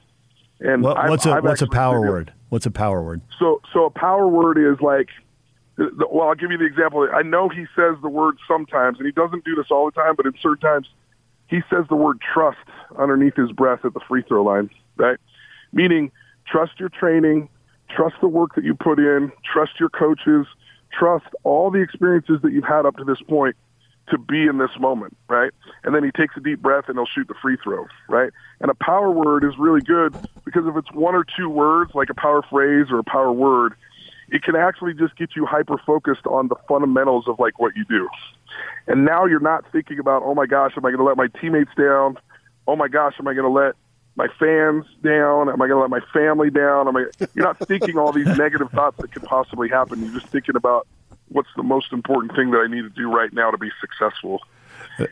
And 0.61 0.83
what, 0.83 0.97
what's 1.09 1.27
I've, 1.27 1.45
a 1.45 1.47
what's 1.47 1.61
a 1.61 1.67
power 1.67 2.01
word? 2.01 2.33
What's 2.49 2.65
a 2.65 2.71
power 2.71 3.03
word? 3.03 3.21
So 3.39 3.61
so 3.73 3.85
a 3.85 3.91
power 3.91 4.27
word 4.27 4.57
is 4.57 4.81
like 4.81 5.11
well, 5.77 6.29
I'll 6.29 6.35
give 6.35 6.51
you 6.51 6.59
the 6.59 6.65
example. 6.65 7.09
I 7.13 7.23
know 7.23 7.49
he 7.49 7.67
says 7.75 7.97
the 8.03 8.09
word 8.09 8.37
sometimes, 8.47 8.99
and 8.99 9.07
he 9.07 9.13
doesn't 9.13 9.45
do 9.45 9.55
this 9.55 9.67
all 9.71 9.87
the 9.87 9.93
time, 9.93 10.15
but 10.17 10.27
in 10.27 10.35
certain 10.41 10.61
times, 10.61 10.89
he 11.49 11.63
says 11.71 11.85
the 11.89 11.97
word 11.97 12.21
trust 12.21 12.59
underneath 12.99 13.37
his 13.37 13.53
breath 13.53 13.85
at 13.85 13.95
the 13.95 14.01
free 14.09 14.23
throw 14.23 14.45
line, 14.45 14.71
right? 14.97 15.19
Meaning, 15.73 16.13
trust 16.47 16.79
your 16.79 16.89
training, 16.89 17.49
trust 17.91 18.17
the 18.21 18.29
work 18.29 18.55
that 18.55 18.65
you 18.65 18.75
put 18.75 18.99
in, 18.99 19.33
trust 19.45 19.79
your 19.79 19.89
coaches, 19.89 20.47
trust 20.97 21.27
all 21.43 21.71
the 21.71 21.81
experiences 21.81 22.41
that 22.43 22.53
you've 22.53 22.65
had 22.65 22.87
up 22.87 22.97
to 22.97 23.05
this 23.05 23.21
point 23.23 23.57
to 24.11 24.19
be 24.19 24.47
in 24.47 24.59
this 24.59 24.71
moment, 24.79 25.17
right? 25.29 25.51
And 25.83 25.95
then 25.95 26.05
he 26.05 26.11
takes 26.11 26.37
a 26.37 26.41
deep 26.41 26.61
breath 26.61 26.85
and 26.89 26.97
he'll 26.97 27.07
shoot 27.07 27.27
the 27.27 27.35
free 27.41 27.57
throw, 27.63 27.87
right? 28.09 28.31
And 28.61 28.71
a 28.71 28.75
power 28.75 29.11
word 29.11 29.45
is 29.45 29.55
really 29.59 29.81
good 29.81 30.15
because 30.45 30.67
if 30.67 30.77
it's 30.77 30.93
one 30.93 31.15
or 31.15 31.25
two 31.25 31.49
words, 31.49 31.95
like 31.95 32.11
a 32.11 32.15
power 32.15 32.43
phrase 32.43 32.87
or 32.91 32.99
a 32.99 33.05
power 33.05 33.33
word, 33.33 33.75
it 34.29 34.43
can 34.43 34.57
actually 34.57 34.95
just 34.95 35.17
get 35.17 35.37
you 35.37 35.47
hyper 35.47 35.79
focused 35.87 36.27
on 36.27 36.49
the 36.49 36.57
fundamentals 36.69 37.29
of 37.29 37.39
like 37.39 37.59
what 37.59 37.77
you 37.77 37.85
do. 37.85 38.09
And 38.87 39.05
now 39.05 39.25
you're 39.27 39.41
not 39.41 39.65
thinking 39.73 39.99
about, 39.99 40.23
oh 40.25 40.35
my 40.35 40.47
gosh, 40.47 40.73
am 40.77 40.85
I 40.85 40.91
going 40.91 40.99
to 40.99 41.05
let 41.05 41.17
my 41.17 41.29
teammates 41.41 41.71
down? 41.77 42.19
Oh 42.67 42.77
my 42.77 42.89
gosh, 42.89 43.15
am 43.19 43.29
I 43.29 43.35
going 43.35 43.45
to 43.45 43.51
let 43.51 43.75
my 44.17 44.29
fans 44.39 44.85
down? 45.03 45.49
Am 45.49 45.61
I 45.61 45.67
going 45.67 45.77
to 45.77 45.81
let 45.81 45.91
my 45.91 46.01
family 46.13 46.51
down? 46.51 46.89
Am 46.89 46.97
I, 46.97 47.07
you're 47.35 47.45
not 47.45 47.59
thinking 47.59 47.99
all 47.99 48.13
these 48.13 48.39
negative 48.39 48.71
thoughts 48.71 48.97
that 48.99 49.13
could 49.13 49.25
possibly 49.25 49.69
happen. 49.69 50.03
You're 50.03 50.15
just 50.15 50.29
thinking 50.29 50.57
about 50.57 50.87
what's 51.29 51.49
the 51.57 51.63
most 51.63 51.93
important 51.93 52.35
thing 52.37 52.51
that 52.53 52.59
I 52.59 52.67
need 52.67 52.83
to 52.83 52.91
do 52.91 53.11
right 53.11 53.33
now 53.33 53.51
to 53.51 53.59
be 53.59 53.71
successful. 53.81 54.41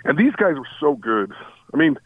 And 0.04 0.16
these 0.16 0.34
guys 0.36 0.56
are 0.56 0.68
so 0.78 0.94
good. 0.94 1.32
I 1.74 1.76
mean, 1.76 1.98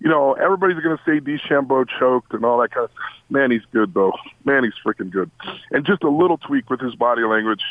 you 0.00 0.10
know, 0.10 0.34
everybody's 0.34 0.78
going 0.82 0.96
to 0.96 1.02
say 1.04 1.20
DeChambeau 1.20 1.86
choked 1.98 2.34
and 2.34 2.44
all 2.44 2.60
that 2.60 2.72
kind 2.72 2.84
of 2.84 2.90
stuff. 2.90 3.02
Man, 3.30 3.50
he's 3.50 3.64
good, 3.72 3.94
though. 3.94 4.12
Man, 4.44 4.64
he's 4.64 4.74
freaking 4.84 5.10
good. 5.10 5.30
And 5.70 5.86
just 5.86 6.02
a 6.02 6.10
little 6.10 6.38
tweak 6.38 6.68
with 6.68 6.80
his 6.80 6.94
body 6.94 7.22
language, 7.22 7.62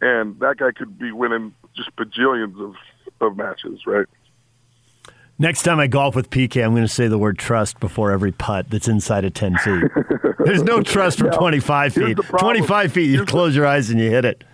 and 0.00 0.38
that 0.40 0.58
guy 0.58 0.70
could 0.72 0.98
be 0.98 1.12
winning 1.12 1.54
just 1.74 1.94
bajillions 1.96 2.60
of, 2.62 2.74
of 3.20 3.36
matches, 3.36 3.80
right? 3.86 4.06
Next 5.36 5.64
time 5.64 5.80
I 5.80 5.88
golf 5.88 6.14
with 6.14 6.30
PK, 6.30 6.64
I'm 6.64 6.72
going 6.72 6.86
to 6.86 6.88
say 6.88 7.08
the 7.08 7.18
word 7.18 7.38
trust 7.38 7.80
before 7.80 8.12
every 8.12 8.30
putt 8.30 8.70
that's 8.70 8.86
inside 8.86 9.24
of 9.24 9.34
10 9.34 9.56
feet. 9.56 9.84
There's 10.44 10.62
no 10.62 10.80
trust 10.82 11.18
from 11.18 11.32
25 11.32 11.92
feet. 11.92 12.16
25 12.38 12.92
feet, 12.92 13.10
you 13.10 13.24
close 13.24 13.56
your 13.56 13.66
eyes 13.66 13.90
and 13.90 13.98
you 13.98 14.10
hit 14.10 14.24
it. 14.24 14.44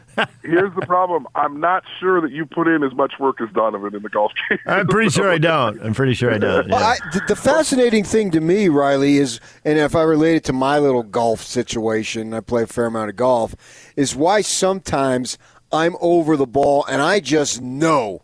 Here's 0.43 0.75
the 0.75 0.87
problem. 0.87 1.27
I'm 1.35 1.61
not 1.61 1.85
sure 1.99 2.21
that 2.21 2.33
you 2.33 2.47
put 2.47 2.69
in 2.69 2.83
as 2.83 2.93
much 2.95 3.15
work 3.19 3.41
as 3.41 3.49
Donovan 3.53 3.95
in 3.95 4.03
the 4.03 4.09
golf 4.09 4.33
game. 4.49 4.59
I'm 4.67 4.87
pretty 4.87 5.11
sure 5.11 5.31
I 5.31 5.39
don't. 5.39 5.81
I'm 5.83 5.95
pretty 5.95 6.15
sure 6.15 6.33
I 6.33 6.39
don't. 6.39 6.69
Yeah. 6.69 6.75
Well, 6.75 6.85
I, 6.85 6.97
the, 7.13 7.23
the, 7.29 7.37
fascinating 7.37 8.05
thing 8.05 8.31
to 8.33 8.41
me, 8.41 8.69
Riley, 8.69 9.19
is, 9.19 9.41
and 9.65 9.79
if 9.79 9.95
I 9.95 10.03
relate 10.03 10.37
it 10.37 10.45
to 10.45 10.53
my 10.53 10.79
little 10.79 11.03
golf 11.03 11.43
situation, 11.43 12.35
I 12.35 12.41
play 12.41 12.63
a 12.63 12.67
fair 12.67 12.87
amount 12.87 13.11
of 13.11 13.17
golf, 13.17 13.55
is 13.97 14.15
why 14.15 14.41
sometimes 14.41 15.39
I'm 15.73 15.97
over 16.01 16.37
the 16.37 16.47
ball 16.47 16.85
and 16.89 17.01
I 17.01 17.21
just 17.21 17.61
know 17.61 18.23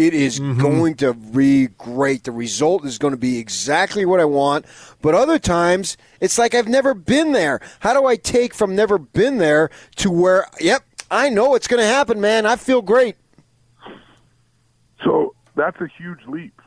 it 0.00 0.14
is 0.14 0.40
mm-hmm. 0.40 0.58
going 0.58 0.94
to 0.96 1.12
be 1.12 1.66
great. 1.66 2.24
The 2.24 2.32
result 2.32 2.86
is 2.86 2.96
going 2.96 3.12
to 3.12 3.20
be 3.20 3.36
exactly 3.36 4.06
what 4.06 4.18
I 4.18 4.24
want. 4.24 4.64
But 5.02 5.14
other 5.14 5.38
times, 5.38 5.98
it's 6.20 6.38
like 6.38 6.54
I've 6.54 6.68
never 6.68 6.94
been 6.94 7.32
there. 7.32 7.60
How 7.80 7.92
do 7.92 8.06
I 8.06 8.16
take 8.16 8.54
from 8.54 8.74
never 8.74 8.96
been 8.96 9.36
there 9.36 9.68
to 9.96 10.10
where, 10.10 10.46
yep, 10.58 10.84
I 11.10 11.28
know 11.28 11.54
it's 11.54 11.66
going 11.66 11.80
to 11.80 11.86
happen, 11.86 12.20
man. 12.20 12.46
I 12.46 12.56
feel 12.56 12.82
great. 12.82 13.16
So 15.04 15.34
that's 15.56 15.80
a 15.80 15.88
huge 15.98 16.20
leap. 16.26 16.60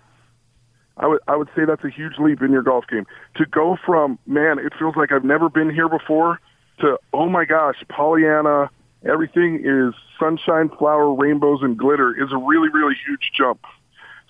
I 0.98 1.08
would 1.08 1.22
I 1.28 1.36
would 1.36 1.50
say 1.56 1.66
that's 1.66 1.84
a 1.84 1.90
huge 1.90 2.20
leap 2.20 2.42
in 2.42 2.52
your 2.52 2.62
golf 2.62 2.86
game 2.88 3.08
to 3.36 3.46
go 3.46 3.78
from 3.84 4.20
man, 4.28 4.60
it 4.60 4.74
feels 4.78 4.96
like 4.96 5.12
I've 5.12 5.24
never 5.24 5.50
been 5.50 5.72
here 5.72 5.90
before 5.90 6.40
to 6.82 7.00
oh 7.14 7.28
my 7.30 7.46
gosh, 7.46 7.78
Pollyanna, 7.90 8.70
everything 9.04 9.64
is 9.66 9.96
sunshine, 10.20 10.70
flower, 10.70 11.12
rainbows, 11.14 11.60
and 11.64 11.78
glitter 11.78 12.12
is 12.12 12.32
a 12.32 12.38
really 12.38 12.70
really 12.70 12.96
huge 13.08 13.32
jump. 13.36 13.62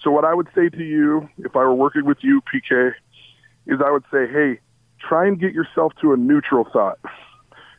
So 0.02 0.12
what 0.12 0.24
I 0.24 0.34
would 0.34 0.48
say 0.56 0.70
to 0.70 0.84
you, 0.84 1.30
if 1.40 1.56
I 1.56 1.60
were 1.60 1.74
working 1.74 2.06
with 2.06 2.20
you, 2.22 2.42
PK, 2.42 2.94
is 3.68 3.80
I 3.86 3.92
would 3.92 4.04
say, 4.12 4.28
hey, 4.28 4.60
try 5.00 5.28
and 5.28 5.40
get 5.40 5.54
yourself 5.54 5.94
to 6.02 6.14
a 6.14 6.18
neutral 6.18 6.66
thought. 6.72 7.00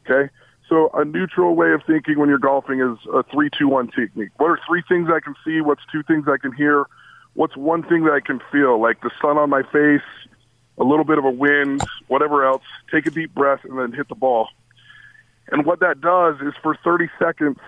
Okay. 0.09 0.31
So 0.69 0.91
a 0.95 1.05
neutral 1.05 1.55
way 1.55 1.73
of 1.73 1.83
thinking 1.87 2.19
when 2.19 2.29
you're 2.29 2.39
golfing 2.39 2.81
is 2.81 2.99
a 3.13 3.23
three, 3.25 3.51
two, 3.57 3.69
one 3.69 3.89
technique. 3.89 4.31
What 4.39 4.47
are 4.47 4.59
three 4.67 4.83
things 4.89 5.09
I 5.15 5.21
can 5.21 5.35
see? 5.45 5.61
What's 5.61 5.83
two 5.93 6.03
things 6.03 6.27
I 6.27 6.39
can 6.39 6.53
hear? 6.53 6.87
What's 7.35 7.57
one 7.57 7.83
thing 7.83 8.05
that 8.05 8.13
I 8.13 8.21
can 8.21 8.41
feel? 8.51 8.81
Like 8.81 9.01
the 9.03 9.11
sun 9.21 9.37
on 9.37 9.51
my 9.51 9.63
face, 9.63 10.07
a 10.79 10.85
little 10.85 11.05
bit 11.05 11.19
of 11.19 11.25
a 11.25 11.31
wind, 11.31 11.83
whatever 12.09 12.45
else. 12.47 12.63
Take 12.91 13.07
a 13.07 13.11
deep 13.11 13.35
breath 13.35 13.61
and 13.65 13.79
then 13.79 13.93
hit 13.93 14.09
the 14.09 14.15
ball. 14.15 14.49
And 15.49 15.67
what 15.67 15.81
that 15.81 16.01
does 16.01 16.37
is 16.41 16.55
for 16.63 16.77
30 16.83 17.11
seconds, 17.19 17.59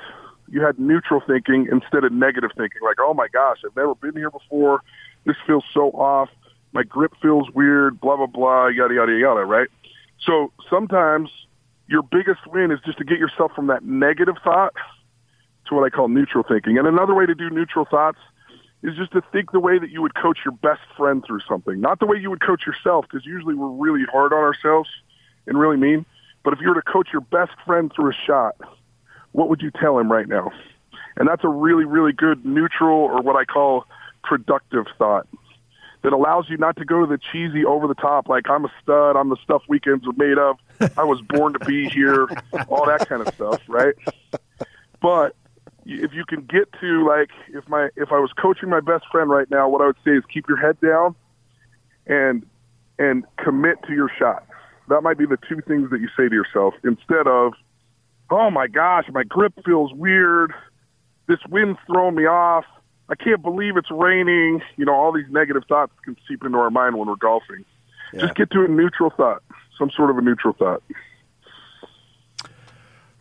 you 0.48 0.62
had 0.62 0.78
neutral 0.78 1.20
thinking 1.26 1.68
instead 1.70 2.04
of 2.04 2.12
negative 2.12 2.50
thinking. 2.56 2.80
Like, 2.82 2.96
oh 3.00 3.12
my 3.12 3.28
gosh, 3.28 3.58
I've 3.64 3.76
never 3.76 3.94
been 3.94 4.14
here 4.14 4.30
before. 4.30 4.82
This 5.24 5.36
feels 5.46 5.64
so 5.74 5.90
off. 5.90 6.30
My 6.72 6.82
grip 6.82 7.12
feels 7.20 7.50
weird, 7.50 8.00
blah, 8.00 8.16
blah, 8.16 8.26
blah, 8.26 8.68
yada, 8.68 8.94
yada, 8.94 9.12
yada, 9.12 9.44
right? 9.44 9.68
So 10.24 10.52
sometimes 10.70 11.30
your 11.88 12.02
biggest 12.02 12.40
win 12.46 12.70
is 12.70 12.80
just 12.84 12.98
to 12.98 13.04
get 13.04 13.18
yourself 13.18 13.52
from 13.54 13.68
that 13.68 13.84
negative 13.84 14.36
thought 14.42 14.74
to 15.68 15.74
what 15.74 15.84
I 15.84 15.90
call 15.90 16.08
neutral 16.08 16.44
thinking. 16.46 16.78
And 16.78 16.86
another 16.86 17.14
way 17.14 17.26
to 17.26 17.34
do 17.34 17.50
neutral 17.50 17.84
thoughts 17.84 18.18
is 18.82 18.94
just 18.96 19.12
to 19.12 19.22
think 19.32 19.52
the 19.52 19.60
way 19.60 19.78
that 19.78 19.90
you 19.90 20.02
would 20.02 20.14
coach 20.14 20.38
your 20.44 20.52
best 20.52 20.82
friend 20.96 21.24
through 21.26 21.40
something, 21.48 21.80
not 21.80 21.98
the 21.98 22.06
way 22.06 22.16
you 22.16 22.30
would 22.30 22.40
coach 22.40 22.62
yourself, 22.66 23.06
because 23.10 23.26
usually 23.26 23.54
we're 23.54 23.68
really 23.68 24.04
hard 24.10 24.32
on 24.32 24.38
ourselves 24.38 24.88
and 25.46 25.58
really 25.58 25.76
mean. 25.76 26.04
But 26.44 26.52
if 26.52 26.60
you 26.60 26.68
were 26.68 26.74
to 26.74 26.82
coach 26.82 27.08
your 27.12 27.22
best 27.22 27.52
friend 27.64 27.92
through 27.94 28.10
a 28.10 28.14
shot, 28.26 28.56
what 29.32 29.48
would 29.48 29.62
you 29.62 29.70
tell 29.70 29.98
him 29.98 30.10
right 30.10 30.28
now? 30.28 30.50
And 31.16 31.26
that's 31.26 31.44
a 31.44 31.48
really, 31.48 31.84
really 31.84 32.12
good 32.12 32.44
neutral 32.44 32.96
or 32.96 33.22
what 33.22 33.36
I 33.36 33.44
call 33.44 33.86
productive 34.22 34.86
thought 34.98 35.26
that 36.06 36.12
allows 36.12 36.48
you 36.48 36.56
not 36.56 36.76
to 36.76 36.84
go 36.84 37.00
to 37.00 37.06
the 37.06 37.18
cheesy 37.18 37.64
over 37.64 37.88
the 37.88 37.94
top, 37.94 38.28
like 38.28 38.48
I'm 38.48 38.64
a 38.64 38.72
stud, 38.80 39.16
I'm 39.16 39.28
the 39.28 39.36
stuff 39.42 39.62
weekends 39.68 40.06
are 40.06 40.12
made 40.16 40.38
of, 40.38 40.56
I 40.96 41.02
was 41.02 41.20
born 41.20 41.52
to 41.54 41.58
be 41.58 41.88
here, 41.88 42.28
all 42.68 42.86
that 42.86 43.08
kind 43.08 43.26
of 43.26 43.34
stuff, 43.34 43.60
right? 43.66 43.92
But 45.02 45.34
if 45.84 46.14
you 46.14 46.24
can 46.24 46.42
get 46.42 46.72
to 46.80 47.04
like 47.04 47.30
if 47.48 47.68
my 47.68 47.88
if 47.96 48.12
I 48.12 48.20
was 48.20 48.30
coaching 48.40 48.68
my 48.68 48.78
best 48.78 49.04
friend 49.10 49.28
right 49.28 49.50
now, 49.50 49.68
what 49.68 49.82
I 49.82 49.86
would 49.86 49.96
say 50.04 50.12
is 50.12 50.22
keep 50.32 50.48
your 50.48 50.58
head 50.58 50.80
down 50.80 51.16
and 52.06 52.46
and 53.00 53.24
commit 53.42 53.82
to 53.88 53.92
your 53.92 54.08
shot. 54.16 54.46
That 54.88 55.00
might 55.00 55.18
be 55.18 55.26
the 55.26 55.38
two 55.48 55.60
things 55.66 55.90
that 55.90 56.00
you 56.00 56.08
say 56.16 56.28
to 56.28 56.34
yourself 56.36 56.74
instead 56.84 57.26
of, 57.26 57.54
"Oh 58.30 58.48
my 58.48 58.68
gosh, 58.68 59.06
my 59.12 59.24
grip 59.24 59.54
feels 59.64 59.92
weird. 59.92 60.54
This 61.26 61.40
wind's 61.50 61.80
throwing 61.88 62.14
me 62.14 62.26
off. 62.26 62.64
I 63.08 63.14
can't 63.14 63.42
believe 63.42 63.76
it's 63.76 63.90
raining." 63.90 64.62
You 64.76 64.84
know, 64.84 64.94
all 64.94 65.12
these 65.12 65.30
negative 65.30 65.64
thoughts 65.68 65.92
can 66.04 66.16
seep 66.28 66.44
into 66.44 66.58
our 66.58 66.70
mind 66.70 66.96
when 66.96 67.08
we're 67.08 67.16
golfing. 67.16 67.64
Yeah. 68.12 68.22
Just 68.22 68.34
get 68.34 68.50
to 68.52 68.64
a 68.64 68.68
neutral 68.68 69.10
thought, 69.10 69.42
some 69.78 69.90
sort 69.90 70.10
of 70.10 70.18
a 70.18 70.22
neutral 70.22 70.54
thought. 70.54 70.82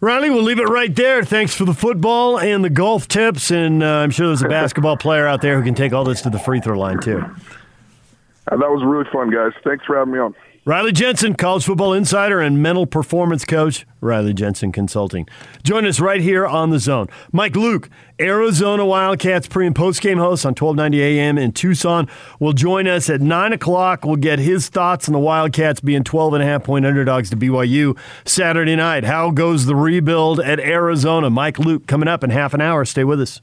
Riley, 0.01 0.29
we'll 0.29 0.43
leave 0.43 0.59
it 0.59 0.69
right 0.69 0.93
there. 0.93 1.23
Thanks 1.23 1.55
for 1.55 1.65
the 1.65 1.73
football 1.73 2.37
and 2.37 2.63
the 2.63 2.69
golf 2.69 3.07
tips, 3.07 3.49
and 3.49 3.81
uh, 3.81 3.87
I'm 3.87 4.11
sure 4.11 4.27
there's 4.27 4.43
a 4.43 4.49
basketball 4.49 4.97
player 4.97 5.25
out 5.25 5.41
there 5.41 5.57
who 5.57 5.63
can 5.63 5.73
take 5.73 5.93
all 5.93 6.03
this 6.03 6.21
to 6.23 6.29
the 6.29 6.37
free 6.37 6.59
throw 6.59 6.77
line 6.77 6.99
too. 6.99 7.19
Uh, 7.19 8.57
that 8.57 8.69
was 8.69 8.83
really 8.85 9.09
fun, 9.11 9.31
guys. 9.31 9.51
Thanks 9.63 9.83
for 9.85 9.97
having 9.97 10.13
me 10.13 10.19
on. 10.19 10.35
Riley 10.67 10.93
Jensen, 10.93 11.35
college 11.35 11.63
football 11.63 11.93
insider 11.93 12.41
and 12.41 12.59
mental 12.59 12.87
performance 12.87 13.45
coach, 13.45 13.85
Riley 14.01 14.33
Jensen 14.33 14.71
Consulting. 14.71 15.27
Join 15.61 15.85
us 15.85 15.99
right 15.99 16.19
here 16.19 16.47
on 16.47 16.71
the 16.71 16.79
zone. 16.79 17.07
Mike 17.31 17.55
Luke, 17.55 17.87
Arizona 18.19 18.83
Wildcats 18.83 19.47
pre 19.47 19.67
and 19.67 19.75
post 19.75 20.01
game 20.01 20.17
host 20.17 20.43
on 20.43 20.55
1290 20.55 21.03
AM 21.03 21.37
in 21.37 21.51
Tucson, 21.51 22.09
will 22.39 22.53
join 22.53 22.87
us 22.87 23.11
at 23.11 23.21
9 23.21 23.53
o'clock. 23.53 24.05
We'll 24.05 24.15
get 24.15 24.39
his 24.39 24.67
thoughts 24.67 25.07
on 25.07 25.13
the 25.13 25.19
Wildcats 25.19 25.81
being 25.81 26.03
12 26.03 26.33
and 26.33 26.41
a 26.41 26.47
half 26.47 26.63
point 26.63 26.83
underdogs 26.83 27.29
to 27.29 27.37
BYU 27.37 27.95
Saturday 28.25 28.75
night. 28.75 29.03
How 29.03 29.29
goes 29.29 29.67
the 29.67 29.75
rebuild 29.75 30.39
at 30.39 30.59
Arizona? 30.59 31.29
Mike 31.29 31.59
Luke 31.59 31.85
coming 31.85 32.07
up 32.07 32.23
in 32.23 32.31
half 32.31 32.55
an 32.55 32.61
hour. 32.61 32.85
Stay 32.85 33.03
with 33.03 33.21
us. 33.21 33.39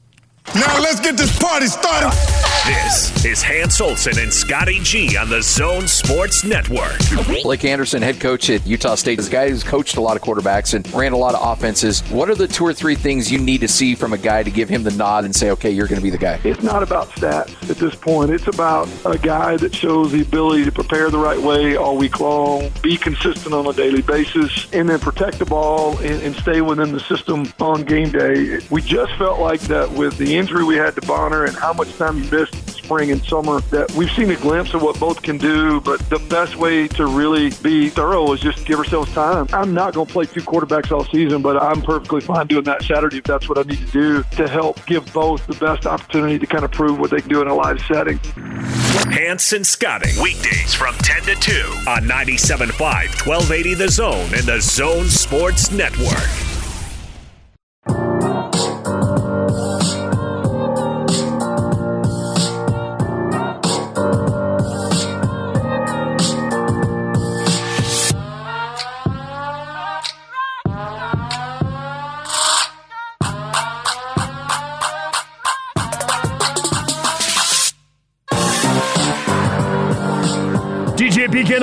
Now 0.53 0.77
let's 0.81 0.99
get 0.99 1.15
this 1.15 1.39
party 1.39 1.67
started. 1.67 2.52
This 2.65 3.25
is 3.25 3.43
Hans 3.43 3.81
Olsen 3.81 4.17
and 4.17 4.31
Scotty 4.31 4.79
G 4.79 5.17
on 5.17 5.27
the 5.27 5.41
Zone 5.41 5.85
Sports 5.85 6.45
Network. 6.45 6.97
Blake 7.43 7.65
Anderson, 7.65 8.01
head 8.01 8.21
coach 8.21 8.49
at 8.49 8.65
Utah 8.65 8.95
State, 8.95 9.19
is 9.19 9.27
a 9.27 9.31
guy 9.31 9.49
who's 9.49 9.65
coached 9.65 9.97
a 9.97 10.01
lot 10.01 10.15
of 10.15 10.23
quarterbacks 10.23 10.73
and 10.73 10.89
ran 10.93 11.11
a 11.11 11.17
lot 11.17 11.35
of 11.35 11.41
offenses. 11.45 11.99
What 12.09 12.29
are 12.29 12.35
the 12.35 12.47
two 12.47 12.65
or 12.65 12.73
three 12.73 12.95
things 12.95 13.29
you 13.29 13.37
need 13.37 13.59
to 13.61 13.67
see 13.67 13.95
from 13.95 14.13
a 14.13 14.17
guy 14.17 14.43
to 14.43 14.49
give 14.49 14.69
him 14.69 14.83
the 14.83 14.91
nod 14.91 15.25
and 15.25 15.35
say, 15.35 15.51
okay, 15.51 15.71
you're 15.71 15.87
going 15.87 15.99
to 15.99 16.03
be 16.03 16.09
the 16.09 16.17
guy? 16.17 16.39
It's 16.45 16.63
not 16.63 16.83
about 16.83 17.09
stats 17.09 17.69
at 17.69 17.75
this 17.75 17.95
point. 17.95 18.31
It's 18.31 18.47
about 18.47 18.87
a 19.03 19.17
guy 19.17 19.57
that 19.57 19.75
shows 19.75 20.13
the 20.13 20.21
ability 20.21 20.63
to 20.63 20.71
prepare 20.71 21.09
the 21.09 21.19
right 21.19 21.39
way 21.41 21.75
all 21.75 21.97
week 21.97 22.21
long, 22.21 22.71
be 22.81 22.95
consistent 22.95 23.53
on 23.53 23.67
a 23.67 23.73
daily 23.73 24.03
basis, 24.03 24.71
and 24.71 24.87
then 24.87 24.99
protect 24.99 25.37
the 25.37 25.45
ball 25.45 25.97
and, 25.97 26.21
and 26.21 26.33
stay 26.37 26.61
within 26.61 26.93
the 26.93 27.01
system 27.01 27.51
on 27.59 27.83
game 27.83 28.09
day. 28.09 28.61
We 28.69 28.81
just 28.81 29.11
felt 29.17 29.41
like 29.41 29.59
that 29.63 29.91
with 29.91 30.17
the 30.17 30.37
injury 30.37 30.63
we 30.63 30.77
had 30.77 30.95
to 30.95 31.01
Bonner 31.01 31.43
and 31.43 31.57
how 31.57 31.73
much 31.73 31.93
time 31.97 32.21
he 32.21 32.29
missed 32.31 32.52
spring 32.83 33.11
and 33.11 33.23
summer 33.25 33.61
that 33.61 33.91
we've 33.93 34.11
seen 34.11 34.29
a 34.31 34.35
glimpse 34.35 34.73
of 34.73 34.81
what 34.81 34.99
both 34.99 35.21
can 35.21 35.37
do, 35.37 35.79
but 35.81 35.99
the 36.09 36.19
best 36.29 36.55
way 36.57 36.87
to 36.89 37.05
really 37.07 37.49
be 37.61 37.89
thorough 37.89 38.33
is 38.33 38.41
just 38.41 38.65
give 38.65 38.77
ourselves 38.77 39.11
time. 39.13 39.47
I'm 39.53 39.73
not 39.73 39.93
going 39.93 40.07
to 40.07 40.13
play 40.13 40.25
two 40.25 40.41
quarterbacks 40.41 40.91
all 40.91 41.05
season, 41.05 41.41
but 41.41 41.61
I'm 41.61 41.81
perfectly 41.81 42.21
fine 42.21 42.47
doing 42.47 42.65
that 42.65 42.83
Saturday 42.83 43.17
if 43.17 43.23
that's 43.23 43.47
what 43.47 43.57
I 43.57 43.63
need 43.63 43.79
to 43.79 43.91
do 43.91 44.23
to 44.37 44.47
help 44.47 44.85
give 44.85 45.11
both 45.13 45.45
the 45.47 45.55
best 45.55 45.85
opportunity 45.85 46.37
to 46.39 46.45
kind 46.45 46.65
of 46.65 46.71
prove 46.71 46.99
what 46.99 47.11
they 47.11 47.21
can 47.21 47.29
do 47.29 47.41
in 47.41 47.47
a 47.47 47.55
live 47.55 47.79
setting. 47.81 48.19
Hans 48.23 49.53
and 49.53 49.65
Scotty, 49.65 50.11
weekdays 50.21 50.73
from 50.73 50.95
10 50.95 51.23
to 51.23 51.35
2 51.35 51.51
on 51.87 52.03
97.5, 52.03 52.79
1280 52.79 53.73
The 53.75 53.89
Zone 53.89 54.29
and 54.33 54.43
The 54.43 54.59
Zone 54.61 55.09
Sports 55.09 55.71
Network. 55.71 56.62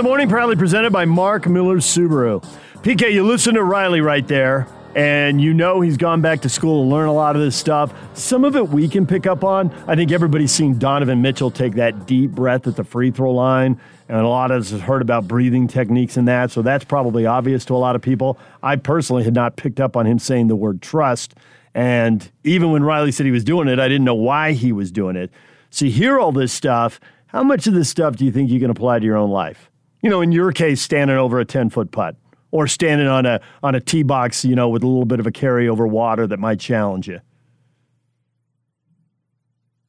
The 0.00 0.04
morning, 0.04 0.30
proudly 0.30 0.56
presented 0.56 0.90
by 0.90 1.04
Mark 1.04 1.46
Miller 1.46 1.76
Subaru. 1.76 2.42
PK, 2.76 3.12
you 3.12 3.22
listen 3.22 3.52
to 3.52 3.62
Riley 3.62 4.00
right 4.00 4.26
there, 4.26 4.66
and 4.94 5.42
you 5.42 5.52
know 5.52 5.82
he's 5.82 5.98
gone 5.98 6.22
back 6.22 6.40
to 6.40 6.48
school 6.48 6.84
to 6.84 6.88
learn 6.88 7.06
a 7.06 7.12
lot 7.12 7.36
of 7.36 7.42
this 7.42 7.54
stuff. 7.54 7.92
Some 8.14 8.42
of 8.46 8.56
it 8.56 8.70
we 8.70 8.88
can 8.88 9.06
pick 9.06 9.26
up 9.26 9.44
on. 9.44 9.70
I 9.86 9.96
think 9.96 10.10
everybody's 10.10 10.52
seen 10.52 10.78
Donovan 10.78 11.20
Mitchell 11.20 11.50
take 11.50 11.74
that 11.74 12.06
deep 12.06 12.30
breath 12.30 12.66
at 12.66 12.76
the 12.76 12.84
free 12.84 13.10
throw 13.10 13.30
line, 13.32 13.78
and 14.08 14.16
a 14.16 14.26
lot 14.26 14.50
of 14.50 14.62
us 14.62 14.70
have 14.70 14.80
heard 14.80 15.02
about 15.02 15.28
breathing 15.28 15.68
techniques 15.68 16.16
and 16.16 16.26
that, 16.28 16.50
so 16.50 16.62
that's 16.62 16.86
probably 16.86 17.26
obvious 17.26 17.66
to 17.66 17.74
a 17.74 17.76
lot 17.76 17.94
of 17.94 18.00
people. 18.00 18.38
I 18.62 18.76
personally 18.76 19.24
had 19.24 19.34
not 19.34 19.56
picked 19.56 19.80
up 19.80 19.98
on 19.98 20.06
him 20.06 20.18
saying 20.18 20.48
the 20.48 20.56
word 20.56 20.80
trust, 20.80 21.34
and 21.74 22.26
even 22.42 22.72
when 22.72 22.84
Riley 22.84 23.12
said 23.12 23.26
he 23.26 23.32
was 23.32 23.44
doing 23.44 23.68
it, 23.68 23.78
I 23.78 23.86
didn't 23.86 24.06
know 24.06 24.14
why 24.14 24.52
he 24.52 24.72
was 24.72 24.90
doing 24.90 25.16
it. 25.16 25.30
So 25.68 25.84
you 25.84 25.90
hear 25.90 26.18
all 26.18 26.32
this 26.32 26.54
stuff 26.54 26.98
how 27.30 27.44
much 27.44 27.68
of 27.68 27.74
this 27.74 27.88
stuff 27.88 28.16
do 28.16 28.24
you 28.24 28.32
think 28.32 28.50
you 28.50 28.58
can 28.58 28.70
apply 28.70 28.98
to 28.98 29.04
your 29.04 29.16
own 29.16 29.30
life? 29.30 29.69
You 30.02 30.10
know, 30.10 30.20
in 30.20 30.32
your 30.32 30.52
case, 30.52 30.80
standing 30.80 31.16
over 31.16 31.38
a 31.40 31.44
10 31.44 31.70
foot 31.70 31.90
putt 31.90 32.16
or 32.50 32.66
standing 32.66 33.06
on 33.06 33.26
a, 33.26 33.40
on 33.62 33.74
a 33.74 33.80
tee 33.80 34.02
box, 34.02 34.44
you 34.44 34.54
know, 34.54 34.68
with 34.68 34.82
a 34.82 34.86
little 34.86 35.04
bit 35.04 35.20
of 35.20 35.26
a 35.26 35.30
carryover 35.30 35.88
water 35.88 36.26
that 36.26 36.38
might 36.38 36.58
challenge 36.58 37.08
you. 37.08 37.20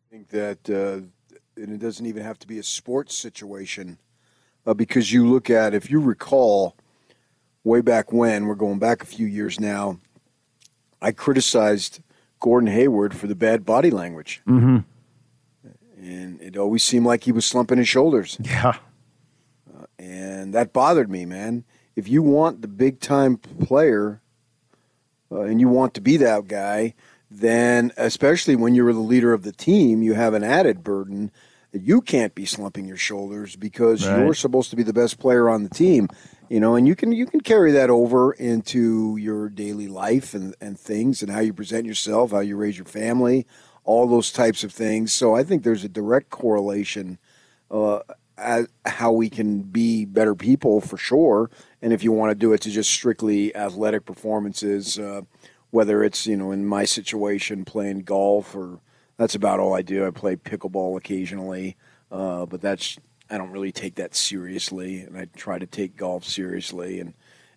I 0.08 0.12
think 0.12 0.30
that, 0.30 0.69
uh, 0.69 1.06
and 1.62 1.74
it 1.74 1.80
doesn't 1.80 2.06
even 2.06 2.24
have 2.24 2.39
to 2.39 2.47
be 2.47 2.60
a 2.60 2.63
sports 2.63 3.17
situation 3.17 3.97
uh, 4.65 4.74
because 4.74 5.12
you 5.12 5.28
look 5.28 5.50
at, 5.50 5.74
if 5.74 5.89
you 5.89 6.00
recall, 6.00 6.76
way 7.63 7.82
back 7.82 8.12
when, 8.12 8.45
we're 8.45 8.56
going 8.56 8.80
back 8.80 9.02
a 9.04 9.06
few 9.06 9.26
years 9.26 9.60
now, 9.60 10.00
I 11.02 11.12
criticized 11.12 12.02
Gordon 12.39 12.69
Hayward 12.69 13.15
for 13.15 13.28
the 13.28 13.36
bad 13.36 13.65
body 13.65 13.91
language. 13.91 14.41
Mm-hmm 14.47 14.80
and 16.02 16.41
it 16.41 16.58
always 16.58 16.84
seemed 16.84 17.06
like 17.06 17.24
he 17.24 17.32
was 17.32 17.45
slumping 17.45 17.78
his 17.78 17.88
shoulders. 17.88 18.38
Yeah. 18.41 18.78
And 20.02 20.52
that 20.56 20.74
bothered 20.74 21.12
me, 21.12 21.26
man. 21.26 21.64
If 21.96 22.08
you 22.08 22.24
want 22.24 22.64
the 22.64 22.68
big 22.68 23.00
time 23.00 23.38
player 23.38 24.20
uh, 25.32 25.42
and 25.42 25.60
you 25.62 25.68
want 25.68 25.94
to 25.94 26.02
be 26.02 26.18
that 26.18 26.48
guy, 26.48 26.96
then 27.30 27.92
especially 27.98 28.56
when 28.56 28.74
you're 28.74 28.94
the 28.94 29.00
leader 29.00 29.32
of 29.32 29.44
the 29.44 29.52
team, 29.52 30.02
you 30.02 30.16
have 30.16 30.34
an 30.34 30.44
added 30.44 30.84
burden 30.84 31.32
that 31.72 31.84
you 31.84 32.02
can't 32.02 32.34
be 32.34 32.46
slumping 32.46 32.86
your 32.86 32.98
shoulders 32.98 33.56
because 33.56 34.06
Right. 34.08 34.18
you're 34.18 34.34
supposed 34.34 34.72
to 34.72 34.76
be 34.76 34.84
the 34.84 34.92
best 34.92 35.20
player 35.20 35.48
on 35.50 35.62
the 35.64 35.70
team. 35.70 36.08
You 36.50 36.60
know, 36.60 36.76
and 36.76 36.86
you 36.88 36.96
can 36.96 37.12
you 37.14 37.28
can 37.28 37.40
carry 37.40 37.72
that 37.74 37.90
over 37.92 38.34
into 38.34 39.16
your 39.18 39.50
daily 39.50 39.88
life 39.88 40.34
and, 40.34 40.56
and 40.60 40.78
things 40.80 41.22
and 41.22 41.32
how 41.32 41.40
you 41.42 41.54
present 41.54 41.86
yourself, 41.86 42.32
how 42.32 42.40
you 42.40 42.58
raise 42.58 42.78
your 42.78 42.86
family, 42.88 43.46
all 43.86 44.08
those 44.08 44.32
types 44.32 44.64
of 44.64 44.74
things. 44.74 45.14
So 45.14 45.34
I 45.36 45.44
think 45.44 45.64
there's 45.64 45.86
a 45.86 45.90
direct 45.90 46.30
correlation 46.32 47.20
uh, 47.70 48.00
as 48.42 48.68
how 48.86 49.12
we 49.12 49.30
can 49.30 49.62
be 49.62 50.06
better 50.06 50.36
people 50.36 50.82
for 50.82 50.98
sure. 50.98 51.50
And 51.82 51.94
if 51.94 52.04
you 52.04 52.12
want 52.12 52.32
to 52.32 52.36
do 52.36 52.54
it 52.54 52.62
to 52.62 52.70
just 52.70 52.92
strictly 52.92 53.56
athletic 53.56 54.06
performances, 54.06 55.00
uh, 55.00 55.22
whether 55.70 56.04
it's 56.04 56.28
you 56.28 56.38
know 56.38 56.52
in 56.52 56.66
my 56.66 56.86
situation 56.86 57.66
playing 57.66 58.02
golf 58.02 58.56
or 58.56 58.80
that's 59.18 59.36
about 59.36 59.60
all 59.60 59.76
I 59.76 59.84
do. 59.84 60.06
I 60.06 60.10
play 60.10 60.36
pickleball 60.36 60.98
occasionally, 60.98 61.78
uh, 62.12 62.48
but 62.48 62.62
that's 62.62 62.98
I 63.30 63.38
don't 63.38 63.52
really 63.52 63.72
take 63.72 63.96
that 63.96 64.16
seriously, 64.16 65.02
and 65.02 65.18
I 65.18 65.28
try 65.36 65.60
to 65.60 65.68
take 65.68 65.96
golf 65.96 66.26
seriously 66.26 67.00
and 67.00 67.14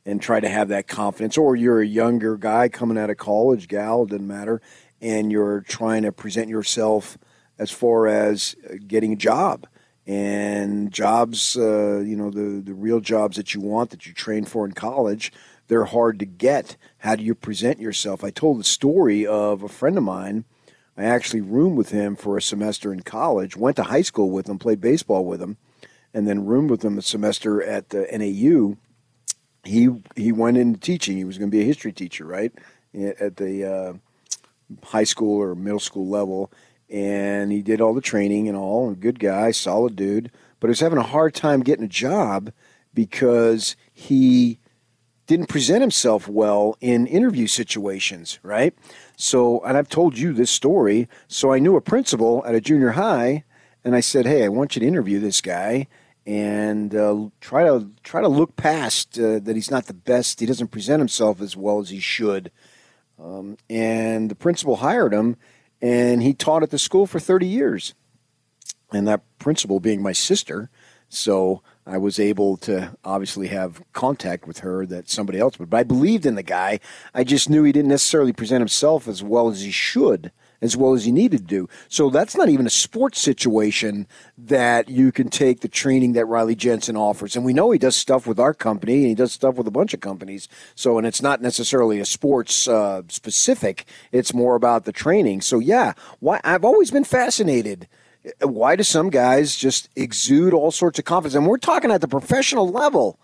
and 0.07 0.21
try 0.21 0.41
to 0.41 0.49
have 0.49 0.69
that 0.69 0.87
confidence. 0.87 1.39
Or 1.39 1.57
you're 1.57 1.81
a 1.81 1.87
younger 1.87 2.37
guy 2.37 2.69
coming 2.69 2.99
out 2.99 3.11
of 3.11 3.17
college, 3.17 3.69
gal, 3.69 4.05
doesn't 4.05 4.27
matter, 4.27 4.61
and 5.01 5.33
you're 5.33 5.63
trying 5.63 6.03
to 6.03 6.13
present 6.13 6.49
yourself 6.49 7.17
as 7.59 7.71
far 7.71 8.07
as 8.07 8.55
uh, 8.69 8.75
getting 8.87 9.13
a 9.13 9.17
job 9.17 9.67
and 10.07 10.93
jobs. 10.93 11.57
Uh, 11.57 12.01
you 12.01 12.17
know 12.17 12.31
the 12.31 12.61
the 12.61 12.75
real 12.75 13.01
jobs 13.01 13.37
that 13.37 13.55
you 13.55 13.61
want 13.61 13.91
that 13.91 14.07
you 14.07 14.13
train 14.13 14.45
for 14.45 14.65
in 14.65 14.73
college. 14.73 15.33
They're 15.69 15.87
hard 15.87 16.19
to 16.19 16.27
get. 16.27 16.77
How 16.99 17.17
do 17.17 17.25
you 17.25 17.35
present 17.35 17.81
yourself? 17.81 18.23
I 18.23 18.31
told 18.31 18.61
the 18.61 18.65
story 18.65 19.27
of 19.27 19.63
a 19.63 19.69
friend 19.69 19.97
of 19.97 20.05
mine. 20.05 20.45
I 20.97 21.05
actually 21.05 21.41
roomed 21.41 21.77
with 21.77 21.91
him 21.91 22.15
for 22.15 22.37
a 22.37 22.43
semester 22.43 22.93
in 22.93 23.01
college, 23.01 23.57
went 23.57 23.77
to 23.77 23.85
high 23.85 24.03
school 24.03 24.31
with 24.31 24.49
him, 24.49 24.59
played 24.59 24.81
baseball 24.81 25.25
with 25.25 25.43
him, 25.43 25.57
and 26.13 26.29
then 26.29 26.45
roomed 26.45 26.71
with 26.71 26.85
him 26.85 26.99
a 26.99 27.03
semester 27.03 27.63
at 27.63 27.89
the 27.89 28.07
NAU. 28.13 28.77
He 29.65 29.89
he 30.15 30.31
went 30.31 30.59
into 30.59 30.79
teaching. 30.79 31.17
He 31.17 31.25
was 31.25 31.39
going 31.39 31.51
to 31.51 31.57
be 31.57 31.63
a 31.63 31.67
history 31.67 31.93
teacher, 31.93 32.27
right, 32.27 32.53
at 32.95 33.37
the 33.37 33.65
uh, 33.65 33.93
high 34.87 35.05
school 35.05 35.41
or 35.41 35.55
middle 35.55 35.81
school 35.81 36.09
level. 36.09 36.53
And 36.91 37.51
he 37.51 37.63
did 37.63 37.81
all 37.81 37.95
the 37.95 38.01
training 38.01 38.49
and 38.49 38.57
all. 38.57 38.91
A 38.91 38.95
good 38.95 39.19
guy, 39.19 39.51
solid 39.51 39.97
dude, 39.97 40.31
but 40.61 40.69
he 40.69 40.73
was 40.73 40.81
having 40.81 40.99
a 40.99 41.03
hard 41.03 41.35
time 41.35 41.63
getting 41.63 41.85
a 41.85 41.89
job 41.89 42.53
because 42.93 43.77
he 43.93 44.59
didn't 45.27 45.49
present 45.49 45.81
himself 45.81 46.29
well 46.29 46.77
in 46.81 47.07
interview 47.07 47.47
situations, 47.47 48.39
right? 48.43 48.75
So, 49.17 49.61
and 49.65 49.77
I've 49.77 49.89
told 49.89 50.19
you 50.19 50.33
this 50.33 50.51
story. 50.51 51.09
So 51.29 51.53
I 51.53 51.59
knew 51.59 51.77
a 51.77 51.81
principal 51.81 52.45
at 52.47 52.55
a 52.55 52.61
junior 52.61 52.91
high, 52.91 53.45
and 53.85 53.95
I 53.95 54.01
said, 54.01 54.27
"Hey, 54.27 54.45
I 54.45 54.49
want 54.49 54.77
you 54.77 54.81
to 54.81 54.87
interview 54.87 55.21
this 55.21 55.41
guy 55.41 55.87
and 56.27 56.95
uh, 56.95 57.29
try 57.41 57.65
to 57.65 57.91
try 58.03 58.21
to 58.21 58.29
look 58.29 58.57
past 58.57 59.19
uh, 59.19 59.39
that 59.41 59.57
he's 59.57 59.71
not 59.71 59.87
the 59.87 59.95
best. 59.95 60.41
He 60.41 60.47
doesn't 60.47 60.69
present 60.71 61.01
himself 61.01 61.41
as 61.41 61.57
well 61.57 61.81
as 61.81 61.91
he 61.91 62.01
should." 62.01 62.51
Um, 63.23 63.57
and 63.71 64.31
the 64.31 64.35
principal 64.35 64.77
hired 64.77 65.15
him, 65.15 65.37
and 65.85 66.23
he 66.23 66.33
taught 66.33 66.63
at 66.63 66.71
the 66.71 66.79
school 66.79 67.07
for 67.07 67.21
thirty 67.21 67.47
years. 67.47 67.93
And 68.91 69.07
that 69.07 69.23
principal 69.39 69.81
being 69.81 70.03
my 70.03 70.13
sister, 70.13 70.71
so 71.09 71.63
I 71.87 71.99
was 71.99 72.19
able 72.19 72.57
to 72.59 72.97
obviously 73.05 73.49
have 73.49 73.83
contact 73.93 74.47
with 74.47 74.61
her 74.61 74.87
that 74.87 75.11
somebody 75.11 75.39
else 75.39 75.59
would. 75.59 75.69
But 75.69 75.79
I 75.79 75.83
believed 75.83 76.25
in 76.25 76.37
the 76.37 76.43
guy. 76.43 76.81
I 77.13 77.25
just 77.25 77.51
knew 77.51 77.65
he 77.65 77.73
didn't 77.73 77.89
necessarily 77.91 78.33
present 78.33 78.61
himself 78.61 79.09
as 79.09 79.23
well 79.23 79.49
as 79.49 79.63
he 79.63 79.71
should, 79.71 80.33
as 80.65 80.77
well 80.77 80.95
as 80.95 81.05
he 81.05 81.13
needed 81.13 81.39
to 81.39 81.45
do. 81.45 81.69
So 81.89 82.11
that's 82.11 82.37
not 82.37 82.49
even 82.49 82.67
a 82.67 82.71
sports 82.71 83.21
situation 83.21 84.07
that 84.39 84.89
you 84.89 85.13
can 85.13 85.29
take 85.29 85.61
the 85.61 85.69
training 85.69 86.15
that 86.15 86.25
Riley 86.25 86.57
Jensen 86.57 86.97
offers. 86.97 87.37
And 87.37 87.45
we 87.45 87.53
know 87.53 87.71
he 87.71 87.79
does 87.79 87.95
stuff 87.95 88.27
with 88.27 88.41
our 88.41 88.55
company 88.55 88.95
and 88.97 89.09
he 89.09 89.15
does 89.15 89.33
stuff 89.33 89.57
with 89.57 89.69
a 89.69 89.71
bunch 89.71 89.93
of 89.93 90.01
companies. 90.01 90.49
So, 90.75 90.97
and 90.99 91.07
it's 91.07 91.23
not 91.23 91.43
necessarily 91.43 92.01
a 92.01 92.07
sports 92.07 92.67
uh, 92.67 93.03
specific, 93.09 93.85
it's 94.11 94.33
more 94.33 94.55
about 94.57 94.87
the 94.87 94.93
training. 94.93 95.43
So, 95.43 95.59
yeah, 95.59 95.93
why, 96.21 96.41
I've 96.43 96.65
always 96.65 96.91
been 96.91 97.05
fascinated 97.05 97.87
why 98.41 98.75
do 98.75 98.83
some 98.83 99.11
guys 99.11 99.55
just 99.55 99.91
exude 99.97 100.55
all 100.55 100.71
sorts 100.71 100.99
of 100.99 101.05
confidence? 101.05 101.35
And 101.35 101.47
we're 101.47 101.59
talking 101.59 101.91
at 101.91 102.01
the 102.01 102.09
professional 102.09 102.69
level. 102.71 103.19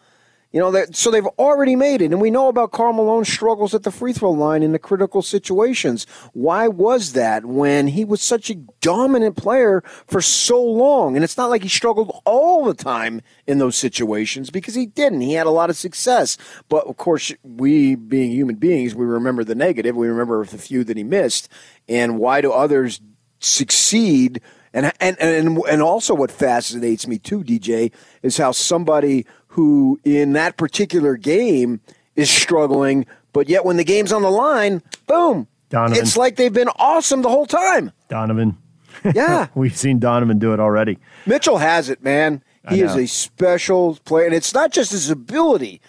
You 0.52 0.58
know, 0.58 0.72
that, 0.72 0.96
so 0.96 1.12
they've 1.12 1.26
already 1.38 1.76
made 1.76 2.02
it. 2.02 2.06
And 2.06 2.20
we 2.20 2.30
know 2.30 2.48
about 2.48 2.72
Karl 2.72 2.92
Malone's 2.92 3.32
struggles 3.32 3.72
at 3.72 3.84
the 3.84 3.92
free 3.92 4.12
throw 4.12 4.32
line 4.32 4.64
in 4.64 4.72
the 4.72 4.80
critical 4.80 5.22
situations. 5.22 6.06
Why 6.32 6.66
was 6.66 7.12
that 7.12 7.44
when 7.44 7.86
he 7.86 8.04
was 8.04 8.20
such 8.20 8.50
a 8.50 8.56
dominant 8.80 9.36
player 9.36 9.80
for 10.08 10.20
so 10.20 10.60
long? 10.60 11.14
And 11.14 11.22
it's 11.22 11.36
not 11.36 11.50
like 11.50 11.62
he 11.62 11.68
struggled 11.68 12.20
all 12.24 12.64
the 12.64 12.74
time 12.74 13.22
in 13.46 13.58
those 13.58 13.76
situations 13.76 14.50
because 14.50 14.74
he 14.74 14.86
didn't. 14.86 15.20
He 15.20 15.34
had 15.34 15.46
a 15.46 15.50
lot 15.50 15.70
of 15.70 15.76
success. 15.76 16.36
But 16.68 16.84
of 16.88 16.96
course, 16.96 17.32
we 17.44 17.94
being 17.94 18.32
human 18.32 18.56
beings, 18.56 18.92
we 18.92 19.04
remember 19.04 19.44
the 19.44 19.54
negative. 19.54 19.94
We 19.94 20.08
remember 20.08 20.44
the 20.44 20.58
few 20.58 20.82
that 20.82 20.96
he 20.96 21.04
missed. 21.04 21.48
And 21.88 22.18
why 22.18 22.40
do 22.40 22.50
others 22.50 23.00
succeed? 23.38 24.40
And, 24.72 24.92
and 25.00 25.18
and 25.20 25.58
and 25.68 25.82
also 25.82 26.14
what 26.14 26.30
fascinates 26.30 27.06
me 27.08 27.18
too, 27.18 27.42
DJ, 27.42 27.90
is 28.22 28.36
how 28.36 28.52
somebody 28.52 29.26
who 29.50 29.98
in 30.04 30.32
that 30.34 30.56
particular 30.56 31.16
game 31.16 31.80
is 32.16 32.30
struggling, 32.30 33.06
but 33.32 33.48
yet 33.48 33.64
when 33.64 33.76
the 33.76 33.84
game's 33.84 34.12
on 34.12 34.22
the 34.22 34.30
line, 34.30 34.82
boom, 35.06 35.46
Donovan. 35.70 36.00
it's 36.00 36.16
like 36.16 36.36
they've 36.36 36.52
been 36.52 36.68
awesome 36.76 37.22
the 37.22 37.28
whole 37.28 37.46
time. 37.46 37.92
Donovan. 38.08 38.56
Yeah, 39.14 39.46
We've 39.54 39.76
seen 39.76 39.98
Donovan 39.98 40.38
do 40.38 40.52
it 40.52 40.60
already. 40.60 40.98
Mitchell 41.24 41.56
has 41.58 41.88
it, 41.88 42.02
man. 42.02 42.42
He 42.68 42.82
is 42.82 42.94
a 42.96 43.06
special 43.06 43.96
player, 44.04 44.26
and 44.26 44.34
it's 44.34 44.52
not 44.52 44.72
just 44.72 44.90
his 44.92 45.08
ability, 45.08 45.80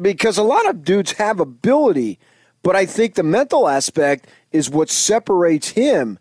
because 0.00 0.38
a 0.38 0.44
lot 0.44 0.68
of 0.68 0.84
dudes 0.84 1.12
have 1.12 1.40
ability, 1.40 2.20
but 2.62 2.76
I 2.76 2.86
think 2.86 3.14
the 3.14 3.24
mental 3.24 3.66
aspect 3.68 4.28
is 4.52 4.70
what 4.70 4.88
separates 4.88 5.70
him 5.70 6.20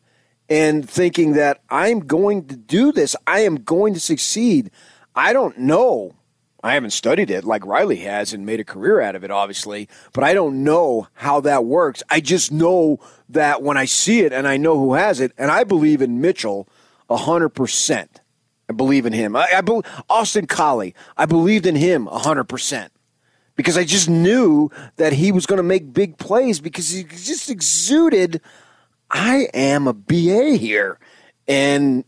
and 0.49 0.89
thinking 0.89 1.33
that 1.33 1.61
I'm 1.69 1.99
going 1.99 2.47
to 2.47 2.55
do 2.55 2.91
this, 2.91 3.15
I 3.27 3.41
am 3.41 3.57
going 3.57 3.93
to 3.93 3.99
succeed. 3.99 4.71
I 5.15 5.33
don't 5.33 5.59
know. 5.59 6.15
I 6.67 6.73
haven't 6.73 6.91
studied 6.91 7.29
it 7.29 7.45
like 7.45 7.65
Riley 7.65 7.97
has 7.97 8.33
and 8.33 8.45
made 8.45 8.59
a 8.59 8.63
career 8.65 9.01
out 9.01 9.15
of 9.15 9.23
it, 9.23 9.31
obviously, 9.31 9.87
but 10.13 10.23
I 10.23 10.33
don't 10.33 10.63
know 10.63 11.07
how 11.13 11.39
that 11.41 11.65
works. 11.65 12.03
I 12.09 12.19
just 12.19 12.51
know 12.51 12.99
that 13.29 13.61
when 13.61 13.77
I 13.77 13.85
see 13.85 14.21
it 14.21 14.33
and 14.33 14.47
I 14.47 14.57
know 14.57 14.77
who 14.77 14.93
has 14.93 15.19
it, 15.19 15.31
and 15.37 15.51
I 15.51 15.63
believe 15.63 16.01
in 16.01 16.21
Mitchell 16.21 16.67
100%. 17.09 18.07
I 18.69 18.73
believe 18.73 19.05
in 19.05 19.13
him. 19.13 19.35
I, 19.35 19.47
I 19.55 19.61
bel 19.61 19.83
Austin 20.09 20.45
Collie. 20.45 20.93
I 21.15 21.25
believed 21.25 21.65
in 21.65 21.75
him 21.75 22.05
hundred 22.05 22.45
percent 22.45 22.91
because 23.55 23.77
I 23.77 23.85
just 23.85 24.09
knew 24.09 24.69
that 24.97 25.13
he 25.13 25.31
was 25.31 25.45
going 25.45 25.57
to 25.57 25.63
make 25.63 25.93
big 25.93 26.17
plays 26.17 26.59
because 26.59 26.89
he 26.89 27.03
just 27.03 27.49
exuded. 27.49 28.41
I 29.09 29.47
am 29.53 29.87
a 29.87 29.93
BA 29.93 30.57
here, 30.57 30.99
and 31.47 32.03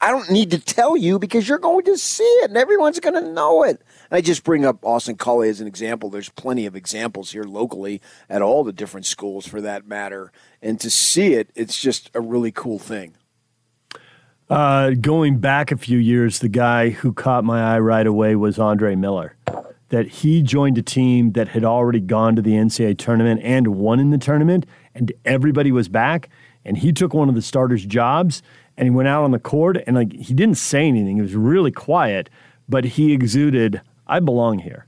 I 0.00 0.10
don't 0.10 0.30
need 0.30 0.50
to 0.52 0.58
tell 0.58 0.96
you 0.96 1.18
because 1.18 1.48
you're 1.48 1.58
going 1.58 1.84
to 1.86 1.98
see 1.98 2.22
it 2.22 2.50
and 2.50 2.56
everyone's 2.56 3.00
going 3.00 3.14
to 3.14 3.32
know 3.32 3.64
it. 3.64 3.80
I 4.10 4.20
just 4.20 4.44
bring 4.44 4.64
up 4.64 4.84
Austin 4.84 5.16
Collie 5.16 5.48
as 5.48 5.60
an 5.60 5.66
example. 5.66 6.10
There's 6.10 6.28
plenty 6.28 6.66
of 6.66 6.76
examples 6.76 7.32
here 7.32 7.44
locally 7.44 8.00
at 8.28 8.42
all 8.42 8.64
the 8.64 8.72
different 8.72 9.06
schools 9.06 9.46
for 9.46 9.60
that 9.60 9.86
matter. 9.86 10.32
And 10.62 10.80
to 10.80 10.90
see 10.90 11.34
it, 11.34 11.50
it's 11.54 11.80
just 11.80 12.10
a 12.14 12.20
really 12.20 12.52
cool 12.52 12.78
thing. 12.78 13.16
Uh, 14.48 14.90
going 14.90 15.38
back 15.38 15.72
a 15.72 15.76
few 15.76 15.98
years, 15.98 16.38
the 16.38 16.48
guy 16.48 16.90
who 16.90 17.12
caught 17.12 17.44
my 17.44 17.74
eye 17.74 17.80
right 17.80 18.06
away 18.06 18.36
was 18.36 18.58
Andre 18.58 18.94
Miller. 18.94 19.36
That 19.88 20.06
he 20.06 20.42
joined 20.42 20.78
a 20.78 20.82
team 20.82 21.32
that 21.32 21.48
had 21.48 21.64
already 21.64 22.00
gone 22.00 22.36
to 22.36 22.42
the 22.42 22.52
NCAA 22.52 22.98
tournament 22.98 23.40
and 23.42 23.68
won 23.68 24.00
in 24.00 24.10
the 24.10 24.18
tournament, 24.18 24.66
and 24.94 25.12
everybody 25.24 25.72
was 25.72 25.88
back. 25.88 26.28
And 26.64 26.76
he 26.76 26.92
took 26.92 27.14
one 27.14 27.28
of 27.28 27.36
the 27.36 27.42
starters' 27.42 27.84
jobs 27.84 28.42
and 28.76 28.86
he 28.86 28.90
went 28.90 29.08
out 29.08 29.24
on 29.24 29.30
the 29.30 29.38
court 29.38 29.78
and 29.86 29.96
like 29.96 30.12
he 30.12 30.34
didn't 30.34 30.56
say 30.56 30.86
anything. 30.86 31.16
He 31.16 31.22
was 31.22 31.34
really 31.34 31.70
quiet, 31.70 32.28
but 32.68 32.84
he 32.84 33.12
exuded, 33.12 33.80
"I 34.06 34.20
belong 34.20 34.60
here." 34.60 34.86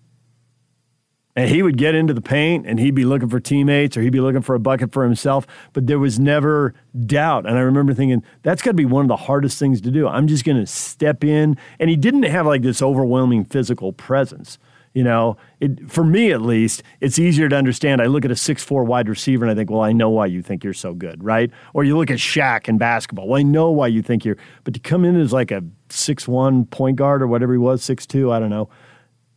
And 1.36 1.48
he 1.48 1.62
would 1.62 1.76
get 1.76 1.94
into 1.94 2.12
the 2.12 2.20
paint 2.20 2.66
and 2.66 2.80
he'd 2.80 2.96
be 2.96 3.04
looking 3.04 3.28
for 3.28 3.38
teammates 3.38 3.96
or 3.96 4.02
he'd 4.02 4.10
be 4.10 4.20
looking 4.20 4.42
for 4.42 4.56
a 4.56 4.58
bucket 4.58 4.92
for 4.92 5.04
himself, 5.04 5.46
but 5.72 5.86
there 5.86 6.00
was 6.00 6.18
never 6.18 6.74
doubt. 7.06 7.46
And 7.46 7.56
I 7.56 7.60
remember 7.60 7.94
thinking, 7.94 8.24
that's 8.42 8.60
got 8.60 8.72
to 8.72 8.76
be 8.76 8.84
one 8.84 9.04
of 9.04 9.08
the 9.08 9.14
hardest 9.14 9.56
things 9.56 9.80
to 9.82 9.92
do. 9.92 10.08
I'm 10.08 10.26
just 10.26 10.44
going 10.44 10.58
to 10.58 10.66
step 10.66 11.22
in. 11.22 11.56
And 11.78 11.88
he 11.90 11.94
didn't 11.94 12.24
have 12.24 12.44
like 12.44 12.62
this 12.62 12.82
overwhelming 12.82 13.44
physical 13.44 13.92
presence. 13.92 14.58
You 14.94 15.04
know, 15.04 15.36
it, 15.60 15.88
for 15.88 16.02
me 16.02 16.32
at 16.32 16.42
least, 16.42 16.82
it's 17.00 17.20
easier 17.20 17.48
to 17.48 17.54
understand. 17.54 18.02
I 18.02 18.06
look 18.06 18.24
at 18.24 18.32
a 18.32 18.36
six-four 18.36 18.82
wide 18.82 19.08
receiver 19.08 19.44
and 19.44 19.52
I 19.52 19.54
think, 19.54 19.70
well, 19.70 19.82
I 19.82 19.92
know 19.92 20.10
why 20.10 20.26
you 20.26 20.42
think 20.42 20.64
you're 20.64 20.72
so 20.72 20.92
good, 20.92 21.22
right? 21.22 21.52
Or 21.72 21.84
you 21.84 21.96
look 21.96 22.10
at 22.10 22.18
Shaq 22.18 22.68
in 22.68 22.78
basketball. 22.78 23.28
Well, 23.28 23.38
I 23.38 23.44
know 23.44 23.70
why 23.70 23.86
you 23.86 24.02
think 24.02 24.24
you're, 24.24 24.38
but 24.64 24.74
to 24.74 24.80
come 24.80 25.04
in 25.04 25.14
as 25.20 25.32
like 25.32 25.52
a 25.52 25.62
six-one 25.88 26.64
point 26.64 26.96
guard 26.96 27.22
or 27.22 27.28
whatever 27.28 27.52
he 27.52 27.58
was, 27.58 27.84
six-two, 27.84 28.32
I 28.32 28.40
don't 28.40 28.50
know, 28.50 28.70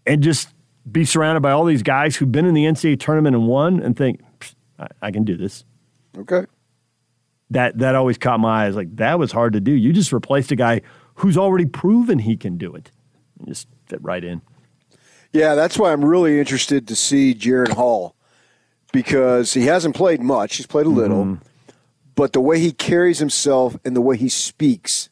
and 0.05 0.21
just 0.21 0.49
be 0.89 1.05
surrounded 1.05 1.41
by 1.41 1.51
all 1.51 1.65
these 1.65 1.83
guys 1.83 2.15
who've 2.15 2.31
been 2.31 2.45
in 2.45 2.53
the 2.53 2.65
NCAA 2.65 2.99
tournament 2.99 3.35
and 3.35 3.47
won 3.47 3.79
and 3.81 3.95
think, 3.95 4.21
I, 4.79 4.87
I 5.01 5.11
can 5.11 5.23
do 5.23 5.37
this. 5.37 5.63
Okay. 6.17 6.45
that 7.51 7.77
that 7.77 7.95
always 7.95 8.17
caught 8.17 8.39
my 8.39 8.65
eyes. 8.65 8.75
Like 8.75 8.95
that 8.97 9.19
was 9.19 9.31
hard 9.31 9.53
to 9.53 9.59
do. 9.59 9.71
You 9.71 9.93
just 9.93 10.11
replaced 10.11 10.51
a 10.51 10.55
guy 10.55 10.81
who's 11.15 11.37
already 11.37 11.65
proven 11.65 12.19
he 12.19 12.35
can 12.35 12.57
do 12.57 12.73
it. 12.73 12.91
And 13.39 13.47
just 13.47 13.67
fit 13.87 14.01
right 14.01 14.23
in. 14.23 14.41
Yeah, 15.33 15.55
that's 15.55 15.77
why 15.77 15.93
I'm 15.93 16.03
really 16.03 16.39
interested 16.39 16.87
to 16.89 16.95
see 16.95 17.33
Jaren 17.33 17.73
Hall 17.73 18.15
because 18.91 19.53
he 19.53 19.67
hasn't 19.67 19.95
played 19.95 20.21
much. 20.21 20.57
He's 20.57 20.67
played 20.67 20.85
a 20.85 20.89
little, 20.89 21.23
mm-hmm. 21.23 21.43
but 22.15 22.33
the 22.33 22.41
way 22.41 22.59
he 22.59 22.73
carries 22.73 23.19
himself 23.19 23.77
and 23.85 23.95
the 23.95 24.01
way 24.01 24.17
he 24.17 24.27
speaks 24.27 25.09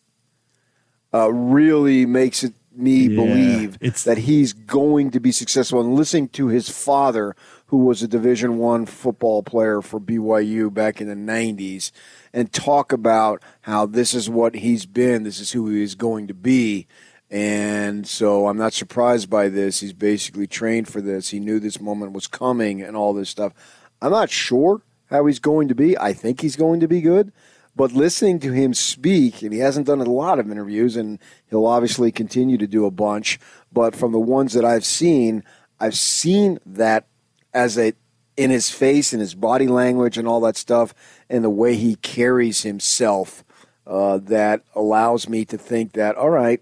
uh, 1.13 1.31
really 1.31 2.05
makes 2.05 2.43
it 2.43 2.53
me 2.79 3.07
yeah, 3.07 3.15
believe 3.15 3.79
that 4.03 4.19
he's 4.19 4.53
going 4.53 5.11
to 5.11 5.19
be 5.19 5.31
successful. 5.31 5.81
And 5.81 5.95
listening 5.95 6.29
to 6.29 6.47
his 6.47 6.69
father, 6.69 7.35
who 7.67 7.77
was 7.85 8.01
a 8.01 8.07
Division 8.07 8.57
One 8.57 8.85
football 8.85 9.43
player 9.43 9.81
for 9.81 9.99
BYU 9.99 10.73
back 10.73 11.01
in 11.01 11.07
the 11.07 11.15
'90s, 11.15 11.91
and 12.33 12.51
talk 12.51 12.91
about 12.91 13.43
how 13.61 13.85
this 13.85 14.13
is 14.13 14.29
what 14.29 14.55
he's 14.55 14.85
been, 14.85 15.23
this 15.23 15.39
is 15.39 15.51
who 15.51 15.69
he 15.69 15.83
is 15.83 15.95
going 15.95 16.27
to 16.27 16.33
be. 16.33 16.87
And 17.31 18.07
so 18.07 18.47
I'm 18.47 18.57
not 18.57 18.73
surprised 18.73 19.29
by 19.29 19.49
this. 19.49 19.81
He's 19.81 19.93
basically 19.93 20.47
trained 20.47 20.87
for 20.87 20.99
this. 20.99 21.29
He 21.29 21.39
knew 21.39 21.59
this 21.59 21.79
moment 21.79 22.13
was 22.13 22.25
coming 22.25 22.81
and 22.81 22.97
all 22.97 23.13
this 23.13 23.29
stuff. 23.29 23.53
I'm 24.01 24.11
not 24.11 24.31
sure 24.31 24.81
how 25.09 25.25
he's 25.25 25.39
going 25.39 25.67
to 25.67 25.75
be. 25.75 25.97
I 25.97 26.13
think 26.13 26.41
he's 26.41 26.55
going 26.55 26.79
to 26.79 26.87
be 26.87 27.01
good. 27.01 27.31
But 27.79 27.93
listening 27.93 28.39
to 28.41 28.51
him 28.51 28.73
speak, 28.73 29.41
and 29.41 29.53
he 29.53 29.59
hasn't 29.59 29.87
done 29.87 30.01
a 30.01 30.03
lot 30.03 30.37
of 30.37 30.51
interviews, 30.51 30.97
and 30.97 31.17
he'll 31.49 31.65
obviously 31.65 32.11
continue 32.11 32.57
to 32.57 32.67
do 32.67 32.85
a 32.85 32.91
bunch. 32.91 33.39
But 33.71 33.95
from 33.95 34.11
the 34.11 34.19
ones 34.19 34.51
that 34.51 34.65
I've 34.65 34.83
seen, 34.83 35.45
I've 35.79 35.95
seen 35.95 36.59
that 36.65 37.07
as 37.53 37.77
a 37.77 37.93
in 38.35 38.49
his 38.49 38.69
face 38.69 39.13
and 39.13 39.21
his 39.21 39.33
body 39.33 39.69
language 39.69 40.17
and 40.17 40.27
all 40.27 40.41
that 40.41 40.57
stuff, 40.57 40.93
and 41.29 41.41
the 41.41 41.49
way 41.49 41.75
he 41.75 41.95
carries 41.95 42.63
himself, 42.63 43.45
uh, 43.87 44.17
that 44.23 44.61
allows 44.75 45.29
me 45.29 45.45
to 45.45 45.57
think 45.57 45.93
that 45.93 46.17
all 46.17 46.31
right, 46.31 46.61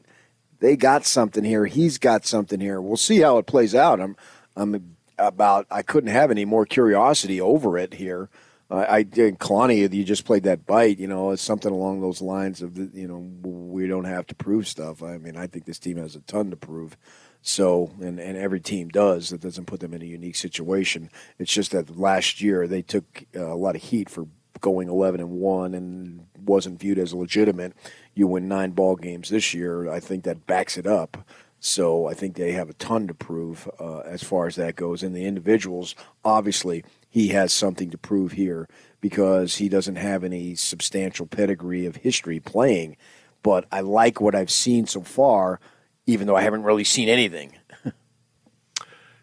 they 0.59 0.75
got 0.75 1.03
something 1.03 1.43
here. 1.43 1.65
He's 1.65 1.97
got 1.97 2.27
something 2.27 2.59
here. 2.59 2.79
We'll 2.79 2.95
see 2.95 3.21
how 3.21 3.39
it 3.39 3.47
plays 3.47 3.73
out. 3.73 3.99
I'm, 3.99 4.15
I'm 4.55 4.95
about. 5.17 5.65
I 5.71 5.81
couldn't 5.81 6.11
have 6.11 6.29
any 6.29 6.45
more 6.45 6.67
curiosity 6.67 7.41
over 7.41 7.75
it 7.75 7.95
here. 7.95 8.29
Uh, 8.69 8.85
I 8.87 9.03
did 9.03 9.39
Kalani. 9.39 9.93
You 9.93 10.03
just 10.03 10.25
played 10.25 10.43
that 10.43 10.65
bite. 10.65 10.99
You 10.99 11.07
know, 11.07 11.31
it's 11.31 11.41
something 11.41 11.71
along 11.71 12.01
those 12.01 12.21
lines 12.21 12.61
of 12.61 12.75
the, 12.75 12.89
you 12.93 13.07
know 13.07 13.19
we 13.43 13.87
don't 13.87 14.05
have 14.05 14.27
to 14.27 14.35
prove 14.35 14.67
stuff. 14.67 15.01
I 15.01 15.17
mean, 15.17 15.37
I 15.37 15.47
think 15.47 15.65
this 15.65 15.79
team 15.79 15.97
has 15.97 16.15
a 16.15 16.21
ton 16.21 16.49
to 16.49 16.57
prove. 16.57 16.97
So, 17.41 17.91
and, 18.01 18.19
and 18.19 18.37
every 18.37 18.59
team 18.59 18.89
does. 18.89 19.29
That 19.29 19.41
doesn't 19.41 19.67
put 19.67 19.79
them 19.79 19.93
in 19.93 20.01
a 20.01 20.05
unique 20.05 20.35
situation. 20.35 21.09
It's 21.39 21.53
just 21.53 21.71
that 21.71 21.97
last 21.97 22.41
year 22.41 22.67
they 22.67 22.81
took 22.81 23.25
uh, 23.35 23.45
a 23.45 23.55
lot 23.55 23.75
of 23.75 23.83
heat 23.83 24.09
for 24.09 24.27
going 24.59 24.89
11 24.89 25.21
and 25.21 25.31
1 25.31 25.73
and 25.73 26.25
wasn't 26.43 26.79
viewed 26.79 26.99
as 26.99 27.13
legitimate. 27.13 27.73
You 28.15 28.27
win 28.27 28.47
nine 28.47 28.71
ball 28.71 28.95
games 28.95 29.29
this 29.29 29.53
year. 29.53 29.89
I 29.89 29.99
think 29.99 30.23
that 30.23 30.47
backs 30.47 30.77
it 30.77 30.87
up. 30.87 31.25
So 31.59 32.07
I 32.07 32.13
think 32.13 32.35
they 32.35 32.51
have 32.51 32.69
a 32.69 32.73
ton 32.73 33.07
to 33.07 33.13
prove 33.13 33.69
uh, 33.79 33.99
as 33.99 34.23
far 34.23 34.47
as 34.47 34.55
that 34.55 34.75
goes. 34.75 35.01
And 35.01 35.15
the 35.15 35.25
individuals, 35.25 35.95
obviously, 36.23 36.83
he 37.17 37.29
has 37.29 37.51
something 37.51 37.89
to 37.89 37.97
prove 37.97 38.33
here 38.33 38.69
because 39.01 39.55
he 39.55 39.67
doesn't 39.67 39.95
have 39.95 40.23
any 40.23 40.53
substantial 40.53 41.25
pedigree 41.25 41.87
of 41.87 41.95
history 41.95 42.39
playing. 42.39 42.95
But 43.41 43.65
I 43.71 43.81
like 43.81 44.21
what 44.21 44.35
I've 44.35 44.51
seen 44.51 44.85
so 44.85 45.01
far, 45.01 45.59
even 46.05 46.27
though 46.27 46.35
I 46.35 46.43
haven't 46.43 46.61
really 46.61 46.83
seen 46.83 47.09
anything. 47.09 47.53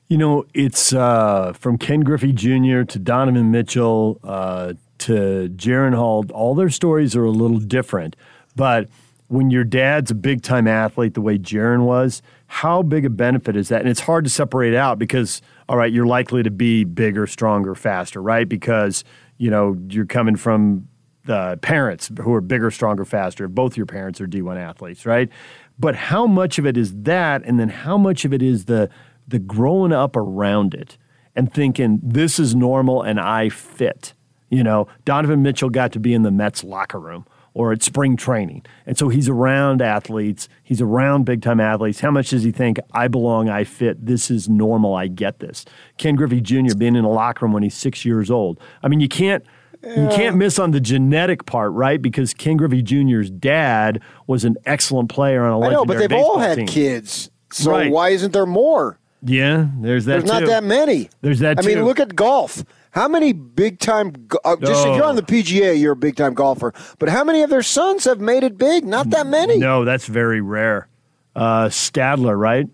you 0.09 0.19
know, 0.19 0.45
it's 0.55 0.93
uh, 0.93 1.53
from 1.53 1.79
Ken 1.79 2.01
Griffey 2.01 2.33
Jr. 2.33 2.83
to 2.83 2.99
Donovan 2.99 3.53
Mitchell 3.53 4.19
uh, 4.25 4.73
to 4.99 5.49
Jaren 5.55 5.95
Hall. 5.95 6.25
All 6.33 6.57
their 6.57 6.71
stories 6.71 7.15
are 7.15 7.25
a 7.25 7.31
little 7.31 7.61
different, 7.61 8.17
but 8.57 8.89
when 9.29 9.53
your 9.53 9.65
dad's 9.65 10.11
a 10.11 10.17
big 10.17 10.43
time 10.43 10.67
athlete 10.67 11.15
the 11.15 11.21
way 11.21 11.39
Jaren 11.39 11.85
was, 11.85 12.23
how 12.49 12.83
big 12.83 13.05
a 13.05 13.11
benefit 13.11 13.55
is 13.55 13.69
that? 13.69 13.83
And 13.83 13.89
it's 13.89 14.01
hard 14.01 14.25
to 14.25 14.31
separate 14.31 14.75
out 14.75 14.99
because, 14.99 15.41
all 15.69 15.77
right, 15.77 15.93
you're 15.93 16.07
likely 16.07 16.43
to 16.43 16.51
be 16.51 16.85
bigger, 16.85 17.27
stronger, 17.27 17.75
faster, 17.75 18.21
right? 18.21 18.49
Because, 18.49 19.05
you 19.39 19.51
know, 19.51 19.77
you're 19.89 20.07
coming 20.07 20.37
from 20.37 20.89
the 21.25 21.59
parents 21.63 22.11
who 22.21 22.35
are 22.35 22.41
bigger, 22.41 22.71
stronger, 22.71 23.05
faster. 23.05 23.49
Both 23.49 23.77
your 23.77 23.87
parents 23.87 24.21
are 24.21 24.27
D1 24.27 24.59
athletes, 24.59 25.07
right? 25.07 25.31
But 25.79 25.97
how 25.97 26.27
much 26.27 26.59
of 26.59 26.67
it 26.67 26.77
is 26.77 26.95
that? 27.03 27.43
And 27.45 27.59
then 27.59 27.71
how 27.71 27.97
much 27.97 28.25
of 28.25 28.33
it 28.33 28.43
is 28.43 28.67
the, 28.67 28.91
the 29.27 29.39
growing 29.39 29.93
up 29.93 30.17
around 30.17 30.75
it 30.75 30.99
and 31.35 31.53
thinking, 31.53 31.99
this 32.03 32.39
is 32.39 32.55
normal 32.55 33.03
and 33.03 33.19
I 33.19 33.49
fit? 33.49 34.13
You 34.51 34.63
know, 34.63 34.87
Donovan 35.05 35.43
Mitchell 35.43 35.71
got 35.71 35.93
to 35.93 35.99
be 35.99 36.13
in 36.13 36.23
the 36.23 36.31
Mets 36.31 36.63
locker 36.63 37.01
room 37.01 37.27
or 37.55 37.73
at 37.73 37.83
spring 37.83 38.17
training. 38.17 38.67
And 38.85 38.99
so 38.99 39.09
he's 39.09 39.29
around 39.29 39.81
athletes, 39.81 40.49
he's 40.63 40.81
around 40.81 41.25
big 41.25 41.41
time 41.41 41.61
athletes. 41.61 42.01
How 42.01 42.11
much 42.11 42.31
does 42.31 42.43
he 42.43 42.53
think, 42.53 42.79
I 42.93 43.09
belong, 43.09 43.49
I 43.49 43.65
fit, 43.65 44.05
this 44.05 44.31
is 44.31 44.49
normal, 44.49 44.95
I 44.95 45.07
get 45.07 45.39
this? 45.39 45.65
Ken 45.97 46.17
Griffey 46.17 46.41
Jr. 46.41 46.75
being 46.77 46.97
in 46.97 47.05
a 47.05 47.11
locker 47.11 47.47
room 47.47 47.53
when 47.53 47.63
he's 47.63 47.75
six 47.75 48.05
years 48.05 48.31
old. 48.31 48.61
I 48.83 48.89
mean, 48.89 49.01
you 49.01 49.09
can't. 49.09 49.45
You 49.85 50.09
can't 50.09 50.37
miss 50.37 50.59
on 50.59 50.71
the 50.71 50.81
genetic 50.81 51.45
part, 51.45 51.73
right? 51.73 52.01
Because 52.01 52.33
Ken 52.33 52.57
Griffey 52.57 52.81
Jr.'s 52.81 53.29
dad 53.29 54.01
was 54.27 54.43
an 54.47 54.57
excellent 54.65 55.11
player 55.11 55.45
on 55.45 55.51
a 55.51 55.59
legendary 55.59 55.75
I 55.75 55.79
know, 55.79 55.85
but 55.85 55.99
they've 55.99 56.19
all 56.19 56.39
had 56.39 56.57
team. 56.57 56.67
kids. 56.67 57.31
So 57.53 57.71
right. 57.71 57.93
why 57.93 58.09
isn't 58.09 58.33
there 58.33 58.47
more? 58.47 58.99
Yeah, 59.23 59.69
there's 59.81 60.07
that. 60.07 60.21
There's 60.21 60.25
not 60.25 60.47
that 60.47 60.65
many. 60.65 61.11
There's 61.21 61.41
that. 61.41 61.59
I 61.59 61.63
too. 61.63 61.69
mean, 61.69 61.85
look 61.85 62.01
at 62.01 62.17
golf. 62.17 62.65
How 62.95 63.09
many 63.09 63.33
big 63.33 63.81
time? 63.81 64.13
Uh, 64.45 64.55
just 64.57 64.87
if 64.87 64.95
you're 64.97 65.05
on 65.05 65.17
the 65.17 65.23
PGA, 65.23 65.79
you're 65.79 65.93
a 65.93 65.97
big 65.97 66.15
time 66.17 66.33
golfer. 66.35 66.73
But 67.01 67.09
how 67.09 67.25
many 67.25 67.43
of 67.43 67.51
their 67.51 67.63
sons 67.63 68.05
have 68.05 68.21
made 68.21 68.45
it 68.45 68.57
big? 68.57 68.85
Not 68.85 69.11
that 69.11 69.27
many. 69.27 69.59
No, 69.59 69.85
that's 69.85 70.07
very 70.07 70.41
rare. 70.41 70.87
Uh, 71.35 71.67
Stadler, 71.67 72.39
right? 72.39 72.67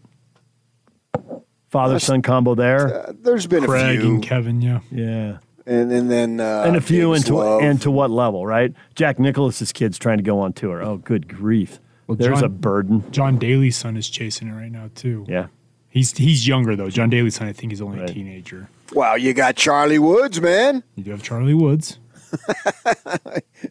Father 1.70 1.98
son 1.98 2.20
combo 2.22 2.54
there. 2.54 3.08
Uh, 3.08 3.12
there's 3.22 3.46
been 3.46 3.64
Craig 3.64 3.98
a 3.98 4.02
few. 4.02 4.10
and 4.14 4.22
Kevin, 4.22 4.60
yeah, 4.60 4.80
yeah, 4.90 5.38
and 5.66 5.92
and 5.92 6.10
then 6.10 6.40
uh, 6.40 6.64
and 6.66 6.76
a 6.76 6.80
few 6.80 7.14
into 7.14 7.36
Love. 7.36 7.62
and 7.62 7.80
to 7.82 7.90
what 7.92 8.10
level, 8.10 8.44
right? 8.44 8.74
Jack 8.96 9.18
Nicklaus's 9.20 9.72
kids 9.72 9.96
trying 9.98 10.18
to 10.18 10.24
go 10.24 10.40
on 10.40 10.52
tour. 10.52 10.82
Oh, 10.82 10.96
good 10.96 11.28
grief! 11.28 11.78
Well, 12.08 12.16
There's 12.16 12.40
John- 12.40 12.44
a 12.44 12.48
burden. 12.48 13.10
John 13.12 13.38
Daly's 13.38 13.76
son 13.76 13.96
is 13.96 14.10
chasing 14.10 14.48
it 14.48 14.52
right 14.52 14.70
now 14.72 14.90
too. 14.96 15.24
Yeah. 15.28 15.46
He's 15.88 16.16
he's 16.16 16.46
younger 16.46 16.74
though. 16.76 16.90
John 16.90 17.08
Daly's 17.08 17.36
son, 17.36 17.46
I 17.48 17.52
think, 17.52 17.70
he's 17.72 17.80
only 17.80 18.00
Right. 18.00 18.10
a 18.10 18.12
teenager. 18.12 18.68
Wow, 18.92 19.14
you 19.14 19.34
got 19.34 19.56
Charlie 19.56 19.98
Woods, 19.98 20.40
man. 20.40 20.82
You 20.96 21.04
do 21.04 21.10
have 21.12 21.22
Charlie 21.22 21.54
Woods. 21.54 21.98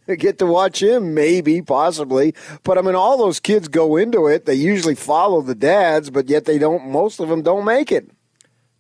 Get 0.18 0.38
to 0.40 0.46
watch 0.46 0.82
him, 0.82 1.14
maybe, 1.14 1.62
possibly. 1.62 2.34
But 2.64 2.78
I 2.78 2.82
mean, 2.82 2.96
all 2.96 3.18
those 3.18 3.40
kids 3.40 3.68
go 3.68 3.98
into 3.98 4.28
it. 4.28 4.46
They 4.46 4.54
usually 4.54 4.96
follow 4.96 5.42
the 5.42 5.56
dads, 5.56 6.10
but 6.10 6.30
yet 6.30 6.46
they 6.46 6.58
don't. 6.58 6.90
Most 6.90 7.20
of 7.20 7.30
them 7.30 7.42
don't 7.42 7.66
make 7.66 7.92
it. 7.92 8.10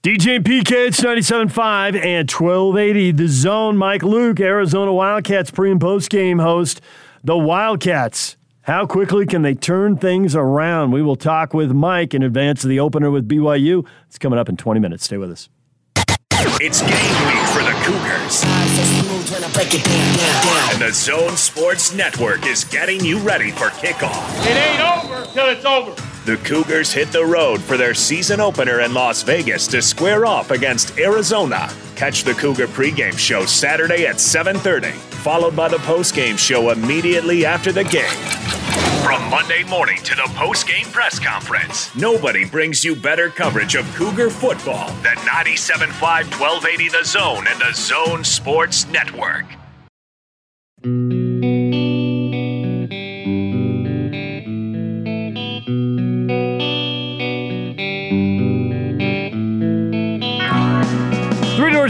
DJ 0.02 0.38
and 0.38 0.46
PK, 0.46 0.88
it's 0.88 1.02
97.5 1.02 1.96
and 2.02 2.32
1280. 2.32 3.12
The 3.12 3.28
Zone, 3.28 3.76
Mike 3.76 4.04
Luke, 4.04 4.40
Arizona 4.40 4.94
Wildcats 4.94 5.52
pre 5.52 5.72
and 5.72 5.82
post 5.82 6.10
game 6.10 6.40
host. 6.40 6.80
The 7.24 7.38
Wildcats, 7.38 8.38
how 8.62 8.86
quickly 8.86 9.26
can 9.26 9.42
they 9.42 9.56
turn 9.56 9.98
things 9.98 10.38
around? 10.38 10.92
We 10.92 11.02
will 11.02 11.18
talk 11.18 11.54
with 11.54 11.72
Mike 11.72 12.14
in 12.14 12.24
advance 12.24 12.64
of 12.64 12.70
the 12.70 12.80
opener 12.80 13.12
with 13.12 13.28
BYU. 13.28 13.86
It's 14.08 14.18
coming 14.18 14.40
up 14.40 14.48
in 14.48 14.56
20 14.56 14.80
minutes. 14.80 15.04
Stay 15.04 15.18
with 15.18 15.32
us. 15.32 15.50
It's 16.62 16.82
game 16.82 16.92
week 17.28 17.48
for 17.50 17.62
the 17.64 17.76
Cougars. 17.84 18.44
And 20.72 20.82
the 20.82 20.92
Zone 20.94 21.36
Sports 21.36 21.94
Network 21.94 22.46
is 22.46 22.64
getting 22.64 23.04
you 23.04 23.20
ready 23.20 23.52
for 23.52 23.66
kickoff. 23.66 24.46
It 24.46 24.56
ain't 24.56 24.82
over 24.82 25.26
till 25.34 25.50
it's 25.50 25.66
over. 25.66 26.09
The 26.30 26.38
Cougars 26.38 26.94
hit 26.94 27.12
the 27.12 27.26
road 27.26 27.60
for 27.60 27.76
their 27.76 27.96
season 27.96 28.40
opener 28.40 28.82
in 28.82 28.94
Las 28.94 29.24
Vegas 29.24 29.66
to 29.70 29.82
square 29.82 30.28
off 30.28 30.52
against 30.52 30.96
Arizona. 31.00 31.74
Catch 31.96 32.24
the 32.24 32.36
Cougar 32.36 32.68
pregame 32.68 33.18
show 33.18 33.46
Saturday 33.46 34.06
at 34.06 34.18
7:30, 34.18 34.92
followed 35.24 35.56
by 35.56 35.68
the 35.68 35.80
postgame 35.80 36.38
show 36.38 36.70
immediately 36.70 37.48
after 37.48 37.72
the 37.72 37.84
game. 37.84 38.22
From 39.04 39.28
Monday 39.32 39.64
morning 39.64 39.98
to 40.04 40.14
the 40.14 40.30
postgame 40.38 40.94
press 40.94 41.18
conference, 41.18 41.90
nobody 41.96 42.46
brings 42.46 42.84
you 42.84 42.96
better 42.96 43.30
coverage 43.30 43.74
of 43.74 43.92
Cougar 43.96 44.30
football 44.30 44.90
than 45.02 45.18
97.5 45.26 46.30
1280 46.40 46.90
The 46.90 47.06
Zone 47.06 47.48
and 47.48 47.60
the 47.60 47.74
Zone 47.74 48.24
Sports 48.24 48.86
Network. 48.90 49.46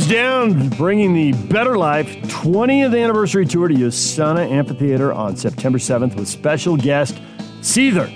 Down, 0.10 0.70
bringing 0.70 1.14
the 1.14 1.34
Better 1.54 1.78
Life 1.78 2.08
20th 2.24 3.00
anniversary 3.00 3.46
tour 3.46 3.68
to 3.68 3.76
Usana 3.76 4.50
Amphitheater 4.50 5.14
on 5.14 5.38
September 5.38 5.78
7th 5.78 6.16
with 6.16 6.28
special 6.28 6.76
guest 6.76 7.14
Seether. 7.62 8.08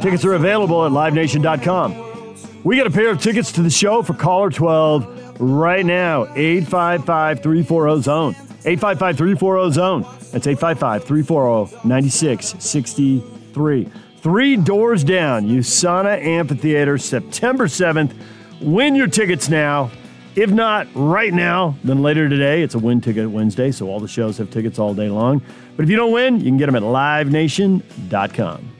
Tickets 0.00 0.24
are 0.24 0.34
available 0.34 0.86
at 0.86 0.92
livenation.com. 0.92 2.62
We 2.62 2.76
got 2.76 2.86
a 2.86 2.90
pair 2.92 3.10
of 3.10 3.20
tickets 3.20 3.50
to 3.52 3.62
the 3.62 3.70
show 3.70 4.02
for 4.02 4.14
caller 4.14 4.50
12 4.50 5.40
right 5.40 5.84
now, 5.84 6.32
855 6.36 7.42
340 7.42 8.02
Zone. 8.02 8.36
855 8.64 9.16
340 9.16 9.72
zone. 9.72 10.02
That's 10.30 10.46
855 10.46 11.02
340 11.02 11.88
9663. 11.88 13.90
Three 14.18 14.56
doors 14.56 15.02
down, 15.02 15.48
USANA 15.48 16.24
Amphitheater, 16.24 16.96
September 16.96 17.66
7th. 17.66 18.12
Win 18.60 18.94
your 18.94 19.08
tickets 19.08 19.48
now. 19.48 19.90
If 20.36 20.50
not 20.50 20.86
right 20.94 21.34
now, 21.34 21.76
then 21.82 22.02
later 22.02 22.28
today. 22.28 22.62
It's 22.62 22.74
a 22.74 22.78
win 22.78 23.00
ticket 23.00 23.28
Wednesday, 23.30 23.72
so 23.72 23.88
all 23.88 23.98
the 23.98 24.08
shows 24.08 24.38
have 24.38 24.50
tickets 24.50 24.78
all 24.78 24.94
day 24.94 25.08
long. 25.08 25.42
But 25.76 25.82
if 25.82 25.90
you 25.90 25.96
don't 25.96 26.12
win, 26.12 26.38
you 26.38 26.46
can 26.46 26.56
get 26.56 26.66
them 26.66 26.76
at 26.76 26.82
livenation.com. 26.82 28.70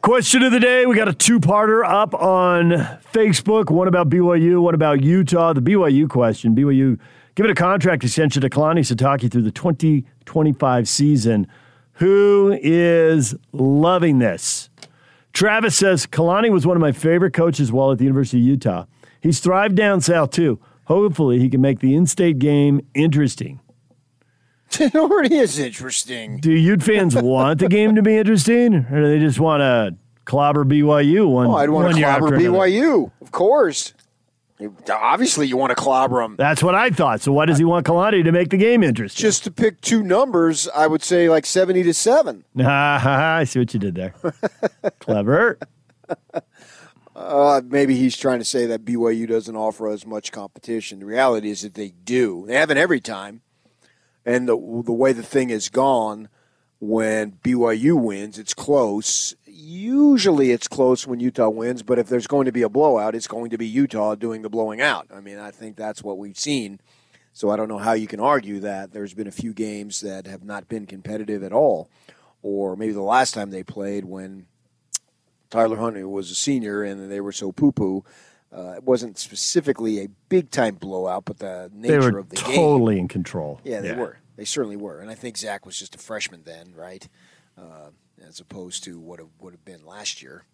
Question 0.00 0.42
of 0.42 0.52
the 0.52 0.60
day. 0.60 0.86
We 0.86 0.96
got 0.96 1.08
a 1.08 1.12
two 1.12 1.38
parter 1.38 1.84
up 1.86 2.14
on 2.14 2.70
Facebook. 3.12 3.68
One 3.68 3.88
about 3.88 4.08
BYU, 4.08 4.62
one 4.62 4.74
about 4.74 5.02
Utah. 5.02 5.52
The 5.52 5.60
BYU 5.60 6.08
question 6.08 6.56
BYU 6.56 6.98
give 7.34 7.44
it 7.44 7.50
a 7.50 7.54
contract 7.54 8.02
extension 8.02 8.40
to 8.40 8.48
Kalani 8.48 8.80
Sitake 8.80 9.30
through 9.30 9.42
the 9.42 9.50
2025 9.50 10.88
season. 10.88 11.46
Who 11.94 12.58
is 12.62 13.34
loving 13.52 14.18
this? 14.18 14.67
Travis 15.32 15.76
says 15.76 16.06
Kalani 16.06 16.50
was 16.50 16.66
one 16.66 16.76
of 16.76 16.80
my 16.80 16.92
favorite 16.92 17.32
coaches 17.32 17.70
while 17.70 17.92
at 17.92 17.98
the 17.98 18.04
University 18.04 18.38
of 18.38 18.44
Utah. 18.44 18.84
He's 19.20 19.40
thrived 19.40 19.74
down 19.76 20.00
south 20.00 20.30
too. 20.30 20.58
Hopefully, 20.84 21.38
he 21.38 21.50
can 21.50 21.60
make 21.60 21.80
the 21.80 21.94
in 21.94 22.06
state 22.06 22.38
game 22.38 22.80
interesting. 22.94 23.60
It 24.80 24.94
already 24.96 25.36
is 25.36 25.58
interesting. 25.58 26.38
Do 26.40 26.52
Ute 26.52 26.82
fans 26.82 27.14
want 27.22 27.60
the 27.60 27.68
game 27.68 27.94
to 27.94 28.02
be 28.02 28.16
interesting, 28.16 28.74
or 28.74 29.02
do 29.02 29.08
they 29.08 29.18
just 29.18 29.40
want 29.40 29.60
to 29.60 29.96
clobber 30.24 30.64
BYU 30.64 31.30
one? 31.30 31.46
Oh, 31.46 31.54
I'd 31.56 31.70
want 31.70 31.94
to 31.94 32.00
clobber? 32.00 32.38
BYU, 32.38 33.10
of 33.20 33.30
course. 33.30 33.94
You- 34.60 34.74
Obviously, 34.90 35.46
you 35.46 35.56
want 35.56 35.70
to 35.70 35.76
clobber 35.76 36.20
him. 36.20 36.34
That's 36.36 36.62
what 36.62 36.74
I 36.74 36.90
thought. 36.90 37.20
So 37.20 37.32
why 37.32 37.46
does 37.46 37.58
he 37.58 37.64
want 37.64 37.86
Kalani 37.86 38.24
to 38.24 38.32
make 38.32 38.50
the 38.50 38.56
game 38.56 38.82
interesting? 38.82 39.20
Just 39.22 39.44
to 39.44 39.50
pick 39.50 39.80
two 39.80 40.02
numbers, 40.02 40.68
I 40.74 40.86
would 40.88 41.02
say 41.02 41.28
like 41.28 41.46
70 41.46 41.82
to 41.84 41.94
7. 41.94 42.44
Ah, 42.58 42.62
ha, 42.62 42.98
ha, 42.98 43.36
I 43.36 43.44
see 43.44 43.60
what 43.60 43.72
you 43.72 43.78
did 43.80 43.94
there. 43.94 44.14
Clever. 45.00 45.58
Uh, 47.14 47.60
maybe 47.64 47.96
he's 47.96 48.16
trying 48.16 48.38
to 48.38 48.44
say 48.44 48.66
that 48.66 48.84
BYU 48.84 49.26
doesn't 49.28 49.56
offer 49.56 49.88
as 49.88 50.06
much 50.06 50.30
competition. 50.32 51.00
The 51.00 51.06
reality 51.06 51.50
is 51.50 51.62
that 51.62 51.74
they 51.74 51.90
do. 52.04 52.44
They 52.46 52.54
haven't 52.54 52.78
every 52.78 53.00
time. 53.00 53.42
And 54.24 54.48
the, 54.48 54.52
the 54.84 54.92
way 54.92 55.12
the 55.12 55.22
thing 55.22 55.48
has 55.48 55.68
gone, 55.68 56.28
when 56.80 57.32
BYU 57.42 58.00
wins, 58.00 58.38
it's 58.38 58.54
close. 58.54 59.34
Usually 59.60 60.52
it's 60.52 60.68
close 60.68 61.04
when 61.04 61.18
Utah 61.18 61.48
wins, 61.48 61.82
but 61.82 61.98
if 61.98 62.08
there's 62.08 62.28
going 62.28 62.44
to 62.44 62.52
be 62.52 62.62
a 62.62 62.68
blowout, 62.68 63.16
it's 63.16 63.26
going 63.26 63.50
to 63.50 63.58
be 63.58 63.66
Utah 63.66 64.14
doing 64.14 64.42
the 64.42 64.48
blowing 64.48 64.80
out. 64.80 65.08
I 65.12 65.18
mean, 65.18 65.36
I 65.36 65.50
think 65.50 65.74
that's 65.74 66.00
what 66.00 66.16
we've 66.16 66.38
seen. 66.38 66.78
So 67.32 67.50
I 67.50 67.56
don't 67.56 67.68
know 67.68 67.78
how 67.78 67.92
you 67.92 68.06
can 68.06 68.20
argue 68.20 68.60
that. 68.60 68.92
There's 68.92 69.14
been 69.14 69.26
a 69.26 69.32
few 69.32 69.52
games 69.52 70.00
that 70.02 70.28
have 70.28 70.44
not 70.44 70.68
been 70.68 70.86
competitive 70.86 71.42
at 71.42 71.52
all. 71.52 71.90
Or 72.40 72.76
maybe 72.76 72.92
the 72.92 73.02
last 73.02 73.34
time 73.34 73.50
they 73.50 73.64
played 73.64 74.04
when 74.04 74.46
Tyler 75.50 75.76
Huntley 75.76 76.04
was 76.04 76.30
a 76.30 76.36
senior 76.36 76.84
and 76.84 77.10
they 77.10 77.20
were 77.20 77.32
so 77.32 77.50
poo 77.50 77.72
poo. 77.72 78.04
Uh, 78.52 78.74
it 78.76 78.84
wasn't 78.84 79.18
specifically 79.18 80.04
a 80.04 80.08
big 80.28 80.52
time 80.52 80.76
blowout, 80.76 81.24
but 81.24 81.38
the 81.38 81.68
nature 81.74 82.16
of 82.16 82.28
the 82.28 82.36
game. 82.36 82.54
totally 82.54 82.98
in 82.98 83.08
control. 83.08 83.60
Yeah, 83.64 83.80
they 83.80 83.92
were. 83.92 84.18
They 84.36 84.44
certainly 84.44 84.76
were. 84.76 85.00
And 85.00 85.10
I 85.10 85.14
think 85.14 85.36
Zach 85.36 85.66
was 85.66 85.76
just 85.76 85.96
a 85.96 85.98
freshman 85.98 86.42
then, 86.44 86.72
right? 86.76 87.08
Uh, 87.58 87.90
as 88.26 88.40
opposed 88.40 88.84
to 88.84 88.98
what 88.98 89.20
it 89.20 89.26
would 89.40 89.52
have 89.52 89.64
been 89.64 89.84
last 89.84 90.22
year. 90.22 90.44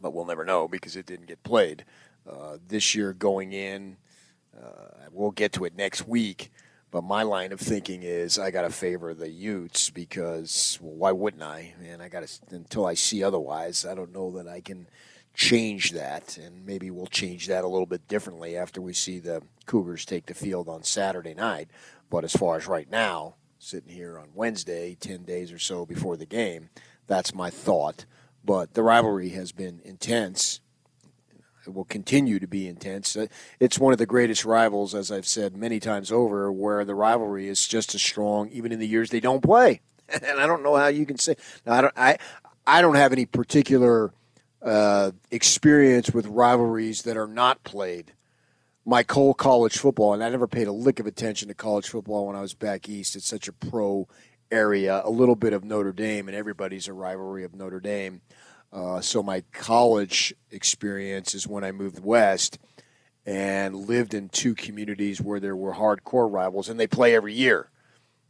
But 0.00 0.14
we'll 0.14 0.24
never 0.24 0.44
know 0.44 0.68
because 0.68 0.96
it 0.96 1.06
didn't 1.06 1.26
get 1.26 1.42
played. 1.42 1.84
Uh, 2.28 2.58
this 2.66 2.94
year 2.94 3.12
going 3.12 3.52
in, 3.52 3.96
uh, 4.56 5.08
we'll 5.12 5.30
get 5.30 5.52
to 5.52 5.64
it 5.64 5.76
next 5.76 6.06
week. 6.06 6.50
But 6.90 7.04
my 7.04 7.22
line 7.22 7.52
of 7.52 7.60
thinking 7.60 8.02
is 8.02 8.38
I 8.38 8.50
got 8.50 8.62
to 8.62 8.70
favor 8.70 9.14
the 9.14 9.30
Utes 9.30 9.90
because, 9.90 10.78
well, 10.80 10.94
why 10.94 11.12
wouldn't 11.12 11.42
I? 11.42 11.74
And 11.86 12.02
I 12.02 12.08
got 12.08 12.26
to, 12.26 12.54
until 12.54 12.84
I 12.84 12.94
see 12.94 13.22
otherwise, 13.22 13.86
I 13.86 13.94
don't 13.94 14.12
know 14.12 14.32
that 14.32 14.48
I 14.48 14.60
can 14.60 14.88
change 15.32 15.92
that. 15.92 16.36
And 16.36 16.66
maybe 16.66 16.90
we'll 16.90 17.06
change 17.06 17.46
that 17.46 17.62
a 17.62 17.68
little 17.68 17.86
bit 17.86 18.08
differently 18.08 18.56
after 18.56 18.80
we 18.80 18.92
see 18.92 19.20
the 19.20 19.42
Cougars 19.66 20.04
take 20.04 20.26
the 20.26 20.34
field 20.34 20.68
on 20.68 20.82
Saturday 20.82 21.34
night. 21.34 21.68
But 22.10 22.24
as 22.24 22.32
far 22.32 22.56
as 22.56 22.66
right 22.66 22.90
now, 22.90 23.36
sitting 23.60 23.92
here 23.92 24.18
on 24.18 24.30
Wednesday, 24.34 24.96
10 24.98 25.22
days 25.24 25.52
or 25.52 25.58
so 25.58 25.84
before 25.86 26.16
the 26.16 26.26
game, 26.26 26.70
that's 27.06 27.34
my 27.34 27.50
thought. 27.50 28.06
But 28.44 28.72
the 28.74 28.82
rivalry 28.82 29.28
has 29.30 29.52
been 29.52 29.80
intense. 29.84 30.60
It 31.66 31.74
will 31.74 31.84
continue 31.84 32.38
to 32.38 32.46
be 32.46 32.66
intense. 32.66 33.14
Uh, 33.16 33.26
It's 33.60 33.78
one 33.78 33.92
of 33.92 33.98
the 33.98 34.06
greatest 34.06 34.46
rivals, 34.46 34.94
as 34.94 35.12
I've 35.12 35.26
said 35.26 35.56
many 35.56 35.78
times 35.78 36.10
over, 36.10 36.50
where 36.50 36.86
the 36.86 36.94
rivalry 36.94 37.48
is 37.48 37.68
just 37.68 37.94
as 37.94 38.00
strong, 38.02 38.48
even 38.48 38.72
in 38.72 38.78
the 38.78 38.88
years 38.88 39.10
they 39.10 39.20
don't 39.20 39.42
play. 39.42 39.80
And 40.12 40.40
I 40.40 40.46
don't 40.46 40.64
know 40.64 40.74
how 40.74 40.88
you 40.88 41.06
can 41.06 41.18
say. 41.18 41.36
Now, 41.64 41.74
I 41.74 41.80
don't. 41.82 41.94
I 41.96 42.18
I 42.66 42.82
don't 42.82 42.96
have 42.96 43.12
any 43.12 43.26
particular 43.26 44.12
uh, 44.60 45.12
experience 45.30 46.10
with 46.10 46.26
rivalries 46.26 47.02
that 47.02 47.16
are 47.16 47.28
not 47.28 47.62
played. 47.62 48.12
My 48.86 49.04
whole 49.08 49.34
college 49.34 49.76
football, 49.76 50.14
and 50.14 50.24
I 50.24 50.30
never 50.30 50.46
paid 50.46 50.66
a 50.66 50.72
lick 50.72 51.00
of 51.00 51.06
attention 51.06 51.48
to 51.48 51.54
college 51.54 51.88
football 51.88 52.26
when 52.26 52.36
I 52.36 52.40
was 52.40 52.54
back 52.54 52.88
east. 52.88 53.14
It's 53.14 53.26
such 53.26 53.46
a 53.46 53.52
pro 53.52 54.08
area. 54.50 55.02
A 55.04 55.10
little 55.10 55.36
bit 55.36 55.52
of 55.52 55.64
Notre 55.64 55.92
Dame, 55.92 56.28
and 56.28 56.36
everybody's 56.36 56.88
a 56.88 56.94
rivalry 56.94 57.44
of 57.44 57.54
Notre 57.54 57.80
Dame. 57.80 58.22
Uh, 58.72 59.00
so 59.00 59.22
my 59.22 59.42
college 59.52 60.32
experience 60.50 61.34
is 61.34 61.46
when 61.46 61.62
I 61.62 61.72
moved 61.72 62.02
west 62.02 62.58
and 63.26 63.76
lived 63.76 64.14
in 64.14 64.30
two 64.30 64.54
communities 64.54 65.20
where 65.20 65.40
there 65.40 65.56
were 65.56 65.74
hardcore 65.74 66.32
rivals, 66.32 66.70
and 66.70 66.80
they 66.80 66.86
play 66.86 67.14
every 67.14 67.34
year. 67.34 67.68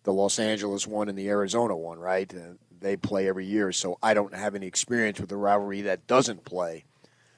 The 0.03 0.13
Los 0.13 0.41
Angeles 0.41 0.85
one 0.85 1.09
and 1.09 1.17
the 1.17 1.29
Arizona 1.29 1.77
one, 1.77 2.01
right? 2.01 2.35
Uh, 2.35 2.55
they 2.81 2.97
play 2.97 3.29
every 3.29 3.47
year, 3.47 3.71
so 3.71 3.99
I 4.03 4.15
don't 4.15 4.35
have 4.35 4.57
any 4.57 4.67
experience 4.67 5.21
with 5.21 5.31
a 5.31 5.37
rivalry 5.37 5.83
that 5.83 6.09
doesn't 6.09 6.45
play. 6.45 6.85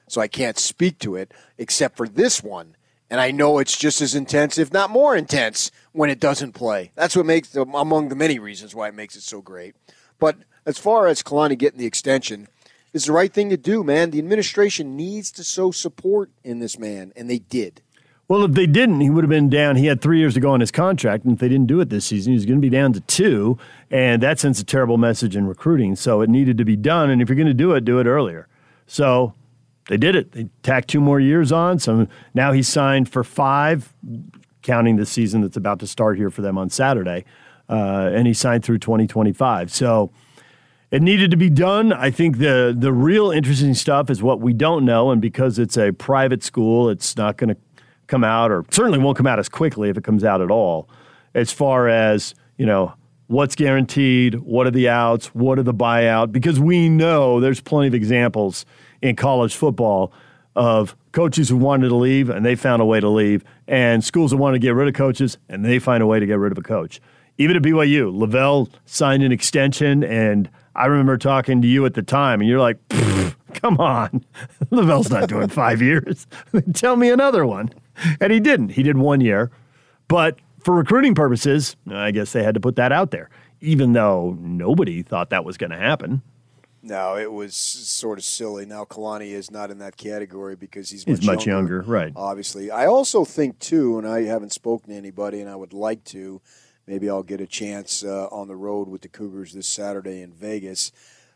So 0.07 0.19
I 0.19 0.27
can't 0.27 0.57
speak 0.57 0.97
to 0.99 1.15
it 1.15 1.31
except 1.59 1.95
for 1.95 2.07
this 2.07 2.41
one. 2.41 2.75
And 3.13 3.21
I 3.21 3.29
know 3.29 3.59
it's 3.59 3.77
just 3.77 4.01
as 4.01 4.15
intense, 4.15 4.57
if 4.57 4.73
not 4.73 4.89
more 4.89 5.15
intense, 5.15 5.69
when 5.91 6.09
it 6.09 6.19
doesn't 6.19 6.53
play. 6.53 6.91
That's 6.95 7.15
what 7.15 7.27
makes 7.27 7.55
among 7.55 8.09
the 8.09 8.15
many 8.15 8.39
reasons 8.39 8.73
why 8.73 8.87
it 8.87 8.95
makes 8.95 9.15
it 9.15 9.21
so 9.21 9.39
great. 9.39 9.75
But 10.17 10.37
as 10.65 10.79
far 10.79 11.05
as 11.05 11.21
Kalani 11.21 11.55
getting 11.55 11.77
the 11.77 11.85
extension, 11.85 12.47
it's 12.91 13.05
the 13.05 13.11
right 13.11 13.31
thing 13.31 13.51
to 13.51 13.55
do, 13.55 13.83
man. 13.83 14.09
The 14.09 14.17
administration 14.17 14.97
needs 14.97 15.31
to 15.33 15.43
sow 15.43 15.69
support 15.69 16.31
in 16.43 16.57
this 16.57 16.79
man, 16.79 17.13
and 17.15 17.29
they 17.29 17.37
did. 17.37 17.83
Well, 18.27 18.45
if 18.45 18.53
they 18.53 18.65
didn't, 18.65 19.01
he 19.01 19.11
would 19.11 19.23
have 19.23 19.29
been 19.29 19.47
down. 19.47 19.75
He 19.75 19.85
had 19.85 20.01
three 20.01 20.17
years 20.17 20.33
to 20.33 20.39
go 20.39 20.49
on 20.49 20.59
his 20.59 20.71
contract, 20.71 21.23
and 21.23 21.33
if 21.33 21.39
they 21.39 21.49
didn't 21.49 21.67
do 21.67 21.81
it 21.81 21.91
this 21.91 22.05
season, 22.05 22.33
he's 22.33 22.47
going 22.47 22.57
to 22.57 22.67
be 22.67 22.69
down 22.71 22.93
to 22.93 22.99
two, 23.01 23.59
and 23.91 24.23
that 24.23 24.39
sends 24.39 24.59
a 24.59 24.63
terrible 24.63 24.97
message 24.97 25.35
in 25.35 25.45
recruiting. 25.45 25.95
So 25.95 26.21
it 26.21 26.31
needed 26.31 26.57
to 26.57 26.65
be 26.65 26.75
done, 26.75 27.11
and 27.11 27.21
if 27.21 27.29
you're 27.29 27.35
going 27.35 27.45
to 27.45 27.53
do 27.53 27.73
it, 27.73 27.85
do 27.85 27.99
it 27.99 28.07
earlier. 28.07 28.47
So 28.87 29.35
they 29.87 29.97
did 29.97 30.15
it. 30.15 30.31
They 30.31 30.47
tacked 30.61 30.89
two 30.89 31.01
more 31.01 31.19
years 31.19 31.51
on. 31.51 31.79
So 31.79 32.07
now 32.33 32.51
he's 32.51 32.67
signed 32.67 33.09
for 33.09 33.23
five, 33.23 33.93
counting 34.61 34.95
the 34.95 35.05
season 35.05 35.41
that's 35.41 35.57
about 35.57 35.79
to 35.79 35.87
start 35.87 36.17
here 36.17 36.29
for 36.29 36.41
them 36.41 36.57
on 36.57 36.69
Saturday, 36.69 37.25
uh, 37.69 38.09
and 38.13 38.25
he 38.27 38.33
signed 38.33 38.63
through 38.63 38.79
2025. 38.79 39.71
So 39.71 40.11
it 40.91 41.01
needed 41.01 41.31
to 41.31 41.37
be 41.37 41.49
done. 41.49 41.91
I 41.91 42.11
think 42.11 42.37
the 42.37 42.75
the 42.77 42.93
real 42.93 43.31
interesting 43.31 43.73
stuff 43.73 44.09
is 44.09 44.21
what 44.23 44.39
we 44.39 44.53
don't 44.53 44.85
know, 44.85 45.11
and 45.11 45.21
because 45.21 45.59
it's 45.59 45.77
a 45.77 45.91
private 45.91 46.43
school, 46.43 46.89
it's 46.89 47.17
not 47.17 47.37
going 47.37 47.49
to 47.49 47.57
come 48.07 48.23
out, 48.23 48.51
or 48.51 48.63
certainly 48.71 48.99
won't 48.99 49.17
come 49.17 49.27
out 49.27 49.39
as 49.39 49.49
quickly 49.49 49.89
if 49.89 49.97
it 49.97 50.03
comes 50.03 50.23
out 50.23 50.39
at 50.39 50.51
all. 50.51 50.87
As 51.33 51.51
far 51.51 51.89
as 51.89 52.35
you 52.57 52.65
know, 52.65 52.93
what's 53.27 53.55
guaranteed, 53.55 54.35
what 54.35 54.67
are 54.67 54.71
the 54.71 54.87
outs, 54.87 55.27
what 55.33 55.57
are 55.57 55.63
the 55.63 55.73
buyout? 55.73 56.31
Because 56.31 56.59
we 56.59 56.89
know 56.89 57.39
there's 57.39 57.59
plenty 57.59 57.87
of 57.87 57.93
examples 57.95 58.65
in 59.03 59.17
college 59.17 59.55
football 59.55 60.13
of 60.55 60.95
coaches 61.11 61.49
who 61.49 61.57
wanted 61.57 61.89
to 61.89 61.95
leave 61.95 62.29
and 62.29 62.45
they 62.45 62.55
found 62.55 62.81
a 62.81 62.85
way 62.85 62.99
to 62.99 63.09
leave, 63.09 63.43
and 63.67 64.03
schools 64.03 64.31
that 64.31 64.37
want 64.37 64.55
to 64.55 64.59
get 64.59 64.73
rid 64.73 64.87
of 64.87 64.93
coaches 64.93 65.37
and 65.49 65.63
they 65.63 65.77
find 65.77 66.01
a 66.01 66.07
way 66.07 66.19
to 66.19 66.25
get 66.25 66.39
rid 66.39 66.51
of 66.51 66.57
a 66.57 66.61
coach. 66.61 67.01
Even 67.37 67.57
at 67.57 67.63
BYU, 67.63 68.13
LaVell 68.15 68.69
signed 68.85 69.23
an 69.23 69.31
extension, 69.31 70.03
and 70.03 70.49
I 70.75 70.85
remember 70.85 71.17
talking 71.17 71.61
to 71.61 71.67
you 71.67 71.85
at 71.85 71.95
the 71.95 72.03
time, 72.03 72.39
and 72.39 72.49
you're 72.49 72.59
like, 72.59 72.77
"Come 73.55 73.77
on, 73.79 74.23
LaVell's 74.71 75.09
not 75.09 75.29
doing 75.29 75.49
five 75.49 75.81
years. 75.81 76.27
Tell 76.73 76.95
me 76.95 77.09
another 77.09 77.45
one." 77.45 77.71
And 78.21 78.31
he 78.31 78.39
didn't. 78.39 78.69
He 78.69 78.83
did 78.83 78.97
one 78.97 79.19
year, 79.19 79.51
but 80.07 80.37
for 80.63 80.75
recruiting 80.75 81.15
purposes, 81.15 81.75
I 81.91 82.11
guess 82.11 82.31
they 82.31 82.43
had 82.43 82.53
to 82.53 82.59
put 82.59 82.75
that 82.75 82.91
out 82.91 83.11
there, 83.11 83.29
even 83.61 83.93
though 83.93 84.37
nobody 84.39 85.01
thought 85.01 85.31
that 85.31 85.43
was 85.43 85.57
going 85.57 85.71
to 85.71 85.77
happen. 85.77 86.21
No, 86.85 87.15
it 87.15 87.31
was 87.31 87.55
sort 87.55 88.19
of 88.19 88.25
silly. 88.25 88.65
Now 88.65 88.83
Kalani 88.83 89.31
is 89.31 89.49
not 89.49 89.71
in 89.71 89.79
that 89.79 89.95
category 89.95 90.57
because 90.57 90.89
he's 90.89 91.05
He's 91.05 91.21
much, 91.21 91.37
much 91.37 91.47
younger, 91.47 91.81
right. 91.81 92.11
Obviously, 92.13 92.69
I 92.71 92.87
also 92.87 93.23
think 93.23 93.57
too, 93.59 93.97
and 93.97 94.05
I 94.05 94.23
haven't 94.23 94.51
spoken 94.51 94.89
to 94.89 94.95
anybody, 94.95 95.39
and 95.39 95.49
I 95.49 95.55
would 95.55 95.71
like 95.73 96.03
to. 96.05 96.41
Maybe 96.85 97.09
I'll 97.09 97.23
get 97.23 97.39
a 97.39 97.47
chance 97.47 98.03
uh, 98.03 98.27
on 98.27 98.49
the 98.49 98.57
road 98.57 98.89
with 98.89 99.01
the 99.01 99.07
Cougars 99.07 99.53
this 99.53 99.67
Saturday 99.67 100.21
in 100.21 100.33
Vegas. 100.33 100.91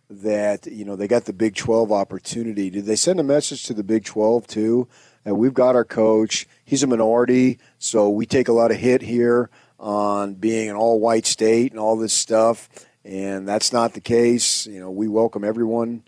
that 0.09 0.65
you 0.67 0.83
know 0.83 0.95
they 0.97 1.07
got 1.07 1.25
the 1.25 1.33
Big 1.33 1.55
12 1.55 1.91
opportunity. 1.93 2.69
Did 2.69 2.85
they 2.85 2.95
send 2.97 3.19
a 3.19 3.23
message 3.23 3.63
to 3.63 3.73
the 3.73 3.83
Big 3.83 4.03
12 4.03 4.47
too? 4.47 4.87
And 5.23 5.37
we've 5.37 5.53
got 5.53 5.75
our 5.75 5.85
coach. 5.85 6.45
He's 6.65 6.83
a 6.83 6.87
minority, 6.87 7.59
so 7.79 8.09
we 8.09 8.25
take 8.25 8.47
a 8.49 8.53
lot 8.53 8.71
of 8.71 8.77
hit 8.77 9.01
here 9.01 9.49
on 9.79 10.33
being 10.35 10.69
an 10.69 10.75
all-white 10.75 11.25
state 11.25 11.71
and 11.71 11.79
all 11.79 11.97
this 11.97 12.13
stuff. 12.13 12.69
And 13.07 13.47
that's 13.47 13.71
not 13.71 13.93
the 13.93 14.01
case. 14.01 14.67
You 14.67 14.79
know, 14.79 14.91
we 14.91 15.07
welcome 15.07 15.43
everyone 15.43 16.03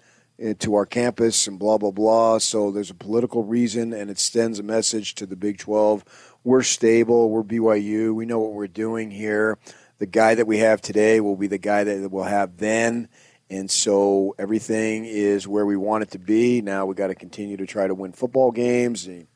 to 0.60 0.76
our 0.76 0.86
campus 0.86 1.48
and 1.48 1.58
blah 1.58 1.78
blah 1.78 1.92
blah. 1.92 2.38
So 2.40 2.72
there's 2.72 2.92
a 2.92 2.96
political 2.96 3.44
reason, 3.44 3.94
and 3.94 4.12
it 4.12 4.20
sends 4.20 4.60
a 4.60 4.64
message 4.64 5.16
to 5.16 5.26
the 5.26 5.36
Big 5.36 5.58
12. 5.58 6.04
We're 6.44 6.64
stable. 6.64 7.30
We're 7.30 7.44
BYU. 7.44 8.14
We 8.14 8.26
know 8.26 8.40
what 8.40 8.54
we're 8.54 8.68
doing 8.68 9.12
here. 9.12 9.58
The 10.00 10.06
guy 10.06 10.36
that 10.36 10.48
we 10.48 10.60
have 10.60 10.82
today 10.82 11.20
will 11.22 11.36
be 11.36 11.48
the 11.48 11.58
guy 11.58 11.84
that 11.86 12.12
we'll 12.12 12.24
have 12.26 12.58
then 12.58 13.10
and 13.50 13.70
so 13.70 14.36
everything 14.38 15.06
is 15.06 15.48
where 15.48 15.66
we 15.66 15.76
want 15.76 16.04
it 16.04 16.12
to 16.12 16.20
be. 16.20 16.62
Now 16.62 16.86
we 16.86 16.94
got 16.94 17.08
to 17.08 17.16
continue 17.16 17.58
to 17.58 17.66
try 17.66 17.88
to 17.88 17.96
win 17.96 18.12
football 18.12 18.52
games. 18.52 19.08
And, 19.08 19.28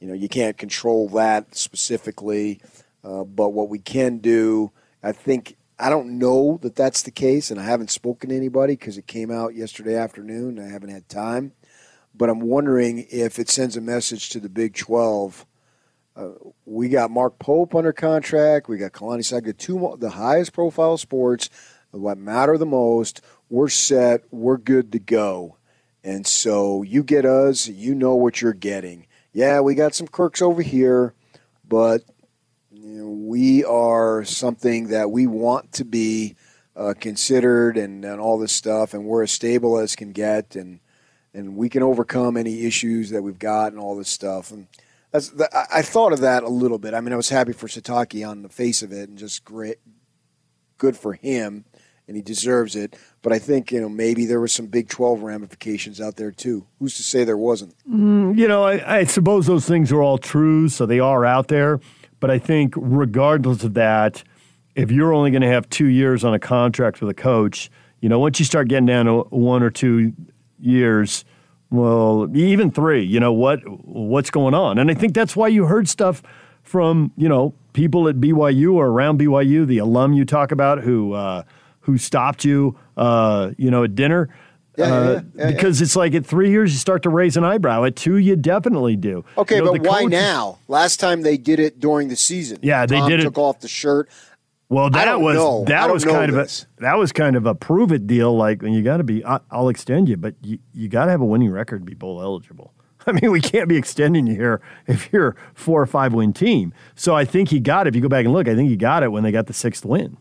you 0.00 0.08
know, 0.08 0.14
you 0.14 0.28
can't 0.28 0.58
control 0.58 1.08
that 1.10 1.54
specifically, 1.54 2.60
uh, 3.04 3.22
but 3.24 3.50
what 3.50 3.68
we 3.68 3.78
can 3.78 4.18
do, 4.18 4.72
I 5.02 5.12
think, 5.12 5.56
I 5.80 5.88
don't 5.88 6.18
know 6.18 6.58
that 6.62 6.76
that's 6.76 7.02
the 7.02 7.10
case, 7.10 7.50
and 7.50 7.58
I 7.58 7.64
haven't 7.64 7.90
spoken 7.90 8.30
to 8.30 8.36
anybody 8.36 8.74
because 8.74 8.98
it 8.98 9.06
came 9.06 9.30
out 9.30 9.54
yesterday 9.54 9.96
afternoon. 9.96 10.58
I 10.58 10.70
haven't 10.70 10.90
had 10.90 11.08
time, 11.08 11.52
but 12.14 12.28
I'm 12.28 12.40
wondering 12.40 13.06
if 13.10 13.38
it 13.38 13.48
sends 13.48 13.76
a 13.76 13.80
message 13.80 14.28
to 14.30 14.40
the 14.40 14.50
Big 14.50 14.74
12. 14.76 15.46
Uh, 16.14 16.28
we 16.66 16.90
got 16.90 17.10
Mark 17.10 17.38
Pope 17.38 17.74
under 17.74 17.92
contract. 17.92 18.68
We 18.68 18.76
got 18.76 18.92
Kalani 18.92 19.20
Sitake, 19.20 19.56
two 19.56 19.96
the 19.98 20.10
highest 20.10 20.52
profile 20.52 20.98
sports, 20.98 21.48
what 21.92 22.18
matter 22.18 22.58
the 22.58 22.66
most 22.66 23.22
we're 23.50 23.68
set, 23.68 24.22
we're 24.30 24.56
good 24.56 24.92
to 24.92 24.98
go. 24.98 25.56
And 26.02 26.26
so 26.26 26.82
you 26.82 27.02
get 27.02 27.26
us, 27.26 27.66
you 27.66 27.94
know 27.94 28.14
what 28.14 28.40
you're 28.40 28.52
getting. 28.54 29.06
Yeah, 29.32 29.60
we 29.60 29.74
got 29.74 29.94
some 29.94 30.06
quirks 30.06 30.40
over 30.40 30.62
here, 30.62 31.14
but 31.68 32.02
you 32.82 33.02
know, 33.02 33.10
we 33.10 33.64
are 33.64 34.24
something 34.24 34.88
that 34.88 35.10
we 35.10 35.26
want 35.26 35.72
to 35.72 35.84
be 35.84 36.36
uh, 36.76 36.94
considered 36.98 37.76
and, 37.76 38.04
and 38.04 38.20
all 38.20 38.38
this 38.38 38.52
stuff, 38.52 38.94
and 38.94 39.04
we're 39.04 39.22
as 39.22 39.32
stable 39.32 39.78
as 39.78 39.96
can 39.96 40.12
get, 40.12 40.56
and 40.56 40.80
and 41.32 41.56
we 41.56 41.68
can 41.68 41.82
overcome 41.82 42.36
any 42.36 42.64
issues 42.64 43.10
that 43.10 43.22
we've 43.22 43.38
got 43.38 43.72
and 43.72 43.80
all 43.80 43.96
this 43.96 44.08
stuff. 44.08 44.50
And 44.50 44.66
that's 45.10 45.32
I 45.72 45.82
thought 45.82 46.12
of 46.12 46.20
that 46.20 46.42
a 46.42 46.48
little 46.48 46.78
bit. 46.78 46.94
I 46.94 47.00
mean, 47.00 47.12
I 47.12 47.16
was 47.16 47.28
happy 47.28 47.52
for 47.52 47.66
Sitake 47.66 48.26
on 48.26 48.42
the 48.42 48.48
face 48.48 48.82
of 48.82 48.92
it, 48.92 49.08
and 49.08 49.18
just 49.18 49.44
great, 49.44 49.78
good 50.78 50.96
for 50.96 51.14
him 51.14 51.64
and 52.10 52.16
he 52.16 52.22
deserves 52.22 52.74
it. 52.74 52.96
But 53.22 53.32
I 53.32 53.38
think 53.38 53.70
you 53.70 53.80
know 53.80 53.88
maybe 53.88 54.26
there 54.26 54.40
was 54.40 54.52
some 54.52 54.66
Big 54.66 54.88
Twelve 54.88 55.22
ramifications 55.22 56.00
out 56.00 56.16
there 56.16 56.32
too. 56.32 56.66
Who's 56.80 56.96
to 56.96 57.04
say 57.04 57.22
there 57.22 57.36
wasn't? 57.36 57.76
Mm, 57.88 58.36
you 58.36 58.48
know, 58.48 58.64
I, 58.64 58.98
I 58.98 59.04
suppose 59.04 59.46
those 59.46 59.64
things 59.64 59.92
are 59.92 60.02
all 60.02 60.18
true, 60.18 60.68
so 60.68 60.86
they 60.86 60.98
are 60.98 61.24
out 61.24 61.46
there. 61.46 61.78
But 62.20 62.30
I 62.30 62.38
think 62.38 62.74
regardless 62.76 63.64
of 63.64 63.74
that, 63.74 64.22
if 64.74 64.90
you're 64.90 65.12
only 65.12 65.30
going 65.30 65.42
to 65.42 65.48
have 65.48 65.68
two 65.68 65.86
years 65.86 66.22
on 66.22 66.34
a 66.34 66.38
contract 66.38 67.00
with 67.00 67.10
a 67.10 67.14
coach, 67.14 67.70
you 68.00 68.08
know, 68.08 68.18
once 68.18 68.38
you 68.38 68.44
start 68.44 68.68
getting 68.68 68.86
down 68.86 69.06
to 69.06 69.22
one 69.30 69.62
or 69.62 69.70
two 69.70 70.12
years, 70.60 71.24
well, 71.70 72.28
even 72.36 72.70
three, 72.70 73.02
you 73.02 73.20
know 73.20 73.32
what 73.32 73.60
what's 73.84 74.30
going 74.30 74.54
on? 74.54 74.78
And 74.78 74.90
I 74.90 74.94
think 74.94 75.14
that's 75.14 75.34
why 75.34 75.48
you 75.48 75.64
heard 75.66 75.88
stuff 75.88 76.22
from 76.62 77.12
you 77.16 77.28
know 77.28 77.54
people 77.72 78.08
at 78.08 78.16
BYU 78.16 78.74
or 78.74 78.88
around 78.88 79.18
BYU, 79.18 79.66
the 79.66 79.78
alum 79.78 80.12
you 80.12 80.24
talk 80.24 80.52
about 80.52 80.82
who. 80.82 81.14
Uh, 81.14 81.42
who 81.80 81.98
stopped 81.98 82.44
you, 82.44 82.76
uh, 82.96 83.50
you 83.56 83.70
know, 83.70 83.84
at 83.84 83.94
dinner. 83.94 84.28
Yeah, 84.80 84.88
yeah, 84.88 84.94
uh, 84.94 85.22
yeah, 85.34 85.50
because 85.50 85.80
it's 85.80 85.94
like 85.94 86.14
at 86.14 86.24
three 86.24 86.50
years 86.50 86.72
you 86.72 86.78
start 86.78 87.02
to 87.02 87.10
raise 87.10 87.36
an 87.36 87.44
eyebrow. 87.44 87.84
At 87.84 87.96
two, 87.96 88.16
you 88.16 88.36
definitely 88.36 88.96
do. 88.96 89.24
Okay, 89.36 89.56
you 89.56 89.64
know, 89.64 89.72
but 89.72 89.82
why 89.82 90.04
now? 90.04 90.58
Last 90.68 90.98
time 90.98 91.22
they 91.22 91.36
did 91.36 91.60
it 91.60 91.80
during 91.80 92.08
the 92.08 92.16
season. 92.16 92.58
Yeah, 92.62 92.86
they 92.86 92.98
Tom 92.98 93.08
did 93.10 93.20
took 93.20 93.36
it. 93.36 93.40
off 93.40 93.60
the 93.60 93.68
shirt. 93.68 94.08
Well, 94.70 94.88
that 94.90 95.20
was 95.20 95.34
know. 95.36 95.64
that 95.66 95.92
was 95.92 96.04
kind 96.04 96.32
this. 96.32 96.62
of 96.62 96.68
a 96.78 96.80
that 96.82 96.94
was 96.96 97.12
kind 97.12 97.36
of 97.36 97.44
a 97.44 97.54
prove 97.54 97.92
it 97.92 98.06
deal. 98.06 98.34
Like 98.34 98.62
you 98.62 98.82
got 98.82 98.98
to 98.98 99.04
be, 99.04 99.24
I, 99.24 99.40
will 99.52 99.68
extend 99.68 100.08
you, 100.08 100.16
but 100.16 100.34
you, 100.42 100.58
you 100.72 100.88
got 100.88 101.06
to 101.06 101.10
have 101.10 101.20
a 101.20 101.24
winning 101.24 101.50
record 101.50 101.80
to 101.80 101.84
be 101.84 101.94
bowl 101.94 102.22
eligible. 102.22 102.72
I 103.06 103.12
mean, 103.12 103.32
we 103.32 103.40
can't 103.40 103.68
be 103.68 103.76
extending 103.76 104.26
you 104.26 104.34
here 104.34 104.60
if 104.86 105.12
you're 105.12 105.34
four 105.54 105.82
or 105.82 105.86
five 105.86 106.14
win 106.14 106.32
team. 106.32 106.72
So 106.94 107.16
I 107.16 107.24
think 107.24 107.48
he 107.48 107.58
got 107.58 107.86
it. 107.86 107.90
If 107.90 107.96
you 107.96 108.02
go 108.02 108.08
back 108.08 108.24
and 108.24 108.32
look, 108.32 108.46
I 108.46 108.54
think 108.54 108.70
he 108.70 108.76
got 108.76 109.02
it 109.02 109.10
when 109.10 109.24
they 109.24 109.32
got 109.32 109.46
the 109.46 109.52
sixth 109.52 109.84
win. 109.84 110.16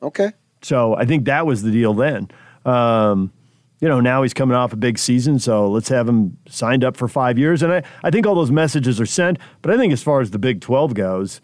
Okay. 0.00 0.32
So 0.62 0.94
I 0.94 1.04
think 1.04 1.24
that 1.24 1.46
was 1.46 1.62
the 1.62 1.70
deal 1.70 1.94
then. 1.94 2.28
Um, 2.68 3.32
you 3.80 3.88
know, 3.88 4.00
now 4.00 4.22
he's 4.22 4.34
coming 4.34 4.56
off 4.56 4.72
a 4.72 4.76
big 4.76 4.98
season, 4.98 5.38
so 5.38 5.70
let's 5.70 5.88
have 5.88 6.08
him 6.08 6.36
signed 6.48 6.82
up 6.82 6.96
for 6.96 7.06
five 7.06 7.38
years. 7.38 7.62
And 7.62 7.72
I, 7.72 7.82
I 8.02 8.10
think 8.10 8.26
all 8.26 8.34
those 8.34 8.50
messages 8.50 9.00
are 9.00 9.06
sent. 9.06 9.38
But 9.62 9.72
I 9.72 9.76
think 9.76 9.92
as 9.92 10.02
far 10.02 10.20
as 10.20 10.32
the 10.32 10.38
Big 10.38 10.60
12 10.60 10.94
goes, 10.94 11.40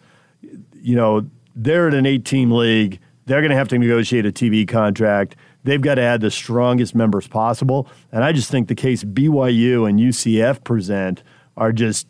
you 0.73 0.95
know, 0.95 1.25
they're 1.55 1.87
at 1.87 1.93
an 1.93 2.05
eight 2.05 2.25
team 2.25 2.51
league. 2.51 2.99
They're 3.25 3.41
going 3.41 3.51
to 3.51 3.57
have 3.57 3.69
to 3.69 3.79
negotiate 3.79 4.25
a 4.25 4.31
TV 4.31 4.67
contract. 4.67 5.35
They've 5.63 5.81
got 5.81 5.95
to 5.95 6.01
add 6.01 6.21
the 6.21 6.29
strongest 6.29 6.93
members 6.93 7.27
possible. 7.27 7.87
And 8.11 8.23
I 8.23 8.33
just 8.33 8.51
think 8.51 8.67
the 8.67 8.75
case 8.75 9.03
BYU 9.03 9.89
and 9.89 9.99
UCF 9.99 10.63
present 10.63 11.23
are 11.57 11.71
just 11.71 12.05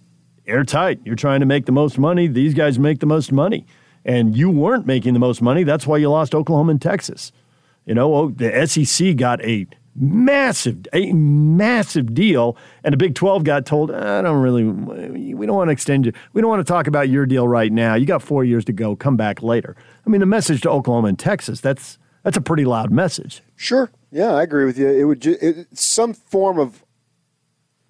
airtight. 0.48 1.00
You're 1.06 1.16
trying 1.16 1.40
to 1.40 1.46
make 1.46 1.68
the 1.68 1.72
most 1.72 1.98
money. 1.98 2.28
These 2.28 2.54
guys 2.54 2.80
make 2.80 3.00
the 3.00 3.06
most 3.06 3.32
money 3.32 3.66
and 4.04 4.36
you 4.36 4.50
weren't 4.50 4.86
making 4.86 5.14
the 5.14 5.20
most 5.20 5.42
money. 5.42 5.64
That's 5.64 5.88
why 5.88 5.98
you 5.98 6.10
lost 6.10 6.36
Oklahoma 6.36 6.72
and 6.72 6.82
Texas. 6.82 7.32
You 7.86 7.94
know, 7.94 8.14
oh, 8.16 8.30
the 8.30 8.66
SEC 8.68 9.16
got 9.16 9.44
a 9.44 9.68
massive, 9.96 10.86
a 10.92 11.14
massive 11.14 12.14
deal, 12.14 12.58
and 12.84 12.94
the 12.94 12.98
Big 12.98 13.16
12 13.16 13.44
got 13.44 13.66
told, 13.66 13.92
I 13.92 14.22
don't 14.22 14.42
really, 14.42 14.64
we 14.64 15.46
don't 15.46 15.56
want 15.56 15.70
to 15.70 15.72
extend 15.72 16.06
you. 16.06 16.12
We 16.34 16.42
don't 16.42 16.50
want 16.50 16.66
to 16.66 16.72
talk 16.72 16.88
about 16.88 17.10
your 17.10 17.26
deal 17.26 17.48
right 17.48 17.72
now. 17.72 17.96
You 17.96 18.06
got 18.06 18.22
four 18.22 18.44
years 18.44 18.66
to 18.66 18.74
go. 18.74 18.96
Come 18.96 19.16
back 19.16 19.42
later. 19.42 19.76
I 20.06 20.10
mean, 20.10 20.20
the 20.20 20.26
message 20.26 20.62
to 20.62 20.70
Oklahoma 20.70 21.10
and 21.10 21.20
Texas, 21.20 21.62
that's 21.62 21.98
that's 22.24 22.38
a 22.38 22.42
pretty 22.42 22.66
loud 22.66 22.92
message. 22.92 23.44
Sure. 23.56 23.92
Yeah, 24.12 24.34
I 24.34 24.42
agree 24.42 24.66
with 24.66 24.80
you. 24.80 24.90
It 24.90 25.04
would 25.04 25.22
ju- 25.22 25.38
it, 25.40 25.68
some 25.78 26.14
form 26.14 26.58
of, 26.58 26.84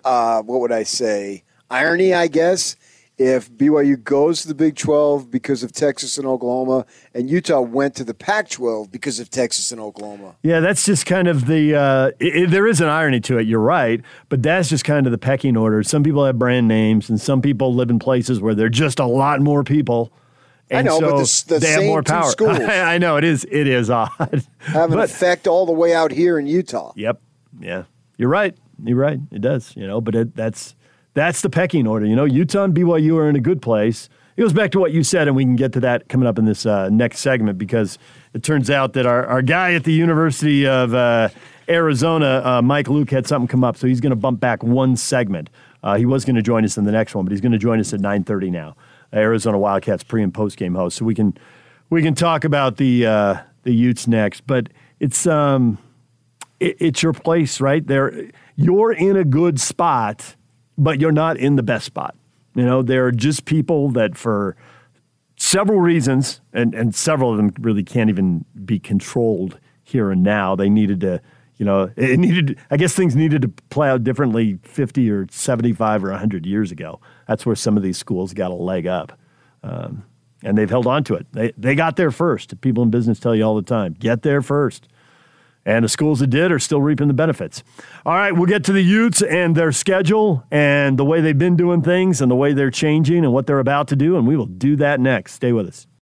uh, 0.04 0.42
what 0.42 0.60
would 0.60 0.74
I 0.74 0.84
say, 0.84 1.44
irony, 1.70 2.14
I 2.14 2.28
guess 2.28 2.76
if 3.18 3.50
BYU 3.52 4.04
goes 4.04 4.42
to 4.42 4.48
the 4.50 4.54
Big 4.56 4.76
12 4.76 5.32
because 5.32 5.64
of 5.64 5.72
Texas 5.72 6.18
and 6.18 6.28
Oklahoma, 6.28 6.86
and 7.14 7.30
Utah 7.30 7.62
went 7.62 7.96
to 7.96 8.04
the 8.04 8.14
Pac 8.14 8.50
12 8.50 8.92
because 8.92 9.20
of 9.22 9.30
Texas 9.30 9.72
and 9.72 9.80
Oklahoma. 9.80 10.36
Yeah, 10.44 10.60
that's 10.60 10.86
just 10.86 11.06
kind 11.06 11.28
of 11.28 11.46
the. 11.48 11.76
Uh, 11.76 12.12
it, 12.20 12.50
there 12.52 12.68
is 12.68 12.82
an 12.82 12.88
irony 12.90 13.22
to 13.22 13.38
it, 13.38 13.48
you're 13.48 13.60
right, 13.62 14.02
but 14.30 14.44
that's 14.44 14.68
just 14.70 14.84
kind 14.84 15.06
of 15.08 15.12
the 15.12 15.18
pecking 15.18 15.56
order. 15.56 15.82
Some 15.84 16.04
people 16.04 16.26
have 16.26 16.38
brand 16.38 16.68
names, 16.68 17.10
and 17.10 17.20
some 17.22 17.42
people 17.42 17.74
live 17.74 17.90
in 17.90 18.00
places 18.00 18.42
where 18.42 18.54
there 18.54 18.66
are 18.66 18.70
just 18.70 19.00
a 19.00 19.06
lot 19.06 19.40
more 19.42 19.64
people. 19.64 20.12
And 20.70 20.88
I 20.88 20.92
know, 20.92 21.00
so 21.00 21.12
but 21.12 21.18
the, 21.18 21.44
the 21.54 21.60
they 21.60 21.68
same 21.68 21.82
have 21.84 21.88
more 21.90 22.02
two 22.02 22.12
power. 22.12 22.30
schools 22.32 22.60
I 22.60 22.98
know 22.98 23.18
it 23.18 23.24
is. 23.24 23.46
It 23.50 23.68
is 23.68 23.90
odd. 23.90 24.10
have 24.60 24.92
an 24.92 24.98
But- 24.98 25.10
effect 25.10 25.48
all 25.48 25.66
the 25.66 25.72
way 25.72 25.94
out 25.94 26.12
here 26.12 26.38
in 26.40 26.48
Utah. 26.48 26.92
Yep. 26.96 27.22
Yeah. 27.62 27.84
You're 28.18 28.30
right. 28.30 28.58
You're 28.84 28.98
right. 28.98 29.20
It 29.32 29.42
does. 29.42 29.74
You 29.78 29.86
know, 29.88 30.02
but 30.02 30.16
it, 30.16 30.36
that's 30.36 30.74
that's 31.16 31.42
the 31.42 31.50
pecking 31.50 31.88
order. 31.88 32.06
You 32.06 32.16
know, 32.16 32.26
Utah 32.26 32.66
and 32.66 32.76
BYU 32.76 33.18
are 33.18 33.28
in 33.28 33.36
a 33.36 33.42
good 33.42 33.62
place. 33.62 34.10
It 34.38 34.42
goes 34.42 34.54
back 34.54 34.72
to 34.72 34.80
what 34.80 34.92
you 34.92 35.02
said, 35.02 35.28
and 35.28 35.36
we 35.36 35.44
can 35.44 35.56
get 35.56 35.72
to 35.74 35.80
that 35.80 36.10
coming 36.10 36.28
up 36.28 36.38
in 36.38 36.46
this 36.46 36.66
uh, 36.66 36.90
next 36.90 37.20
segment 37.20 37.58
because 37.58 37.98
it 38.34 38.44
turns 38.44 38.70
out 38.70 38.94
that 38.94 39.06
our, 39.06 39.26
our 39.26 39.42
guy 39.42 39.74
at 39.74 39.86
the 39.86 39.94
University 39.94 40.68
of 40.68 40.94
uh, 40.94 41.30
Arizona, 41.70 42.42
uh, 42.44 42.62
Mike 42.62 42.90
Luke, 42.90 43.10
had 43.10 43.26
something 43.26 43.48
come 43.48 43.64
up, 43.64 43.78
so 43.78 43.88
he's 43.88 44.02
going 44.02 44.12
to 44.12 44.18
bump 44.18 44.42
back 44.42 44.62
one 44.62 44.98
segment. 44.98 45.50
Uh, 45.82 45.96
he 45.96 46.06
was 46.06 46.26
going 46.26 46.36
to 46.36 46.42
join 46.42 46.66
us 46.66 46.78
in 46.78 46.84
the 46.84 46.92
next 46.92 47.16
one, 47.16 47.24
but 47.24 47.32
he's 47.32 47.40
going 47.40 47.54
to 47.54 47.58
join 47.58 47.80
us 47.80 47.94
at 47.94 48.02
9:30 48.02 48.52
now. 48.52 48.76
Arizona 49.14 49.58
Wildcats 49.58 50.04
pre 50.04 50.22
and 50.22 50.34
post 50.34 50.58
game 50.58 50.76
host, 50.76 50.98
so 50.98 51.06
we 51.06 51.16
can 51.16 51.38
we 51.90 52.02
can 52.02 52.14
talk 52.14 52.44
about 52.44 52.76
the 52.76 53.06
uh, 53.06 53.38
the 53.64 53.74
Utes 53.74 54.06
next. 54.06 54.46
But 54.46 54.68
it's 55.00 55.26
um, 55.26 55.78
it, 56.60 56.76
it's 56.80 57.04
your 57.04 57.14
place, 57.14 57.62
right 57.62 57.86
there. 57.88 58.30
You're 58.58 58.92
in 58.92 59.16
a 59.16 59.24
good 59.24 59.62
spot, 59.62 60.36
but 60.78 61.00
you're 61.00 61.12
not 61.12 61.38
in 61.38 61.56
the 61.56 61.64
best 61.64 61.86
spot. 61.86 62.16
You 62.56 62.66
know, 62.66 62.82
there 62.82 63.06
are 63.06 63.12
just 63.12 63.46
people 63.46 63.90
that 63.92 64.18
for 64.18 64.56
several 65.38 65.80
reasons, 65.80 66.42
and, 66.54 66.74
and 66.74 66.96
several 66.96 67.32
of 67.32 67.38
them 67.38 67.54
really 67.60 67.84
can't 67.84 68.10
even 68.10 68.46
be 68.64 68.80
controlled 68.80 69.60
here 69.84 70.12
and 70.12 70.24
now. 70.24 70.56
They 70.56 70.70
needed 70.70 71.02
to, 71.02 71.22
you 71.58 71.66
know, 71.66 71.92
it 71.96 72.20
needed, 72.20 72.58
I 72.72 72.78
guess 72.78 72.94
things 72.94 73.16
needed 73.16 73.42
to 73.42 73.50
play 73.70 73.90
out 73.90 74.04
differently 74.04 74.60
50 74.64 75.10
or 75.12 75.28
75 75.30 76.04
or 76.04 76.12
100 76.12 76.46
years 76.46 76.72
ago. 76.72 77.00
That's 77.28 77.46
where 77.46 77.56
some 77.56 77.78
of 77.78 77.84
these 77.84 77.98
schools 77.98 78.34
got 78.34 78.52
a 78.52 78.56
leg 78.56 78.88
up. 78.88 79.18
Um, 79.64 80.06
and 80.44 80.58
they've 80.58 80.70
held 80.70 80.86
on 80.86 81.04
to 81.06 81.16
it. 81.16 81.26
They, 81.32 81.52
they 81.58 81.76
got 81.76 81.96
there 81.96 82.12
first. 82.12 82.60
People 82.62 82.84
in 82.84 82.92
business 82.92 83.20
tell 83.20 83.36
you 83.36 83.44
all 83.44 83.56
the 83.56 83.64
time 83.64 83.96
get 83.98 84.22
there 84.22 84.42
first. 84.42 84.88
And 85.66 85.84
the 85.84 85.90
schools 85.90 86.20
that 86.20 86.28
did 86.28 86.52
are 86.52 86.60
still 86.60 86.82
reaping 86.82 87.08
the 87.08 87.14
benefits. 87.14 87.64
All 88.06 88.14
right, 88.14 88.32
we'll 88.32 88.46
get 88.46 88.64
to 88.66 88.72
the 88.72 88.84
Utes 88.84 89.22
and 89.24 89.56
their 89.56 89.72
schedule 89.72 90.44
and 90.52 91.00
the 91.00 91.06
way 91.06 91.22
they've 91.22 91.38
been 91.38 91.56
doing 91.56 91.82
things 91.82 92.22
and 92.22 92.30
the 92.30 92.36
way 92.36 92.54
they're 92.54 92.70
changing 92.70 93.24
and 93.24 93.34
what 93.34 93.48
they're 93.48 93.60
about 93.60 93.88
to 93.88 93.96
do. 93.96 94.16
And 94.16 94.28
we 94.28 94.38
will 94.38 94.46
do 94.46 94.76
that 94.76 95.00
next. 95.00 95.34
Stay 95.34 95.52
with 95.52 95.68
us. 95.68 95.88